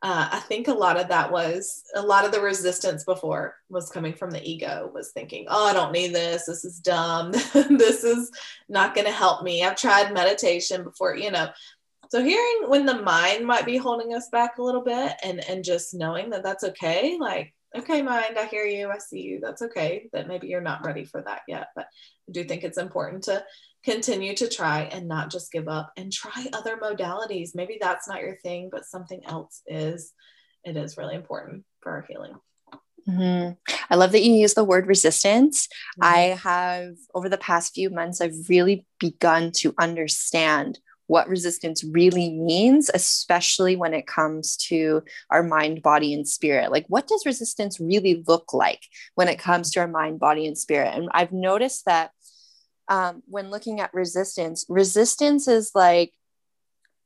Uh, 0.04 0.30
I 0.32 0.40
think 0.42 0.68
a 0.68 0.74
lot 0.74 1.00
of 1.00 1.08
that 1.08 1.32
was 1.32 1.84
a 1.96 2.02
lot 2.02 2.24
of 2.24 2.32
the 2.32 2.40
resistance 2.40 3.04
before 3.04 3.56
was 3.70 3.90
coming 3.90 4.14
from 4.14 4.30
the 4.30 4.48
ego, 4.48 4.92
was 4.94 5.12
thinking, 5.12 5.48
oh, 5.50 5.66
I 5.66 5.74
don't 5.74 5.92
need 5.92 6.14
this. 6.14 6.46
This 6.46 6.64
is 6.64 6.80
dumb. 6.80 7.32
this 7.54 8.04
is 8.04 8.32
not 8.70 8.94
going 8.94 9.08
to 9.08 9.12
help 9.12 9.44
me. 9.44 9.64
I've 9.64 9.76
tried 9.76 10.14
meditation 10.14 10.84
before, 10.84 11.16
you 11.16 11.32
know. 11.32 11.50
So 12.10 12.24
hearing 12.24 12.70
when 12.70 12.86
the 12.86 13.02
mind 13.02 13.46
might 13.46 13.66
be 13.66 13.76
holding 13.76 14.14
us 14.14 14.30
back 14.30 14.60
a 14.60 14.64
little 14.64 14.84
bit 14.84 15.14
and 15.24 15.44
and 15.50 15.64
just 15.64 15.94
knowing 15.94 16.30
that 16.30 16.44
that's 16.44 16.64
okay, 16.64 17.18
like 17.20 17.54
okay, 17.76 18.02
mind, 18.02 18.38
I 18.38 18.46
hear 18.46 18.66
you, 18.66 18.90
I 18.90 18.98
see 18.98 19.22
you. 19.22 19.40
That's 19.42 19.62
okay. 19.62 20.10
That 20.14 20.28
maybe 20.28 20.48
you're 20.48 20.62
not 20.62 20.86
ready 20.86 21.06
for 21.06 21.22
that 21.22 21.42
yet, 21.48 21.70
but 21.76 21.86
I 22.30 22.32
do 22.32 22.44
think 22.44 22.64
it's 22.64 22.78
important 22.78 23.24
to 23.24 23.44
continue 23.88 24.36
to 24.36 24.50
try 24.50 24.82
and 24.82 25.08
not 25.08 25.32
just 25.32 25.52
give 25.52 25.70
up 25.70 25.94
and 25.96 26.12
try 26.12 26.48
other 26.52 26.76
modalities. 26.76 27.56
Maybe 27.56 27.78
that's 27.80 28.08
not 28.08 28.22
your 28.22 28.36
thing, 28.36 28.70
but 28.70 28.86
something 28.86 29.26
else 29.26 29.62
is. 29.66 30.12
It 30.66 30.76
is 30.76 30.98
really 30.98 31.16
important 31.16 31.64
for 31.80 31.94
our 31.94 32.06
healing. 32.08 32.34
Mm-hmm. 33.08 33.54
I 33.90 33.96
love 33.96 34.12
that 34.12 34.24
you 34.24 34.34
use 34.34 34.56
the 34.56 34.66
word 34.66 34.88
resistance. 34.88 35.68
Mm-hmm. 35.68 36.04
I 36.04 36.18
have, 36.44 36.96
over 37.16 37.30
the 37.30 37.38
past 37.38 37.74
few 37.74 37.90
months, 37.90 38.20
I've 38.20 38.50
really 38.50 38.86
begun 39.00 39.52
to 39.58 39.74
understand 39.80 40.80
what 41.06 41.30
resistance 41.30 41.86
really 41.86 42.30
means, 42.30 42.92
especially 42.94 43.78
when 43.78 43.94
it 43.94 44.06
comes 44.06 44.58
to 44.58 45.02
our 45.30 45.42
mind, 45.42 45.82
body, 45.82 46.14
and 46.14 46.28
spirit. 46.28 46.70
Like, 46.70 46.86
what 46.90 47.08
does 47.08 47.26
resistance 47.26 47.80
really 47.80 48.26
look 48.28 48.54
like 48.54 48.82
when 49.16 49.30
it 49.30 49.40
comes 49.40 49.72
to 49.72 49.80
our 49.80 49.88
mind, 49.88 50.20
body, 50.20 50.46
and 50.46 50.58
spirit? 50.58 50.94
And 50.94 51.08
I've 51.14 51.32
noticed 51.32 51.86
that 51.86 52.12
um, 52.90 53.24
when 53.28 53.50
looking 53.50 53.80
at 53.80 53.94
resistance, 53.94 54.66
resistance 54.70 55.48
is 55.48 55.72
like 55.76 56.14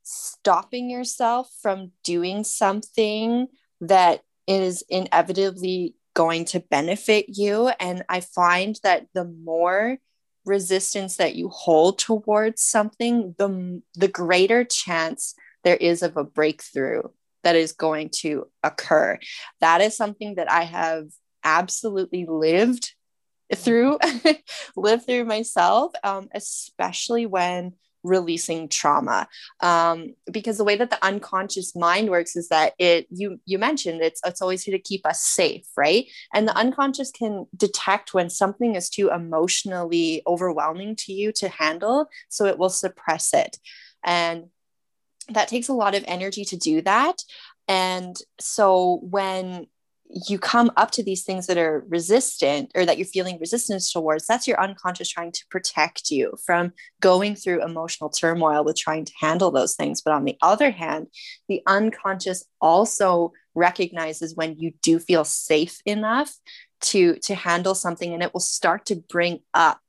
stopping 0.03 0.89
yourself 0.89 1.49
from 1.61 1.91
doing 2.03 2.43
something 2.43 3.47
that 3.79 4.21
is 4.47 4.83
inevitably 4.89 5.95
going 6.13 6.45
to 6.45 6.59
benefit 6.59 7.25
you. 7.29 7.71
And 7.79 8.03
I 8.09 8.19
find 8.19 8.79
that 8.83 9.07
the 9.13 9.25
more 9.25 9.97
resistance 10.45 11.17
that 11.17 11.35
you 11.35 11.49
hold 11.49 11.99
towards 11.99 12.61
something, 12.61 13.35
the, 13.37 13.81
the 13.95 14.07
greater 14.07 14.63
chance 14.63 15.35
there 15.63 15.77
is 15.77 16.01
of 16.01 16.17
a 16.17 16.23
breakthrough 16.23 17.03
that 17.43 17.55
is 17.55 17.71
going 17.71 18.09
to 18.09 18.47
occur. 18.63 19.19
That 19.61 19.81
is 19.81 19.95
something 19.95 20.35
that 20.35 20.51
I 20.51 20.63
have 20.63 21.05
absolutely 21.43 22.25
lived 22.27 22.93
through 23.55 23.97
live 24.75 25.05
through 25.05 25.25
myself 25.25 25.93
um, 26.03 26.29
especially 26.33 27.25
when 27.25 27.73
releasing 28.03 28.67
trauma. 28.67 29.27
Um, 29.59 30.15
because 30.31 30.57
the 30.57 30.63
way 30.63 30.75
that 30.75 30.89
the 30.89 31.03
unconscious 31.05 31.75
mind 31.75 32.09
works 32.09 32.35
is 32.35 32.49
that 32.49 32.73
it 32.79 33.07
you 33.09 33.39
you 33.45 33.59
mentioned 33.59 34.01
it's 34.01 34.21
it's 34.25 34.41
always 34.41 34.63
here 34.63 34.75
to 34.75 34.81
keep 34.81 35.05
us 35.05 35.21
safe 35.21 35.65
right? 35.77 36.07
And 36.33 36.47
the 36.47 36.57
unconscious 36.57 37.11
can 37.11 37.47
detect 37.55 38.13
when 38.13 38.29
something 38.29 38.75
is 38.75 38.89
too 38.89 39.09
emotionally 39.09 40.23
overwhelming 40.25 40.95
to 40.97 41.13
you 41.13 41.31
to 41.33 41.49
handle 41.49 42.07
so 42.29 42.45
it 42.45 42.57
will 42.57 42.69
suppress 42.69 43.33
it. 43.33 43.57
And 44.03 44.45
that 45.29 45.47
takes 45.47 45.69
a 45.69 45.73
lot 45.73 45.95
of 45.95 46.03
energy 46.07 46.43
to 46.45 46.57
do 46.57 46.81
that. 46.81 47.23
And 47.67 48.17
so 48.39 48.99
when 49.03 49.67
you 50.27 50.37
come 50.37 50.71
up 50.75 50.91
to 50.91 51.03
these 51.03 51.23
things 51.23 51.47
that 51.47 51.57
are 51.57 51.85
resistant 51.87 52.71
or 52.75 52.85
that 52.85 52.97
you're 52.97 53.07
feeling 53.07 53.39
resistance 53.39 53.91
towards, 53.91 54.27
that's 54.27 54.47
your 54.47 54.59
unconscious 54.59 55.09
trying 55.09 55.31
to 55.31 55.45
protect 55.49 56.11
you 56.11 56.33
from 56.45 56.73
going 56.99 57.35
through 57.35 57.63
emotional 57.63 58.09
turmoil 58.09 58.63
with 58.63 58.77
trying 58.77 59.05
to 59.05 59.13
handle 59.19 59.51
those 59.51 59.75
things. 59.75 60.01
But 60.01 60.13
on 60.13 60.25
the 60.25 60.37
other 60.41 60.71
hand, 60.71 61.07
the 61.47 61.61
unconscious 61.65 62.43
also 62.59 63.31
recognizes 63.55 64.35
when 64.35 64.57
you 64.57 64.73
do 64.81 64.99
feel 64.99 65.23
safe 65.23 65.81
enough 65.85 66.33
to 66.81 67.15
to 67.17 67.35
handle 67.35 67.75
something 67.75 68.13
and 68.13 68.23
it 68.23 68.33
will 68.33 68.41
start 68.41 68.85
to 68.87 68.95
bring 68.95 69.39
up 69.53 69.79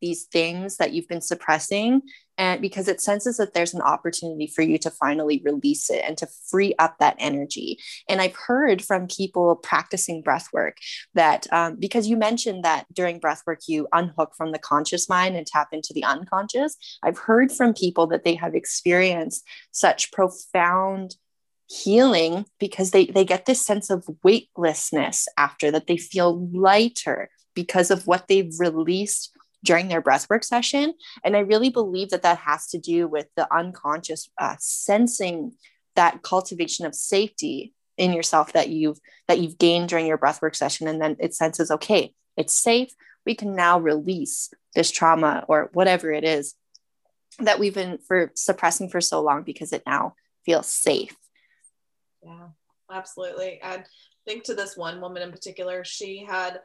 these 0.00 0.24
things 0.24 0.78
that 0.78 0.92
you've 0.92 1.06
been 1.06 1.20
suppressing 1.20 2.02
and 2.40 2.62
because 2.62 2.88
it 2.88 3.02
senses 3.02 3.36
that 3.36 3.52
there's 3.52 3.74
an 3.74 3.82
opportunity 3.82 4.46
for 4.46 4.62
you 4.62 4.78
to 4.78 4.90
finally 4.90 5.42
release 5.44 5.90
it 5.90 6.02
and 6.06 6.16
to 6.16 6.26
free 6.48 6.74
up 6.78 6.96
that 6.98 7.14
energy. 7.18 7.78
And 8.08 8.20
i've 8.20 8.34
heard 8.34 8.82
from 8.82 9.06
people 9.06 9.56
practicing 9.56 10.22
breath 10.22 10.48
work 10.52 10.78
that 11.14 11.46
um, 11.52 11.76
because 11.76 12.08
you 12.08 12.16
mentioned 12.16 12.64
that 12.64 12.86
during 12.94 13.18
breath 13.18 13.42
work 13.46 13.60
you 13.68 13.86
unhook 13.92 14.32
from 14.34 14.52
the 14.52 14.58
conscious 14.58 15.06
mind 15.08 15.36
and 15.36 15.46
tap 15.46 15.68
into 15.72 15.92
the 15.92 16.04
unconscious. 16.04 16.76
I've 17.02 17.18
heard 17.18 17.52
from 17.52 17.74
people 17.74 18.06
that 18.06 18.24
they 18.24 18.36
have 18.36 18.54
experienced 18.54 19.46
such 19.70 20.10
profound 20.10 21.16
healing 21.68 22.46
because 22.58 22.90
they 22.90 23.04
they 23.06 23.24
get 23.24 23.44
this 23.44 23.64
sense 23.64 23.90
of 23.90 24.08
weightlessness 24.24 25.28
after 25.36 25.70
that 25.70 25.86
they 25.86 25.98
feel 25.98 26.48
lighter 26.52 27.28
because 27.54 27.90
of 27.90 28.06
what 28.06 28.28
they've 28.28 28.54
released 28.58 29.30
during 29.64 29.88
their 29.88 30.02
breathwork 30.02 30.44
session. 30.44 30.94
And 31.24 31.36
I 31.36 31.40
really 31.40 31.70
believe 31.70 32.10
that 32.10 32.22
that 32.22 32.38
has 32.38 32.68
to 32.68 32.78
do 32.78 33.06
with 33.06 33.26
the 33.36 33.52
unconscious 33.54 34.30
uh, 34.38 34.56
sensing 34.58 35.52
that 35.96 36.22
cultivation 36.22 36.86
of 36.86 36.94
safety 36.94 37.74
in 37.96 38.12
yourself 38.12 38.52
that 38.54 38.70
you've 38.70 38.98
that 39.28 39.40
you've 39.40 39.58
gained 39.58 39.88
during 39.88 40.06
your 40.06 40.16
breathwork 40.16 40.56
session 40.56 40.88
and 40.88 41.02
then 41.02 41.16
it 41.18 41.34
senses 41.34 41.70
okay 41.70 42.14
it's 42.36 42.54
safe 42.54 42.88
we 43.26 43.34
can 43.34 43.54
now 43.54 43.78
release 43.78 44.48
this 44.74 44.90
trauma 44.90 45.44
or 45.48 45.68
whatever 45.74 46.10
it 46.10 46.24
is 46.24 46.54
that 47.40 47.58
we've 47.58 47.74
been 47.74 47.98
for 48.06 48.30
suppressing 48.34 48.88
for 48.88 49.02
so 49.02 49.20
long 49.20 49.42
because 49.42 49.72
it 49.72 49.82
now 49.86 50.14
feels 50.46 50.66
safe 50.66 51.14
Yeah, 52.22 52.48
absolutely. 52.90 53.60
I 53.62 53.84
think 54.26 54.44
to 54.44 54.54
this 54.54 54.76
one 54.76 55.00
woman 55.00 55.22
in 55.22 55.30
particular, 55.30 55.84
she 55.84 56.24
had 56.24 56.60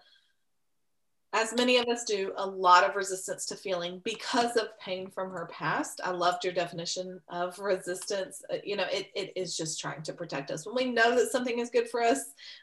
as 1.36 1.54
many 1.54 1.78
of 1.78 1.86
us 1.88 2.06
do, 2.06 2.32
a 2.38 2.48
lot 2.48 2.86
of 2.86 2.96
resistance 2.96 3.46
to 3.46 3.58
feeling 3.58 4.02
because 4.06 4.56
of 4.56 4.80
pain 4.80 5.12
from 5.12 5.30
her 5.32 5.50
past. 5.52 6.00
I 6.02 6.12
loved 6.12 6.46
your 6.46 6.54
definition 6.54 7.20
of 7.28 7.60
resistance. 7.60 8.42
Uh, 8.50 8.58
you 8.64 8.78
know, 8.78 8.86
it, 8.90 9.10
it 9.16 9.34
is 9.36 9.58
just 9.58 9.78
trying 9.82 10.02
to 10.04 10.14
protect 10.14 10.50
us. 10.50 10.66
When 10.66 10.76
we 10.76 10.92
know 10.92 11.14
that 11.14 11.32
something 11.32 11.60
is 11.60 11.70
good 11.70 11.90
for 11.90 12.02
us, 12.02 12.20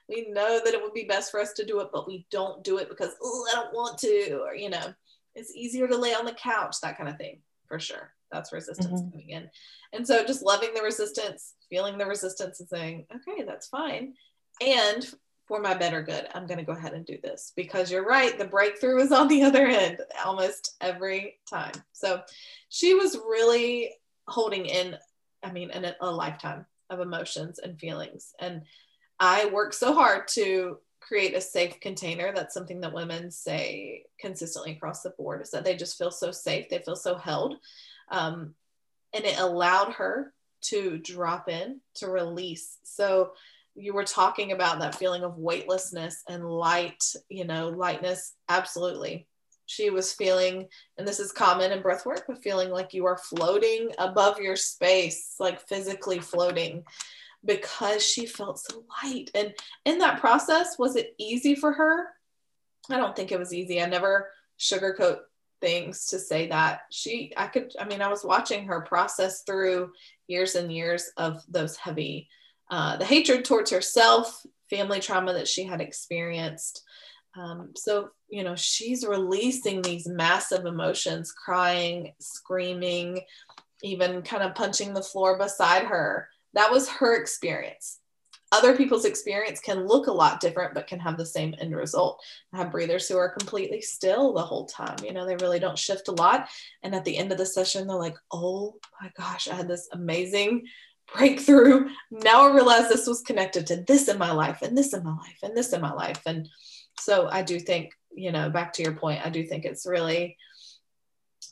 we 0.08 0.30
know 0.30 0.58
that 0.64 0.72
it 0.72 0.82
would 0.82 0.94
be 0.94 1.04
best 1.04 1.30
for 1.30 1.38
us 1.38 1.52
to 1.52 1.66
do 1.66 1.80
it, 1.80 1.88
but 1.92 2.08
we 2.08 2.26
don't 2.30 2.64
do 2.64 2.78
it 2.78 2.88
because, 2.88 3.14
oh, 3.22 3.46
I 3.52 3.56
don't 3.56 3.74
want 3.74 3.98
to, 3.98 4.40
or, 4.40 4.54
you 4.54 4.70
know, 4.70 4.94
it's 5.34 5.54
easier 5.54 5.86
to 5.86 5.96
lay 5.96 6.14
on 6.14 6.24
the 6.24 6.32
couch, 6.32 6.76
that 6.82 6.96
kind 6.96 7.10
of 7.10 7.18
thing, 7.18 7.40
for 7.68 7.78
sure. 7.78 8.14
That's 8.30 8.54
resistance 8.54 9.02
mm-hmm. 9.02 9.10
coming 9.10 9.28
in. 9.28 9.50
And 9.92 10.06
so 10.06 10.24
just 10.24 10.42
loving 10.42 10.72
the 10.74 10.80
resistance, 10.80 11.52
feeling 11.68 11.98
the 11.98 12.06
resistance 12.06 12.60
and 12.60 12.68
saying, 12.70 13.06
okay, 13.14 13.44
that's 13.44 13.68
fine. 13.68 14.14
And 14.62 15.06
for 15.46 15.60
my 15.60 15.74
better 15.74 16.02
good, 16.02 16.28
I'm 16.34 16.46
going 16.46 16.58
to 16.58 16.64
go 16.64 16.72
ahead 16.72 16.94
and 16.94 17.04
do 17.04 17.18
this 17.22 17.52
because 17.56 17.90
you're 17.90 18.04
right. 18.04 18.38
The 18.38 18.46
breakthrough 18.46 19.00
is 19.00 19.12
on 19.12 19.28
the 19.28 19.42
other 19.44 19.66
end 19.66 19.98
almost 20.24 20.76
every 20.80 21.38
time. 21.48 21.74
So 21.92 22.22
she 22.68 22.94
was 22.94 23.16
really 23.16 23.92
holding 24.28 24.66
in, 24.66 24.96
I 25.42 25.52
mean, 25.52 25.70
in 25.70 25.84
a, 25.84 25.96
a 26.00 26.10
lifetime 26.10 26.66
of 26.90 27.00
emotions 27.00 27.58
and 27.58 27.78
feelings. 27.78 28.32
And 28.38 28.62
I 29.18 29.46
work 29.46 29.72
so 29.72 29.94
hard 29.94 30.28
to 30.28 30.78
create 31.00 31.36
a 31.36 31.40
safe 31.40 31.80
container. 31.80 32.32
That's 32.34 32.54
something 32.54 32.80
that 32.80 32.92
women 32.92 33.30
say 33.30 34.04
consistently 34.20 34.72
across 34.72 35.02
the 35.02 35.10
board 35.10 35.42
is 35.42 35.50
that 35.50 35.64
they 35.64 35.76
just 35.76 35.98
feel 35.98 36.10
so 36.10 36.30
safe. 36.30 36.68
They 36.68 36.78
feel 36.78 36.96
so 36.96 37.16
held. 37.16 37.56
Um, 38.10 38.54
and 39.12 39.24
it 39.24 39.38
allowed 39.38 39.92
her 39.94 40.32
to 40.62 40.98
drop 40.98 41.48
in, 41.48 41.80
to 41.96 42.08
release. 42.08 42.78
So 42.84 43.32
you 43.74 43.94
were 43.94 44.04
talking 44.04 44.52
about 44.52 44.78
that 44.80 44.94
feeling 44.94 45.24
of 45.24 45.38
weightlessness 45.38 46.22
and 46.28 46.48
light, 46.48 47.02
you 47.28 47.44
know, 47.44 47.68
lightness. 47.68 48.34
Absolutely. 48.48 49.26
She 49.66 49.90
was 49.90 50.12
feeling, 50.12 50.68
and 50.98 51.08
this 51.08 51.20
is 51.20 51.32
common 51.32 51.72
in 51.72 51.80
breath 51.80 52.04
work, 52.04 52.24
but 52.28 52.42
feeling 52.42 52.70
like 52.70 52.92
you 52.92 53.06
are 53.06 53.16
floating 53.16 53.90
above 53.98 54.38
your 54.38 54.56
space, 54.56 55.36
like 55.38 55.66
physically 55.68 56.18
floating 56.18 56.84
because 57.44 58.06
she 58.06 58.26
felt 58.26 58.58
so 58.58 58.84
light. 59.02 59.30
And 59.34 59.54
in 59.84 59.98
that 59.98 60.20
process, 60.20 60.78
was 60.78 60.96
it 60.96 61.14
easy 61.18 61.54
for 61.54 61.72
her? 61.72 62.06
I 62.90 62.96
don't 62.96 63.16
think 63.16 63.32
it 63.32 63.38
was 63.38 63.54
easy. 63.54 63.80
I 63.80 63.86
never 63.86 64.30
sugarcoat 64.58 65.20
things 65.62 66.06
to 66.06 66.18
say 66.18 66.48
that 66.48 66.80
she 66.90 67.32
i 67.36 67.46
could 67.46 67.72
i 67.78 67.84
mean 67.84 68.02
i 68.02 68.08
was 68.08 68.24
watching 68.24 68.66
her 68.66 68.80
process 68.80 69.42
through 69.44 69.92
years 70.26 70.56
and 70.56 70.72
years 70.72 71.12
of 71.16 71.40
those 71.48 71.76
heavy 71.76 72.28
uh, 72.72 72.96
the 72.96 73.04
hatred 73.04 73.44
towards 73.44 73.70
herself, 73.70 74.44
family 74.70 74.98
trauma 74.98 75.34
that 75.34 75.46
she 75.46 75.62
had 75.62 75.82
experienced. 75.82 76.82
Um, 77.36 77.72
so, 77.76 78.08
you 78.30 78.42
know, 78.42 78.56
she's 78.56 79.06
releasing 79.06 79.82
these 79.82 80.08
massive 80.08 80.64
emotions, 80.64 81.32
crying, 81.32 82.14
screaming, 82.18 83.20
even 83.82 84.22
kind 84.22 84.42
of 84.42 84.54
punching 84.54 84.94
the 84.94 85.02
floor 85.02 85.36
beside 85.36 85.84
her. 85.84 86.30
That 86.54 86.70
was 86.70 86.88
her 86.88 87.14
experience. 87.14 87.98
Other 88.52 88.74
people's 88.74 89.04
experience 89.04 89.60
can 89.60 89.86
look 89.86 90.06
a 90.06 90.12
lot 90.12 90.40
different, 90.40 90.72
but 90.72 90.86
can 90.86 90.98
have 91.00 91.18
the 91.18 91.26
same 91.26 91.54
end 91.58 91.76
result. 91.76 92.22
I 92.54 92.58
have 92.58 92.72
breathers 92.72 93.06
who 93.06 93.18
are 93.18 93.34
completely 93.34 93.82
still 93.82 94.32
the 94.32 94.42
whole 94.42 94.64
time. 94.64 94.96
You 95.04 95.12
know, 95.12 95.26
they 95.26 95.36
really 95.36 95.58
don't 95.58 95.78
shift 95.78 96.08
a 96.08 96.12
lot. 96.12 96.48
And 96.82 96.94
at 96.94 97.04
the 97.04 97.18
end 97.18 97.32
of 97.32 97.38
the 97.38 97.46
session, 97.46 97.86
they're 97.86 97.96
like, 97.96 98.16
oh 98.30 98.76
my 99.00 99.10
gosh, 99.16 99.48
I 99.48 99.54
had 99.54 99.68
this 99.68 99.88
amazing 99.92 100.64
breakthrough. 101.14 101.88
Now 102.10 102.48
I 102.48 102.54
realize 102.54 102.88
this 102.88 103.06
was 103.06 103.22
connected 103.22 103.66
to 103.68 103.84
this 103.86 104.08
in 104.08 104.18
my 104.18 104.32
life 104.32 104.62
and 104.62 104.76
this 104.76 104.92
in 104.92 105.04
my 105.04 105.14
life 105.16 105.38
and 105.42 105.56
this 105.56 105.72
in 105.72 105.80
my 105.80 105.92
life. 105.92 106.22
And 106.26 106.48
so 106.98 107.28
I 107.30 107.42
do 107.42 107.58
think, 107.58 107.92
you 108.14 108.32
know, 108.32 108.50
back 108.50 108.72
to 108.74 108.82
your 108.82 108.94
point, 108.94 109.24
I 109.24 109.30
do 109.30 109.44
think 109.44 109.64
it's 109.64 109.86
really, 109.86 110.36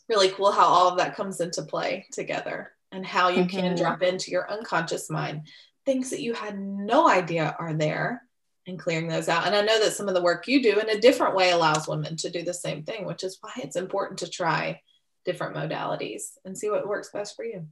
really 0.09 0.29
cool 0.31 0.53
how 0.53 0.67
all 0.67 0.89
of 0.89 0.99
that 0.99 1.17
comes 1.17 1.41
into 1.41 1.63
play 1.63 2.07
together 2.13 2.73
and 2.93 3.07
how 3.07 3.29
you 3.29 3.45
mm-hmm. 3.45 3.59
can 3.59 3.77
drop 3.77 4.03
into 4.03 4.31
your 4.31 4.51
unconscious 4.51 5.11
mind 5.11 5.43
things 5.87 6.11
that 6.11 6.21
you 6.21 6.35
had 6.35 6.59
no 6.59 7.09
idea 7.09 7.57
are 7.59 7.75
there 7.75 8.23
and 8.67 8.79
clearing 8.79 9.09
those 9.09 9.29
out. 9.29 9.47
And 9.47 9.55
I 9.55 9.63
know 9.63 9.79
that 9.81 9.93
some 9.93 10.09
of 10.09 10.15
the 10.15 10.23
work 10.23 10.47
you 10.47 10.63
do 10.63 10.79
in 10.79 10.91
a 10.91 11.01
different 11.01 11.35
way 11.35 11.51
allows 11.51 11.89
women 11.89 12.17
to 12.19 12.31
do 12.31 12.43
the 12.43 12.55
same 12.55 12.85
thing, 12.85 13.07
which 13.07 13.25
is 13.25 13.39
why 13.41 13.53
it's 13.57 13.77
important 13.77 14.19
to 14.21 14.29
try 14.29 14.81
different 15.25 15.57
modalities 15.57 16.23
and 16.45 16.57
see 16.57 16.71
what 16.71 16.87
works 16.87 17.11
best 17.13 17.35
for 17.35 17.45
you. 17.45 17.67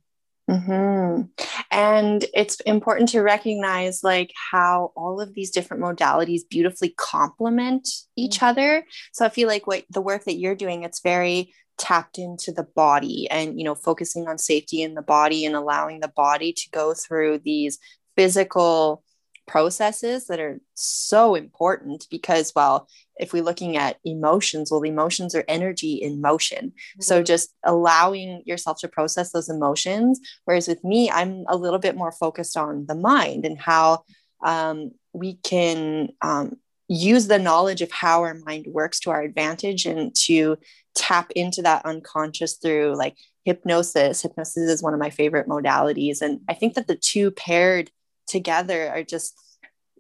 Mm-hmm. 0.49 1.23
And 1.71 2.25
it's 2.35 2.61
important 2.61 3.11
to 3.11 3.21
recognize 3.21 4.03
like 4.03 4.33
how 4.51 4.93
all 4.97 5.21
of 5.21 5.35
these 5.35 5.51
different 5.51 5.83
modalities 5.83 6.41
beautifully 6.49 6.95
complement 6.97 7.89
each 8.17 8.37
mm-hmm. 8.37 8.47
other. 8.47 8.85
So 9.13 9.27
I 9.27 9.29
feel 9.29 9.49
like 9.49 9.67
what 9.67 9.85
the 9.91 10.01
work 10.01 10.25
that 10.25 10.39
you're 10.39 10.55
doing, 10.55 10.85
it's 10.85 11.01
very 11.01 11.53
tapped 11.77 12.19
into 12.19 12.51
the 12.51 12.65
body 12.65 13.29
and 13.31 13.57
you 13.57 13.65
know 13.65 13.75
focusing 13.75 14.27
on 14.27 14.37
safety 14.37 14.83
in 14.83 14.95
the 14.95 15.03
body 15.03 15.45
and 15.45 15.55
allowing 15.55 16.01
the 16.01 16.13
body 16.17 16.53
to 16.53 16.69
go 16.73 16.93
through 16.93 17.39
these 17.39 17.79
physical 18.17 19.05
processes 19.49 20.27
that 20.27 20.39
are 20.39 20.61
so 20.75 21.35
important 21.35 22.07
because 22.11 22.53
well 22.55 22.89
if 23.17 23.33
we're 23.33 23.43
looking 23.43 23.77
at 23.77 23.99
emotions 24.05 24.71
well 24.71 24.83
emotions 24.83 25.35
are 25.35 25.45
energy 25.49 25.95
in 25.95 26.21
motion. 26.21 26.67
Mm-hmm. 26.69 27.03
so 27.03 27.23
just 27.23 27.55
allowing 27.65 28.43
yourself 28.47 28.79
to 28.81 28.89
process 28.89 29.33
those 29.33 29.49
emotions 29.49 30.21
whereas 30.45 30.69
with 30.69 30.85
me 30.85 31.11
i'm 31.11 31.45
a 31.49 31.57
little 31.57 31.79
bit 31.79 31.97
more 31.97 32.13
focused 32.13 32.57
on 32.57 32.87
the 32.87 32.95
mind 32.95 33.45
and 33.45 33.59
how 33.59 34.05
um, 34.45 34.93
we 35.13 35.35
can 35.35 36.11
um, 36.23 36.57
use 36.89 37.27
the 37.27 37.39
knowledge 37.39 37.83
of 37.83 37.91
how 37.91 38.23
our 38.23 38.35
mind 38.35 38.67
works 38.69 39.01
to 39.01 39.11
our 39.11 39.23
advantage 39.23 39.85
and 39.85 40.15
to 40.15 40.57
tap 40.95 41.31
into 41.33 41.63
that 41.63 41.85
unconscious 41.85 42.55
through 42.55 42.97
like 42.97 43.17
hypnosis. 43.45 44.23
Hypnosis 44.23 44.71
is 44.71 44.83
one 44.83 44.95
of 44.95 45.01
my 45.01 45.11
favorite 45.11 45.49
modalities. 45.49 46.23
And 46.23 46.41
i 46.49 46.55
think 46.55 46.75
that 46.75 46.87
the 46.87 46.97
two 46.97 47.31
paired 47.31 47.91
together 48.29 48.89
are 48.89 49.03
just 49.03 49.35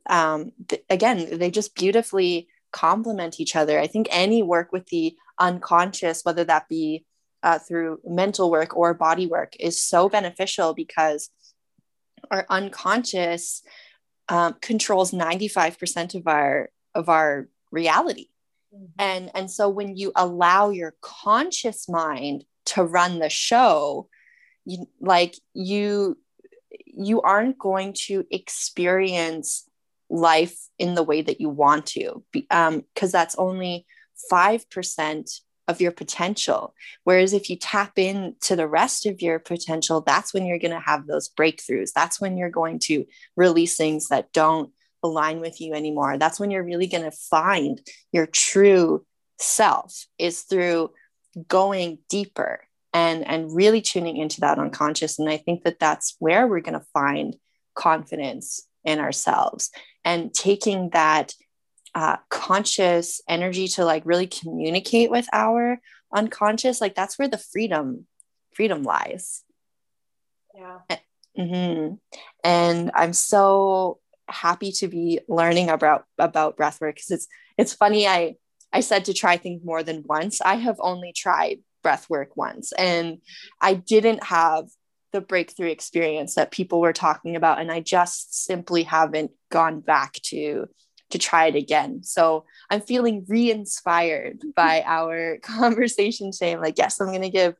um, 0.08 0.52
again 0.88 1.38
they 1.38 1.50
just 1.50 1.74
beautifully 1.74 2.48
complement 2.72 3.40
each 3.40 3.56
other 3.56 3.78
i 3.78 3.86
think 3.86 4.06
any 4.10 4.42
work 4.42 4.72
with 4.72 4.86
the 4.86 5.16
unconscious 5.38 6.22
whether 6.24 6.44
that 6.44 6.68
be 6.68 7.04
uh, 7.42 7.58
through 7.58 8.00
mental 8.04 8.50
work 8.50 8.76
or 8.76 8.94
body 8.94 9.26
work 9.26 9.54
is 9.60 9.80
so 9.80 10.08
beneficial 10.08 10.74
because 10.74 11.30
our 12.30 12.44
unconscious 12.48 13.62
um, 14.28 14.56
controls 14.60 15.12
95% 15.12 16.14
of 16.14 16.26
our 16.26 16.70
of 16.94 17.08
our 17.08 17.48
reality 17.70 18.26
mm-hmm. 18.74 18.86
and 18.98 19.30
and 19.34 19.50
so 19.50 19.68
when 19.68 19.96
you 19.96 20.12
allow 20.16 20.70
your 20.70 20.94
conscious 21.00 21.88
mind 21.88 22.44
to 22.66 22.82
run 22.82 23.18
the 23.18 23.30
show 23.30 24.08
you 24.64 24.86
like 25.00 25.34
you 25.54 26.18
you 26.98 27.22
aren't 27.22 27.58
going 27.58 27.94
to 28.06 28.26
experience 28.30 29.68
life 30.10 30.58
in 30.78 30.94
the 30.94 31.02
way 31.02 31.22
that 31.22 31.40
you 31.40 31.48
want 31.48 31.86
to 31.86 32.24
because 32.32 32.46
um, 32.50 32.84
that's 33.00 33.36
only 33.36 33.86
5% 34.32 35.40
of 35.68 35.80
your 35.80 35.92
potential. 35.92 36.74
Whereas 37.04 37.34
if 37.34 37.50
you 37.50 37.56
tap 37.56 37.98
into 37.98 38.56
the 38.56 38.66
rest 38.66 39.06
of 39.06 39.20
your 39.20 39.38
potential 39.38 40.00
that's 40.00 40.32
when 40.32 40.46
you're 40.46 40.58
going 40.58 40.72
to 40.72 40.80
have 40.80 41.06
those 41.06 41.28
breakthroughs. 41.28 41.92
That's 41.94 42.20
when 42.20 42.36
you're 42.36 42.50
going 42.50 42.78
to 42.84 43.04
release 43.36 43.76
things 43.76 44.08
that 44.08 44.32
don't 44.32 44.70
align 45.02 45.40
with 45.40 45.60
you 45.60 45.74
anymore. 45.74 46.16
That's 46.18 46.40
when 46.40 46.50
you're 46.50 46.64
really 46.64 46.86
going 46.86 47.04
to 47.04 47.10
find 47.10 47.80
your 48.12 48.26
true 48.26 49.04
self 49.38 50.06
is 50.18 50.42
through 50.42 50.90
going 51.46 51.98
deeper 52.08 52.67
and 52.98 53.26
and 53.26 53.54
really 53.54 53.80
tuning 53.80 54.16
into 54.16 54.40
that 54.40 54.58
unconscious. 54.58 55.18
And 55.18 55.28
i 55.28 55.36
think 55.36 55.64
that 55.64 55.78
that's 55.78 56.16
where 56.18 56.46
we're 56.46 56.66
going 56.68 56.80
to 56.80 56.92
find 56.92 57.36
confidence 57.74 58.66
in 58.84 58.98
ourselves 58.98 59.70
and 60.04 60.34
taking 60.34 60.90
that 60.90 61.34
uh, 61.94 62.16
conscious 62.28 63.20
energy 63.28 63.66
to 63.66 63.84
like 63.84 64.02
really 64.04 64.26
communicate 64.26 65.10
with 65.10 65.26
our 65.32 65.80
unconscious 66.14 66.80
like 66.80 66.94
that's 66.94 67.18
where 67.18 67.28
the 67.28 67.44
freedom 67.52 68.06
freedom 68.54 68.82
lies. 68.82 69.44
Yeah. 70.54 70.78
Mm-hmm. 71.38 71.94
and 72.42 72.90
i'm 72.96 73.12
so 73.12 74.00
happy 74.28 74.72
to 74.72 74.88
be 74.88 75.20
learning 75.28 75.70
about 75.70 76.04
about 76.18 76.56
breathwork 76.56 76.96
because 76.96 77.12
it's 77.12 77.28
it's 77.56 77.72
funny 77.72 78.08
i 78.08 78.34
i 78.72 78.80
said 78.80 79.04
to 79.04 79.14
try 79.14 79.36
things 79.36 79.62
more 79.64 79.84
than 79.84 80.02
once. 80.04 80.40
I 80.40 80.56
have 80.56 80.78
only 80.80 81.12
tried 81.12 81.58
breath 81.82 82.08
work 82.10 82.36
once 82.36 82.72
and 82.72 83.18
I 83.60 83.74
didn't 83.74 84.24
have 84.24 84.66
the 85.12 85.20
breakthrough 85.20 85.70
experience 85.70 86.34
that 86.34 86.50
people 86.50 86.80
were 86.80 86.92
talking 86.92 87.36
about 87.36 87.60
and 87.60 87.72
I 87.72 87.80
just 87.80 88.44
simply 88.44 88.82
haven't 88.82 89.30
gone 89.50 89.80
back 89.80 90.14
to 90.24 90.68
to 91.10 91.18
try 91.18 91.46
it 91.46 91.54
again. 91.54 92.02
So 92.02 92.44
I'm 92.70 92.80
feeling 92.80 93.24
re-inspired 93.28 94.42
by 94.56 94.82
our 94.86 95.38
conversation 95.42 96.32
today. 96.32 96.52
I'm 96.52 96.60
like, 96.60 96.78
yes, 96.78 97.00
I'm 97.00 97.08
going 97.08 97.22
to 97.22 97.30
give 97.30 97.54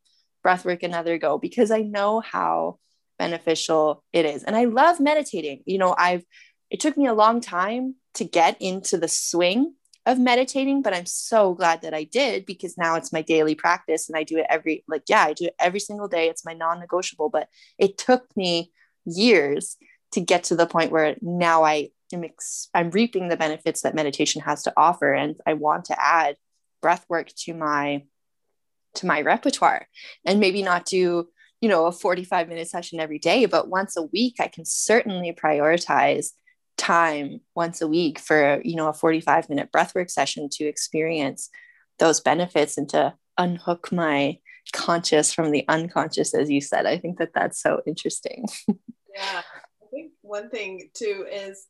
breathwork 0.45 0.83
another 0.83 1.19
go 1.19 1.39
because 1.39 1.71
I 1.71 1.81
know 1.81 2.21
how 2.21 2.79
beneficial 3.19 4.05
it 4.13 4.25
is. 4.25 4.45
And 4.45 4.55
I 4.55 4.67
love 4.67 5.01
meditating. 5.01 5.63
You 5.67 5.79
know, 5.79 5.95
I've, 5.97 6.25
it 6.71 6.81
took 6.81 6.97
me 6.97 7.07
a 7.07 7.15
long 7.15 7.41
time 7.41 7.97
to 8.15 8.25
get 8.25 8.61
into 8.61 8.99
the 8.99 9.09
swing 9.09 9.75
of 10.09 10.19
meditating, 10.19 10.81
but 10.81 10.95
I'm 10.95 11.05
so 11.05 11.53
glad 11.53 11.83
that 11.83 11.93
I 11.93 12.05
did 12.05 12.47
because 12.47 12.79
now 12.79 12.97
it's 12.97 13.13
my 13.13 13.21
daily 13.21 13.55
practice 13.55 14.09
and 14.09 14.17
I 14.17 14.23
do 14.23 14.39
it 14.39 14.47
every, 14.49 14.83
like, 14.89 15.03
yeah, 15.07 15.23
I 15.23 15.35
do 15.35 15.45
it 15.45 15.55
every 15.61 15.81
single 15.81 16.09
day. 16.09 16.29
It's 16.29 16.47
my 16.47 16.55
non 16.55 16.81
negotiable, 16.81 17.29
but 17.29 17.49
it 17.77 17.99
took 17.99 18.25
me 18.35 18.73
years 19.05 19.77
to 20.13 20.23
get 20.23 20.45
to 20.45 20.57
the 20.57 20.67
point 20.67 20.93
where 20.93 21.17
now 21.21 21.63
I 21.63 21.91
am, 22.15 22.25
ex- 22.25 22.71
I'm 22.73 22.91
reaping 22.91 23.29
the 23.29 23.37
benefits 23.37 23.83
that 23.83 23.95
meditation 23.95 24.41
has 24.41 24.63
to 24.63 24.73
offer. 24.79 25.13
And 25.13 25.37
I 25.47 25.53
want 25.53 25.85
to 25.87 26.03
add 26.03 26.37
breath 26.81 27.05
work 27.11 27.29
to 27.41 27.53
my, 27.53 28.05
to 28.95 29.07
my 29.07 29.21
repertoire 29.21 29.87
and 30.25 30.41
maybe 30.41 30.63
not 30.63 30.87
do, 30.87 31.29
you 31.61 31.69
know, 31.69 31.85
a 31.85 31.93
45 31.93 32.49
minute 32.49 32.69
session 32.69 32.99
every 32.99 33.19
day, 33.19 33.45
but 33.45 33.69
once 33.69 33.95
a 33.95 34.05
week, 34.05 34.37
I 34.41 34.49
can 34.49 34.65
certainly 34.65 35.33
prioritize 35.33 36.29
time 36.79 37.41
once 37.55 37.83
a 37.83 37.89
week 37.89 38.19
for 38.19 38.63
you 38.65 38.77
know 38.77 38.89
a 38.89 38.95
45 38.95 39.51
minute 39.51 39.71
breathwork 39.71 40.11
session 40.11 40.49
to 40.53 40.65
experience 40.65 41.51
those 41.99 42.21
benefits 42.21 42.79
and 42.79 42.89
to 42.89 43.15
unhook 43.37 43.93
my 43.93 44.39
conscious 44.73 45.33
from 45.33 45.51
the 45.51 45.65
unconscious 45.69 46.35
as 46.35 46.49
you 46.49 46.61
said. 46.61 46.87
I 46.87 46.99
think 46.99 47.19
that 47.19 47.33
that's 47.35 47.61
so 47.61 47.83
interesting. 47.87 48.47
Yeah. 49.15 49.43
I 49.83 49.87
think 49.91 50.13
one 50.21 50.49
thing 50.49 50.91
too 50.95 51.27
is 51.29 51.67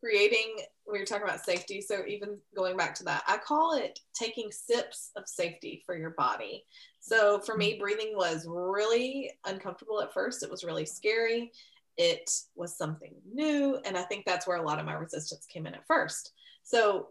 creating 0.00 0.56
we 0.90 0.98
were 0.98 1.04
talking 1.04 1.24
about 1.24 1.44
safety 1.44 1.82
so 1.82 2.02
even 2.06 2.38
going 2.56 2.76
back 2.76 2.94
to 2.94 3.04
that 3.04 3.22
i 3.26 3.36
call 3.36 3.74
it 3.76 3.98
taking 4.14 4.50
sips 4.50 5.10
of 5.16 5.28
safety 5.28 5.82
for 5.84 5.96
your 5.96 6.10
body. 6.10 6.64
So 7.00 7.40
for 7.40 7.56
me 7.56 7.78
breathing 7.78 8.12
was 8.14 8.46
really 8.48 9.30
uncomfortable 9.46 10.00
at 10.02 10.12
first. 10.12 10.42
It 10.42 10.50
was 10.50 10.64
really 10.64 10.86
scary 10.86 11.52
it 11.98 12.30
was 12.54 12.78
something 12.78 13.12
new. 13.30 13.78
And 13.84 13.96
I 13.96 14.02
think 14.02 14.24
that's 14.24 14.46
where 14.46 14.56
a 14.56 14.62
lot 14.62 14.78
of 14.78 14.86
my 14.86 14.94
resistance 14.94 15.44
came 15.46 15.66
in 15.66 15.74
at 15.74 15.86
first. 15.86 16.32
So 16.62 17.08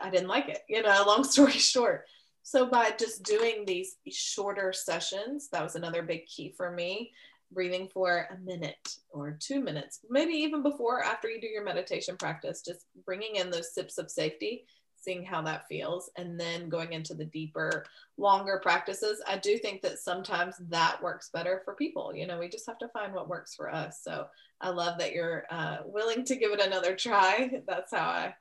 I 0.00 0.10
didn't 0.10 0.28
like 0.28 0.48
it, 0.48 0.62
you 0.68 0.82
know, 0.82 1.02
long 1.06 1.22
story 1.22 1.52
short. 1.52 2.06
So 2.42 2.66
by 2.66 2.92
just 2.98 3.22
doing 3.22 3.64
these 3.64 3.96
shorter 4.10 4.72
sessions, 4.72 5.48
that 5.52 5.62
was 5.62 5.76
another 5.76 6.02
big 6.02 6.26
key 6.26 6.54
for 6.56 6.72
me. 6.72 7.12
Breathing 7.52 7.88
for 7.92 8.28
a 8.30 8.38
minute 8.38 8.96
or 9.10 9.36
two 9.38 9.60
minutes, 9.60 9.98
maybe 10.08 10.34
even 10.34 10.62
before, 10.62 11.02
after 11.02 11.28
you 11.28 11.40
do 11.40 11.48
your 11.48 11.64
meditation 11.64 12.16
practice, 12.16 12.62
just 12.64 12.86
bringing 13.04 13.36
in 13.36 13.50
those 13.50 13.74
sips 13.74 13.98
of 13.98 14.08
safety 14.08 14.66
seeing 15.00 15.24
how 15.24 15.42
that 15.42 15.66
feels, 15.68 16.10
and 16.16 16.38
then 16.38 16.68
going 16.68 16.92
into 16.92 17.14
the 17.14 17.24
deeper, 17.24 17.84
longer 18.16 18.60
practices. 18.62 19.22
I 19.26 19.38
do 19.38 19.58
think 19.58 19.82
that 19.82 19.98
sometimes 19.98 20.56
that 20.68 21.02
works 21.02 21.30
better 21.32 21.62
for 21.64 21.74
people. 21.74 22.14
You 22.14 22.26
know, 22.26 22.38
we 22.38 22.48
just 22.48 22.66
have 22.66 22.78
to 22.78 22.88
find 22.88 23.12
what 23.14 23.28
works 23.28 23.54
for 23.54 23.72
us. 23.72 24.00
So 24.02 24.26
I 24.60 24.70
love 24.70 24.98
that 24.98 25.12
you're 25.12 25.44
uh, 25.50 25.78
willing 25.84 26.24
to 26.24 26.36
give 26.36 26.52
it 26.52 26.60
another 26.60 26.94
try. 26.94 27.50
That's 27.66 27.92
how 27.92 28.08
I 28.08 28.34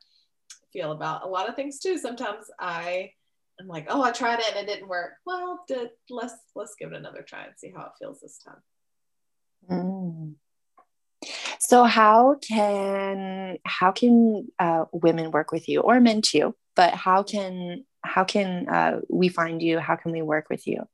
feel 0.73 0.91
about 0.91 1.23
a 1.23 1.27
lot 1.27 1.49
of 1.49 1.55
things 1.55 1.79
too. 1.79 1.97
Sometimes 1.97 2.45
I 2.59 3.11
am 3.59 3.67
like, 3.67 3.85
oh, 3.89 4.03
I 4.03 4.11
tried 4.11 4.39
it 4.39 4.53
and 4.55 4.57
it 4.57 4.71
didn't 4.71 4.89
work. 4.89 5.13
Well, 5.25 5.63
did, 5.67 5.89
let's 6.09 6.35
let's 6.55 6.75
give 6.75 6.91
it 6.91 6.97
another 6.97 7.21
try 7.21 7.43
and 7.43 7.53
see 7.57 7.71
how 7.75 7.83
it 7.83 7.91
feels 7.99 8.19
this 8.19 8.39
time. 8.39 8.61
Mm. 9.69 10.28
So 11.59 11.83
how 11.83 12.35
can 12.35 13.57
how 13.65 13.91
can 13.91 14.47
uh, 14.59 14.85
women 14.91 15.31
work 15.31 15.51
with 15.51 15.69
you 15.69 15.81
or 15.81 15.99
men 15.99 16.21
too? 16.21 16.55
But 16.75 16.93
how 16.93 17.23
can 17.23 17.85
how 18.03 18.23
can 18.23 18.67
uh, 18.69 19.01
we 19.09 19.27
find 19.27 19.61
you? 19.61 19.77
How 19.79 19.95
can 19.95 20.11
we 20.11 20.21
work 20.21 20.49
with 20.49 20.65
you? 20.65 20.87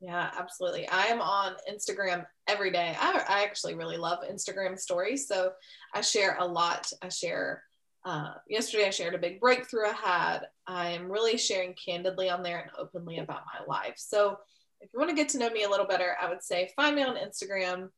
Yeah, 0.00 0.30
absolutely. 0.38 0.88
I 0.88 1.06
am 1.06 1.20
on 1.20 1.54
Instagram 1.70 2.26
every 2.48 2.70
day. 2.70 2.96
I, 2.98 3.22
I 3.28 3.42
actually 3.44 3.74
really 3.74 3.98
love 3.98 4.20
Instagram 4.30 4.78
stories. 4.78 5.28
So 5.28 5.52
I 5.94 6.00
share 6.00 6.36
a 6.38 6.46
lot. 6.46 6.90
I 7.02 7.10
share, 7.10 7.62
uh, 8.06 8.32
yesterday 8.48 8.86
I 8.86 8.90
shared 8.90 9.14
a 9.14 9.18
big 9.18 9.40
breakthrough 9.40 9.88
I 9.88 9.92
had. 9.92 10.40
I 10.66 10.90
am 10.90 11.12
really 11.12 11.36
sharing 11.36 11.74
candidly 11.74 12.30
on 12.30 12.42
there 12.42 12.60
and 12.60 12.70
openly 12.78 13.18
about 13.18 13.42
my 13.52 13.66
life. 13.66 13.94
So 13.96 14.38
if 14.80 14.90
you 14.92 14.98
want 14.98 15.10
to 15.10 15.16
get 15.16 15.28
to 15.30 15.38
know 15.38 15.50
me 15.50 15.64
a 15.64 15.70
little 15.70 15.86
better, 15.86 16.16
I 16.20 16.30
would 16.30 16.42
say 16.42 16.70
find 16.74 16.96
me 16.96 17.02
on 17.02 17.16
Instagram 17.16 17.90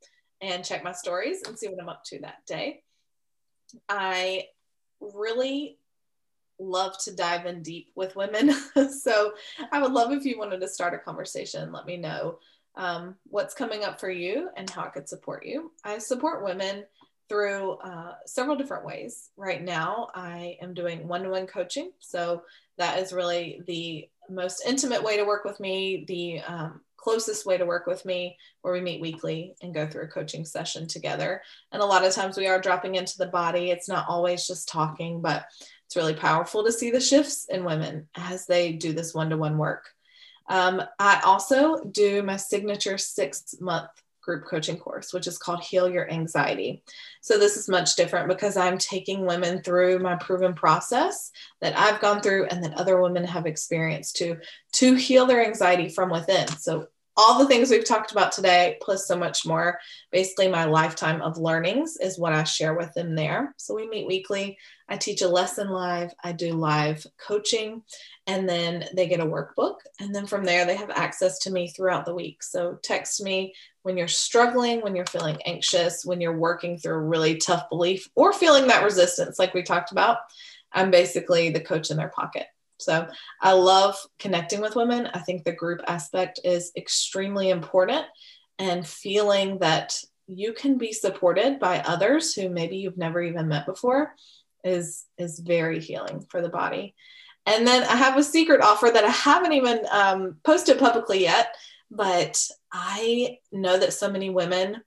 and 0.42 0.64
check 0.64 0.84
my 0.84 0.92
stories 0.92 1.42
and 1.46 1.58
see 1.58 1.68
what 1.68 1.80
I'm 1.80 1.88
up 1.88 2.04
to 2.06 2.18
that 2.20 2.44
day. 2.46 2.82
I 3.88 4.48
really 5.00 5.78
love 6.58 6.96
to 7.04 7.14
dive 7.14 7.46
in 7.46 7.62
deep 7.62 7.90
with 7.94 8.16
women. 8.16 8.52
so 8.90 9.32
I 9.70 9.80
would 9.80 9.92
love 9.92 10.12
if 10.12 10.24
you 10.24 10.38
wanted 10.38 10.60
to 10.60 10.68
start 10.68 10.94
a 10.94 10.98
conversation, 10.98 11.72
let 11.72 11.86
me 11.86 11.96
know 11.96 12.38
um, 12.76 13.16
what's 13.24 13.54
coming 13.54 13.84
up 13.84 14.00
for 14.00 14.10
you 14.10 14.50
and 14.56 14.68
how 14.68 14.82
I 14.82 14.88
could 14.88 15.08
support 15.08 15.46
you. 15.46 15.72
I 15.84 15.98
support 15.98 16.44
women 16.44 16.84
through 17.28 17.72
uh, 17.84 18.14
several 18.26 18.56
different 18.56 18.84
ways. 18.84 19.30
Right 19.36 19.62
now, 19.62 20.08
I 20.14 20.58
am 20.60 20.74
doing 20.74 21.06
one 21.08 21.22
to 21.22 21.30
one 21.30 21.46
coaching. 21.46 21.92
So 21.98 22.42
that 22.78 22.98
is 22.98 23.12
really 23.12 23.62
the 23.66 24.08
most 24.28 24.62
intimate 24.66 25.02
way 25.02 25.16
to 25.16 25.24
work 25.24 25.44
with 25.44 25.60
me, 25.60 26.04
the 26.06 26.40
um, 26.40 26.80
closest 27.02 27.44
way 27.44 27.58
to 27.58 27.66
work 27.66 27.86
with 27.86 28.04
me 28.04 28.36
where 28.60 28.72
we 28.72 28.80
meet 28.80 29.00
weekly 29.00 29.54
and 29.60 29.74
go 29.74 29.86
through 29.86 30.04
a 30.04 30.08
coaching 30.08 30.44
session 30.44 30.86
together. 30.86 31.42
And 31.72 31.82
a 31.82 31.86
lot 31.86 32.04
of 32.04 32.12
times 32.12 32.36
we 32.36 32.46
are 32.46 32.60
dropping 32.60 32.94
into 32.94 33.18
the 33.18 33.26
body. 33.26 33.70
It's 33.70 33.88
not 33.88 34.06
always 34.08 34.46
just 34.46 34.68
talking, 34.68 35.20
but 35.20 35.46
it's 35.86 35.96
really 35.96 36.14
powerful 36.14 36.64
to 36.64 36.72
see 36.72 36.90
the 36.90 37.00
shifts 37.00 37.46
in 37.48 37.64
women 37.64 38.08
as 38.14 38.46
they 38.46 38.72
do 38.72 38.92
this 38.92 39.12
one 39.12 39.30
to 39.30 39.36
one 39.36 39.58
work. 39.58 39.88
Um, 40.48 40.82
I 40.98 41.20
also 41.24 41.82
do 41.84 42.22
my 42.22 42.36
signature 42.36 42.98
six 42.98 43.54
month 43.60 43.90
group 44.22 44.44
coaching 44.46 44.78
course, 44.78 45.12
which 45.12 45.26
is 45.26 45.36
called 45.36 45.62
Heal 45.62 45.90
Your 45.90 46.10
Anxiety. 46.10 46.82
So, 47.20 47.38
this 47.38 47.56
is 47.56 47.68
much 47.68 47.96
different 47.96 48.28
because 48.28 48.56
I'm 48.56 48.78
taking 48.78 49.26
women 49.26 49.62
through 49.62 49.98
my 49.98 50.16
proven 50.16 50.54
process 50.54 51.30
that 51.60 51.76
I've 51.76 52.00
gone 52.00 52.22
through 52.22 52.46
and 52.46 52.64
that 52.64 52.74
other 52.74 53.00
women 53.00 53.24
have 53.24 53.46
experienced 53.46 54.16
to, 54.16 54.38
to 54.74 54.94
heal 54.94 55.26
their 55.26 55.44
anxiety 55.44 55.88
from 55.88 56.10
within. 56.10 56.46
So, 56.48 56.86
all 57.16 57.38
the 57.38 57.46
things 57.46 57.70
we've 57.70 57.84
talked 57.84 58.12
about 58.12 58.32
today, 58.32 58.78
plus 58.80 59.06
so 59.06 59.16
much 59.16 59.44
more. 59.44 59.78
Basically, 60.10 60.48
my 60.48 60.64
lifetime 60.64 61.20
of 61.20 61.36
learnings 61.36 61.96
is 61.98 62.18
what 62.18 62.32
I 62.32 62.44
share 62.44 62.74
with 62.74 62.92
them 62.94 63.14
there. 63.14 63.54
So 63.58 63.74
we 63.74 63.88
meet 63.88 64.06
weekly. 64.06 64.56
I 64.88 64.96
teach 64.96 65.22
a 65.22 65.28
lesson 65.28 65.68
live, 65.68 66.12
I 66.22 66.32
do 66.32 66.52
live 66.52 67.06
coaching, 67.18 67.82
and 68.26 68.48
then 68.48 68.84
they 68.94 69.08
get 69.08 69.20
a 69.20 69.26
workbook. 69.26 69.76
And 70.00 70.14
then 70.14 70.26
from 70.26 70.44
there, 70.44 70.64
they 70.64 70.76
have 70.76 70.90
access 70.90 71.38
to 71.40 71.50
me 71.50 71.68
throughout 71.68 72.04
the 72.04 72.14
week. 72.14 72.42
So 72.42 72.78
text 72.82 73.22
me 73.22 73.54
when 73.82 73.96
you're 73.96 74.08
struggling, 74.08 74.80
when 74.80 74.94
you're 74.94 75.06
feeling 75.06 75.40
anxious, 75.44 76.04
when 76.04 76.20
you're 76.20 76.36
working 76.36 76.78
through 76.78 76.94
a 76.94 77.00
really 77.00 77.36
tough 77.36 77.68
belief, 77.68 78.08
or 78.14 78.32
feeling 78.32 78.66
that 78.68 78.84
resistance, 78.84 79.38
like 79.38 79.54
we 79.54 79.62
talked 79.62 79.92
about. 79.92 80.18
I'm 80.72 80.90
basically 80.90 81.50
the 81.50 81.60
coach 81.60 81.90
in 81.90 81.96
their 81.96 82.08
pocket. 82.08 82.46
So 82.84 83.08
I 83.40 83.52
love 83.52 83.96
connecting 84.18 84.60
with 84.60 84.76
women. 84.76 85.08
I 85.14 85.20
think 85.20 85.44
the 85.44 85.52
group 85.52 85.80
aspect 85.86 86.40
is 86.44 86.72
extremely 86.76 87.50
important 87.50 88.04
and 88.58 88.86
feeling 88.86 89.58
that 89.58 89.96
you 90.26 90.52
can 90.52 90.78
be 90.78 90.92
supported 90.92 91.58
by 91.58 91.80
others 91.80 92.34
who 92.34 92.48
maybe 92.48 92.76
you've 92.76 92.96
never 92.96 93.20
even 93.20 93.48
met 93.48 93.66
before 93.66 94.14
is 94.64 95.04
is 95.18 95.40
very 95.40 95.80
healing 95.80 96.24
for 96.28 96.40
the 96.40 96.48
body. 96.48 96.94
And 97.46 97.66
then 97.66 97.82
I 97.82 97.96
have 97.96 98.16
a 98.16 98.22
secret 98.22 98.60
offer 98.60 98.88
that 98.92 99.04
I 99.04 99.10
haven't 99.10 99.52
even 99.52 99.80
um, 99.90 100.36
posted 100.44 100.78
publicly 100.78 101.22
yet, 101.22 101.56
but 101.90 102.40
I 102.72 103.38
know 103.50 103.78
that 103.78 103.92
so 103.92 104.10
many 104.10 104.30
women 104.30 104.82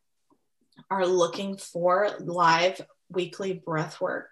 are 0.90 1.06
looking 1.06 1.58
for 1.58 2.10
live 2.20 2.80
weekly 3.10 3.54
breath 3.66 4.02
work. 4.02 4.32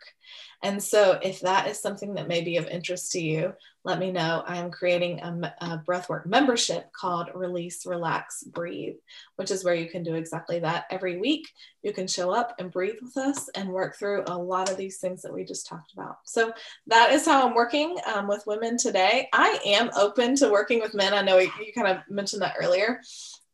And 0.61 0.81
so, 0.81 1.19
if 1.21 1.41
that 1.41 1.67
is 1.67 1.81
something 1.81 2.13
that 2.13 2.27
may 2.27 2.41
be 2.41 2.57
of 2.57 2.67
interest 2.67 3.11
to 3.11 3.21
you, 3.21 3.53
let 3.83 3.99
me 3.99 4.11
know. 4.11 4.43
I 4.47 4.57
am 4.57 4.71
creating 4.71 5.19
a, 5.19 5.53
a 5.59 5.83
breathwork 5.85 6.25
membership 6.25 6.89
called 6.93 7.29
Release, 7.35 7.85
Relax, 7.85 8.43
Breathe, 8.43 8.95
which 9.35 9.51
is 9.51 9.65
where 9.65 9.75
you 9.75 9.89
can 9.89 10.03
do 10.03 10.15
exactly 10.15 10.59
that 10.59 10.85
every 10.89 11.19
week. 11.19 11.49
You 11.81 11.91
can 11.91 12.07
show 12.07 12.31
up 12.31 12.55
and 12.59 12.71
breathe 12.71 12.95
with 13.01 13.17
us 13.17 13.49
and 13.55 13.69
work 13.69 13.97
through 13.97 14.23
a 14.27 14.37
lot 14.37 14.71
of 14.71 14.77
these 14.77 14.99
things 14.99 15.21
that 15.23 15.33
we 15.33 15.43
just 15.43 15.67
talked 15.67 15.91
about. 15.93 16.17
So, 16.23 16.53
that 16.87 17.11
is 17.11 17.25
how 17.25 17.45
I'm 17.45 17.55
working 17.55 17.97
um, 18.13 18.27
with 18.27 18.47
women 18.47 18.77
today. 18.77 19.27
I 19.33 19.59
am 19.65 19.89
open 19.97 20.35
to 20.37 20.49
working 20.49 20.79
with 20.79 20.93
men. 20.93 21.13
I 21.13 21.21
know 21.21 21.37
you 21.37 21.51
kind 21.75 21.87
of 21.87 21.97
mentioned 22.09 22.41
that 22.41 22.55
earlier. 22.61 23.01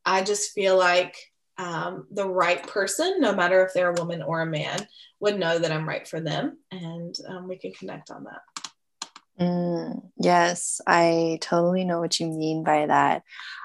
I 0.06 0.24
just 0.24 0.54
feel 0.54 0.78
like 0.78 1.29
um, 1.60 2.08
the 2.10 2.26
right 2.26 2.66
person, 2.66 3.20
no 3.20 3.36
matter 3.36 3.64
if 3.66 3.74
they're 3.74 3.92
a 3.92 4.00
woman 4.00 4.24
or 4.24 4.42
a 4.42 4.46
man, 4.46 4.88
would 5.20 5.38
know 5.38 5.60
that 5.60 5.72
I'm 5.72 5.88
right 5.88 6.08
for 6.08 6.22
them, 6.22 6.58
and 6.72 7.14
um, 7.28 7.50
we 7.50 7.58
can 7.58 7.74
connect 7.74 8.10
on 8.10 8.24
that. 8.24 9.44
Mm, 9.44 10.10
yes, 10.18 10.80
I 10.88 11.38
totally 11.42 11.84
know 11.84 12.00
what 12.00 12.18
you 12.20 12.28
mean 12.28 12.64
by 12.64 12.86
that. 12.86 13.24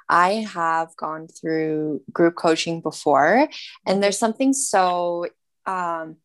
I 0.08 0.44
have 0.52 0.96
gone 0.96 1.28
through 1.28 2.02
group 2.12 2.34
coaching 2.34 2.80
before, 2.80 3.48
and 3.86 4.02
there's 4.02 4.18
something 4.18 4.52
so 4.52 5.26
um, 5.64 6.16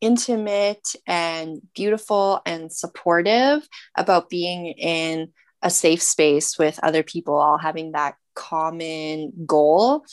intimate 0.00 0.94
and 1.06 1.60
beautiful 1.74 2.40
and 2.46 2.72
supportive 2.72 3.68
about 3.94 4.30
being 4.30 4.68
in 4.68 5.34
a 5.60 5.68
safe 5.68 6.00
space 6.00 6.58
with 6.58 6.80
other 6.82 7.02
people, 7.02 7.34
all 7.34 7.58
having 7.58 7.92
that 7.92 8.14
common 8.34 9.32
goal 9.46 10.04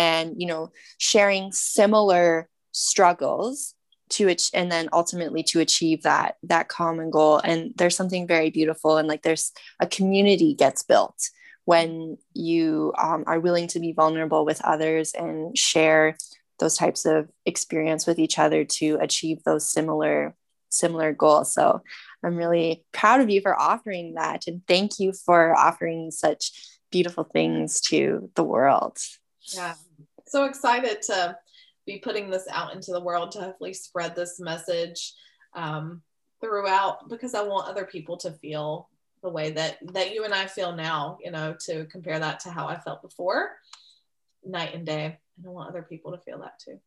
and 0.00 0.40
you 0.40 0.46
know 0.46 0.72
sharing 0.96 1.52
similar 1.52 2.48
struggles 2.72 3.74
to 4.08 4.28
it 4.28 4.42
and 4.54 4.72
then 4.72 4.88
ultimately 4.92 5.42
to 5.42 5.60
achieve 5.60 6.02
that 6.02 6.36
that 6.42 6.68
common 6.68 7.10
goal. 7.10 7.38
And 7.44 7.72
there's 7.76 7.96
something 7.96 8.26
very 8.26 8.50
beautiful 8.50 8.96
and 8.96 9.06
like 9.06 9.22
there's 9.22 9.52
a 9.78 9.86
community 9.86 10.54
gets 10.54 10.82
built 10.82 11.30
when 11.66 12.16
you 12.32 12.92
um, 12.98 13.24
are 13.26 13.38
willing 13.38 13.68
to 13.68 13.78
be 13.78 13.92
vulnerable 13.92 14.44
with 14.44 14.64
others 14.64 15.12
and 15.12 15.56
share 15.56 16.16
those 16.58 16.76
types 16.76 17.04
of 17.04 17.28
experience 17.46 18.06
with 18.06 18.18
each 18.18 18.38
other 18.38 18.64
to 18.64 18.98
achieve 19.00 19.38
those 19.44 19.70
similar 19.70 20.34
similar 20.70 21.12
goals. 21.12 21.52
So 21.52 21.82
i'm 22.24 22.36
really 22.36 22.84
proud 22.92 23.20
of 23.20 23.28
you 23.28 23.40
for 23.42 23.60
offering 23.60 24.14
that. 24.14 24.46
And 24.46 24.62
thank 24.66 24.98
you 24.98 25.12
for 25.12 25.56
offering 25.56 26.10
such 26.10 26.52
beautiful 26.90 27.24
things 27.24 27.80
to 27.82 28.30
the 28.34 28.44
world. 28.44 28.96
Yeah 29.54 29.74
so 30.30 30.44
excited 30.44 31.02
to 31.02 31.36
be 31.86 31.98
putting 31.98 32.30
this 32.30 32.46
out 32.50 32.74
into 32.74 32.92
the 32.92 33.00
world 33.00 33.32
to 33.32 33.40
hopefully 33.40 33.74
spread 33.74 34.14
this 34.14 34.38
message 34.38 35.12
um, 35.54 36.02
throughout 36.40 37.08
because 37.08 37.34
I 37.34 37.42
want 37.42 37.68
other 37.68 37.84
people 37.84 38.16
to 38.18 38.32
feel 38.32 38.88
the 39.22 39.30
way 39.30 39.50
that 39.50 39.78
that 39.92 40.14
you 40.14 40.24
and 40.24 40.32
I 40.32 40.46
feel 40.46 40.74
now, 40.74 41.18
you 41.22 41.30
know, 41.30 41.54
to 41.66 41.84
compare 41.86 42.18
that 42.18 42.40
to 42.40 42.50
how 42.50 42.66
I 42.68 42.78
felt 42.78 43.02
before, 43.02 43.50
night 44.44 44.74
and 44.74 44.86
day. 44.86 45.18
And 45.36 45.46
I 45.46 45.50
want 45.50 45.68
other 45.68 45.82
people 45.82 46.12
to 46.12 46.18
feel 46.18 46.40
that 46.40 46.58
too. 46.58 46.80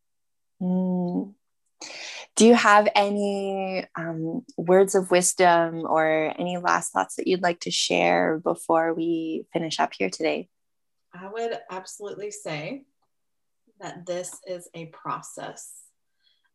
Mm. 0.60 1.34
Do 2.36 2.46
you 2.46 2.54
have 2.54 2.88
any 2.96 3.84
um, 3.94 4.44
words 4.56 4.96
of 4.96 5.10
wisdom 5.10 5.84
or 5.88 6.34
any 6.36 6.56
last 6.58 6.92
thoughts 6.92 7.16
that 7.16 7.28
you'd 7.28 7.42
like 7.42 7.60
to 7.60 7.70
share 7.70 8.40
before 8.42 8.92
we 8.92 9.46
finish 9.52 9.78
up 9.78 9.92
here 9.96 10.10
today? 10.10 10.48
I 11.12 11.28
would 11.28 11.56
absolutely 11.70 12.32
say 12.32 12.86
that 13.84 14.06
this 14.06 14.40
is 14.46 14.66
a 14.72 14.86
process, 14.86 15.82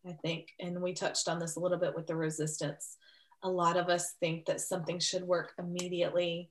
I 0.04 0.14
think. 0.14 0.48
And 0.60 0.82
we 0.82 0.94
touched 0.94 1.30
on 1.30 1.38
this 1.38 1.58
a 1.58 1.60
little 1.60 1.78
bit 1.78 1.96
with 1.96 2.08
the 2.08 2.16
resistance. 2.16 2.98
A 3.44 3.50
lot 3.50 3.78
of 3.78 3.88
us 3.88 4.16
think 4.20 4.48
that 4.48 4.62
something 4.62 5.00
should 5.00 5.22
work 5.22 5.54
immediately 5.60 6.50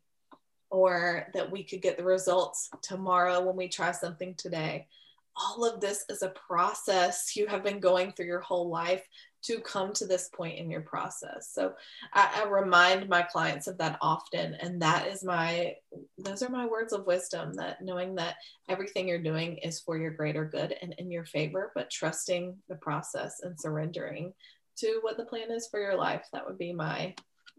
or 0.70 1.26
that 1.35 1.51
we 1.51 1.64
could 1.64 1.83
get 1.83 1.97
the 1.97 2.05
results 2.05 2.70
tomorrow 2.81 3.41
when 3.41 3.57
we 3.57 3.66
try 3.66 3.91
something 3.91 4.37
today. 4.37 4.87
All 5.35 5.64
of 5.64 5.81
this 5.81 6.05
is 6.09 6.22
a 6.22 6.33
process 6.47 7.35
you 7.35 7.49
have 7.49 7.64
been 7.64 7.81
going 7.81 8.12
through 8.12 8.26
your 8.26 8.41
whole 8.41 8.68
life 8.68 9.03
to 9.43 9.61
come 9.61 9.93
to 9.93 10.07
this 10.07 10.28
point 10.34 10.59
in 10.59 10.70
your 10.70 10.80
process. 10.80 11.51
So 11.53 11.74
I, 12.12 12.43
I, 12.43 12.49
remind 12.49 13.09
my 13.09 13.22
clients 13.22 13.66
of 13.66 13.78
that 13.78 13.99
often. 14.01 14.55
And 14.55 14.82
that 14.82 15.07
is 15.07 15.22
my, 15.22 15.74
those 16.18 16.43
are 16.43 16.49
my 16.49 16.66
words 16.66 16.93
of 16.93 17.07
wisdom 17.07 17.55
that 17.55 17.80
knowing 17.80 18.16
that 18.16 18.34
everything 18.68 19.07
you're 19.07 19.22
doing 19.22 19.59
is 19.59 19.80
for 19.80 19.97
your 19.97 20.11
greater 20.11 20.45
good 20.45 20.74
and 20.82 20.95
in 20.99 21.11
your 21.11 21.24
favor, 21.24 21.70
but 21.74 21.91
trusting 21.91 22.57
the 22.68 22.76
process 22.76 23.41
and 23.43 23.59
surrendering 23.61 24.32
to 24.78 24.99
what 25.03 25.16
the 25.16 25.24
plan 25.24 25.51
is 25.51 25.68
for 25.70 25.80
your 25.80 25.97
life. 25.97 26.26
That 26.32 26.47
would 26.47 26.59
be 26.59 26.72
my 26.72 27.14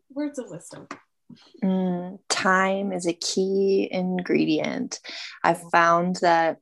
words 0.10 0.38
of 0.40 0.50
wisdom. 0.50 0.88
Mm, 1.64 2.20
time 2.30 2.92
is 2.92 3.06
a 3.06 3.14
key 3.14 3.88
ingredient. 3.92 5.00
I've 5.44 5.62
found 5.72 6.18
that 6.18 6.58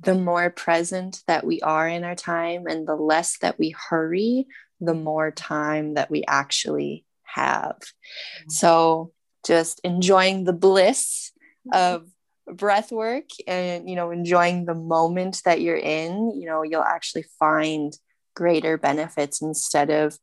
the 0.00 0.14
more 0.14 0.50
present 0.50 1.22
that 1.26 1.44
we 1.44 1.60
are 1.60 1.88
in 1.88 2.04
our 2.04 2.14
time 2.14 2.66
and 2.66 2.86
the 2.86 2.94
less 2.94 3.38
that 3.38 3.58
we 3.58 3.74
hurry, 3.88 4.46
the 4.80 4.94
more 4.94 5.30
time 5.30 5.94
that 5.94 6.10
we 6.10 6.24
actually 6.28 7.04
have. 7.24 7.76
Mm-hmm. 7.76 8.50
So 8.50 9.12
just 9.46 9.80
enjoying 9.84 10.44
the 10.44 10.52
bliss 10.52 11.32
of 11.72 12.06
breath 12.46 12.90
work 12.90 13.24
and 13.46 13.88
you 13.88 13.94
know 13.94 14.10
enjoying 14.10 14.64
the 14.64 14.74
moment 14.74 15.42
that 15.44 15.60
you're 15.60 15.76
in 15.76 16.32
you 16.40 16.46
know 16.46 16.62
you'll 16.62 16.82
actually 16.82 17.24
find 17.38 17.92
greater 18.34 18.78
benefits 18.78 19.42
instead 19.42 19.90
of 19.90 20.18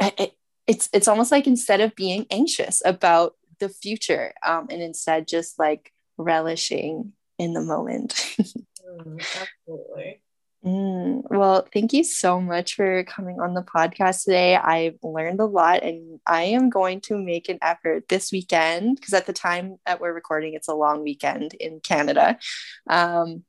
it, 0.00 0.34
it's 0.66 0.88
it's 0.92 1.08
almost 1.08 1.32
like 1.32 1.46
instead 1.46 1.80
of 1.80 1.94
being 1.96 2.26
anxious 2.30 2.82
about 2.84 3.34
the 3.58 3.68
future 3.68 4.32
um, 4.46 4.66
and 4.70 4.82
instead 4.82 5.26
just 5.26 5.58
like 5.58 5.92
relishing 6.18 7.12
in 7.38 7.54
the 7.54 7.60
moment 7.60 8.36
Mm, 8.90 9.18
absolutely. 9.18 10.22
Mm, 10.64 11.22
well, 11.30 11.66
thank 11.72 11.94
you 11.94 12.04
so 12.04 12.38
much 12.38 12.74
for 12.74 13.02
coming 13.04 13.40
on 13.40 13.54
the 13.54 13.62
podcast 13.62 14.24
today. 14.24 14.56
I've 14.56 14.98
learned 15.02 15.40
a 15.40 15.46
lot 15.46 15.82
and 15.82 16.20
I 16.26 16.42
am 16.42 16.68
going 16.68 17.00
to 17.02 17.16
make 17.16 17.48
an 17.48 17.58
effort 17.62 18.08
this 18.08 18.30
weekend 18.30 18.96
because 18.96 19.14
at 19.14 19.26
the 19.26 19.32
time 19.32 19.76
that 19.86 20.00
we're 20.00 20.12
recording, 20.12 20.52
it's 20.52 20.68
a 20.68 20.74
long 20.74 21.02
weekend 21.02 21.54
in 21.54 21.80
Canada. 21.80 22.38
Um, 22.88 23.44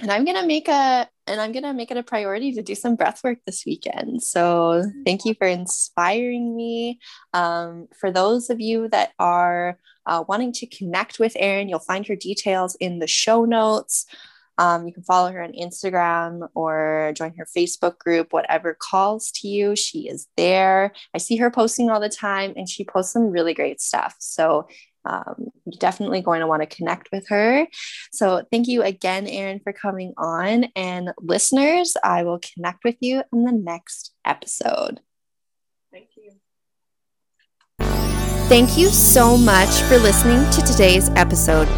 and 0.00 0.10
I'm 0.10 0.24
gonna 0.24 0.46
make 0.46 0.68
a 0.68 1.08
and 1.26 1.40
I'm 1.40 1.52
gonna 1.52 1.72
make 1.72 1.90
it 1.90 1.96
a 1.96 2.02
priority 2.02 2.52
to 2.54 2.62
do 2.62 2.74
some 2.74 2.96
breath 2.96 3.22
work 3.22 3.38
this 3.46 3.64
weekend. 3.64 4.22
So 4.22 4.82
thank 5.06 5.24
you 5.24 5.34
for 5.34 5.46
inspiring 5.46 6.54
me. 6.56 6.98
Um, 7.32 7.86
for 7.98 8.10
those 8.10 8.50
of 8.50 8.60
you 8.60 8.88
that 8.88 9.12
are 9.18 9.78
uh, 10.06 10.24
wanting 10.28 10.52
to 10.54 10.66
connect 10.66 11.18
with 11.18 11.36
Erin, 11.36 11.68
you'll 11.68 11.78
find 11.78 12.06
her 12.08 12.16
details 12.16 12.74
in 12.80 12.98
the 12.98 13.06
show 13.06 13.44
notes. 13.44 14.04
Um, 14.58 14.86
you 14.86 14.92
can 14.92 15.02
follow 15.02 15.32
her 15.32 15.42
on 15.42 15.52
Instagram 15.52 16.48
or 16.54 17.12
join 17.16 17.34
her 17.36 17.46
Facebook 17.56 17.98
group, 17.98 18.32
whatever 18.32 18.76
calls 18.78 19.30
to 19.36 19.48
you. 19.48 19.74
She 19.74 20.08
is 20.08 20.28
there. 20.36 20.92
I 21.14 21.18
see 21.18 21.36
her 21.36 21.50
posting 21.50 21.90
all 21.90 22.00
the 22.00 22.08
time 22.08 22.54
and 22.56 22.68
she 22.68 22.84
posts 22.84 23.12
some 23.12 23.30
really 23.30 23.54
great 23.54 23.80
stuff. 23.80 24.14
So 24.20 24.68
um, 25.04 25.50
you're 25.66 25.78
definitely 25.78 26.22
going 26.22 26.40
to 26.40 26.46
want 26.46 26.62
to 26.62 26.76
connect 26.76 27.10
with 27.12 27.28
her. 27.28 27.66
So 28.12 28.44
thank 28.50 28.68
you 28.68 28.82
again, 28.82 29.26
Erin, 29.26 29.60
for 29.60 29.72
coming 29.72 30.14
on. 30.16 30.66
And 30.76 31.12
listeners, 31.20 31.94
I 32.02 32.22
will 32.22 32.38
connect 32.38 32.84
with 32.84 32.96
you 33.00 33.22
in 33.32 33.44
the 33.44 33.52
next 33.52 34.14
episode. 34.24 35.00
Thank 35.92 36.08
you. 36.16 36.32
Thank 38.48 38.76
you 38.76 38.88
so 38.88 39.36
much 39.36 39.70
for 39.82 39.98
listening 39.98 40.48
to 40.50 40.62
today's 40.62 41.08
episode. 41.10 41.68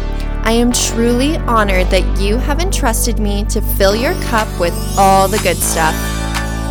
I 0.47 0.51
am 0.51 0.71
truly 0.71 1.35
honored 1.39 1.87
that 1.87 2.21
you 2.21 2.37
have 2.37 2.61
entrusted 2.61 3.19
me 3.19 3.43
to 3.49 3.59
fill 3.59 3.97
your 3.97 4.13
cup 4.23 4.47
with 4.57 4.73
all 4.97 5.27
the 5.27 5.39
good 5.39 5.57
stuff. 5.57 5.93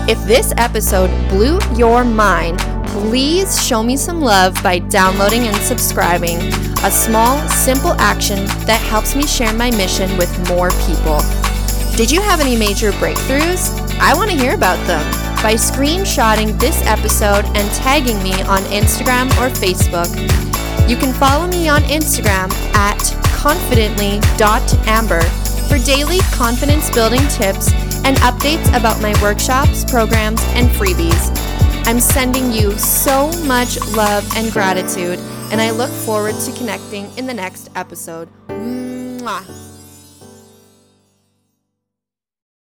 If 0.09 0.19
this 0.27 0.55
episode 0.57 1.11
blew 1.29 1.59
your 1.77 2.03
mind, 2.03 2.59
please 2.87 3.63
show 3.63 3.83
me 3.83 3.99
some 3.99 4.23
love 4.23 4.55
by 4.63 4.79
downloading 4.79 5.43
and 5.43 5.57
subscribing. 5.59 6.39
A 6.85 6.91
small, 6.91 7.47
simple 7.51 7.93
action 7.99 8.47
that 8.65 8.81
helps 8.89 9.15
me 9.15 9.27
share 9.27 9.53
my 9.53 9.71
mission 9.73 10.17
with 10.17 10.33
more 10.49 10.71
people. 10.87 11.21
Did 11.97 12.11
you 12.11 12.23
have 12.23 12.41
any 12.41 12.57
major 12.57 12.93
breakthroughs? 12.93 13.79
I 14.01 14.15
want 14.15 14.31
to 14.31 14.39
hear 14.39 14.55
about 14.55 14.79
them 14.87 15.05
by 15.43 15.53
screenshotting 15.53 16.59
this 16.59 16.81
episode 16.87 17.45
and 17.55 17.71
tagging 17.75 18.23
me 18.23 18.41
on 18.45 18.63
Instagram 18.73 19.27
or 19.33 19.51
Facebook. 19.51 20.09
You 20.89 20.97
can 20.97 21.13
follow 21.13 21.47
me 21.47 21.69
on 21.69 21.83
Instagram 21.83 22.51
at 22.75 23.26
confidently.amber 23.47 25.21
for 25.69 25.79
daily 25.87 26.19
confidence 26.33 26.91
building 26.91 27.21
tips 27.29 27.71
and 28.05 28.17
updates 28.17 28.67
about 28.77 29.01
my 29.01 29.15
workshops, 29.23 29.85
programs, 29.85 30.43
and 30.57 30.69
freebies. 30.71 31.31
I'm 31.87 32.01
sending 32.01 32.51
you 32.51 32.73
so 32.77 33.31
much 33.45 33.79
love 33.95 34.29
and 34.37 34.51
gratitude, 34.51 35.21
and 35.53 35.61
I 35.61 35.71
look 35.71 35.91
forward 35.91 36.35
to 36.41 36.53
connecting 36.55 37.17
in 37.17 37.27
the 37.29 37.35
next 37.35 37.71
episode. 37.77 38.29
Mwah. 38.49 39.66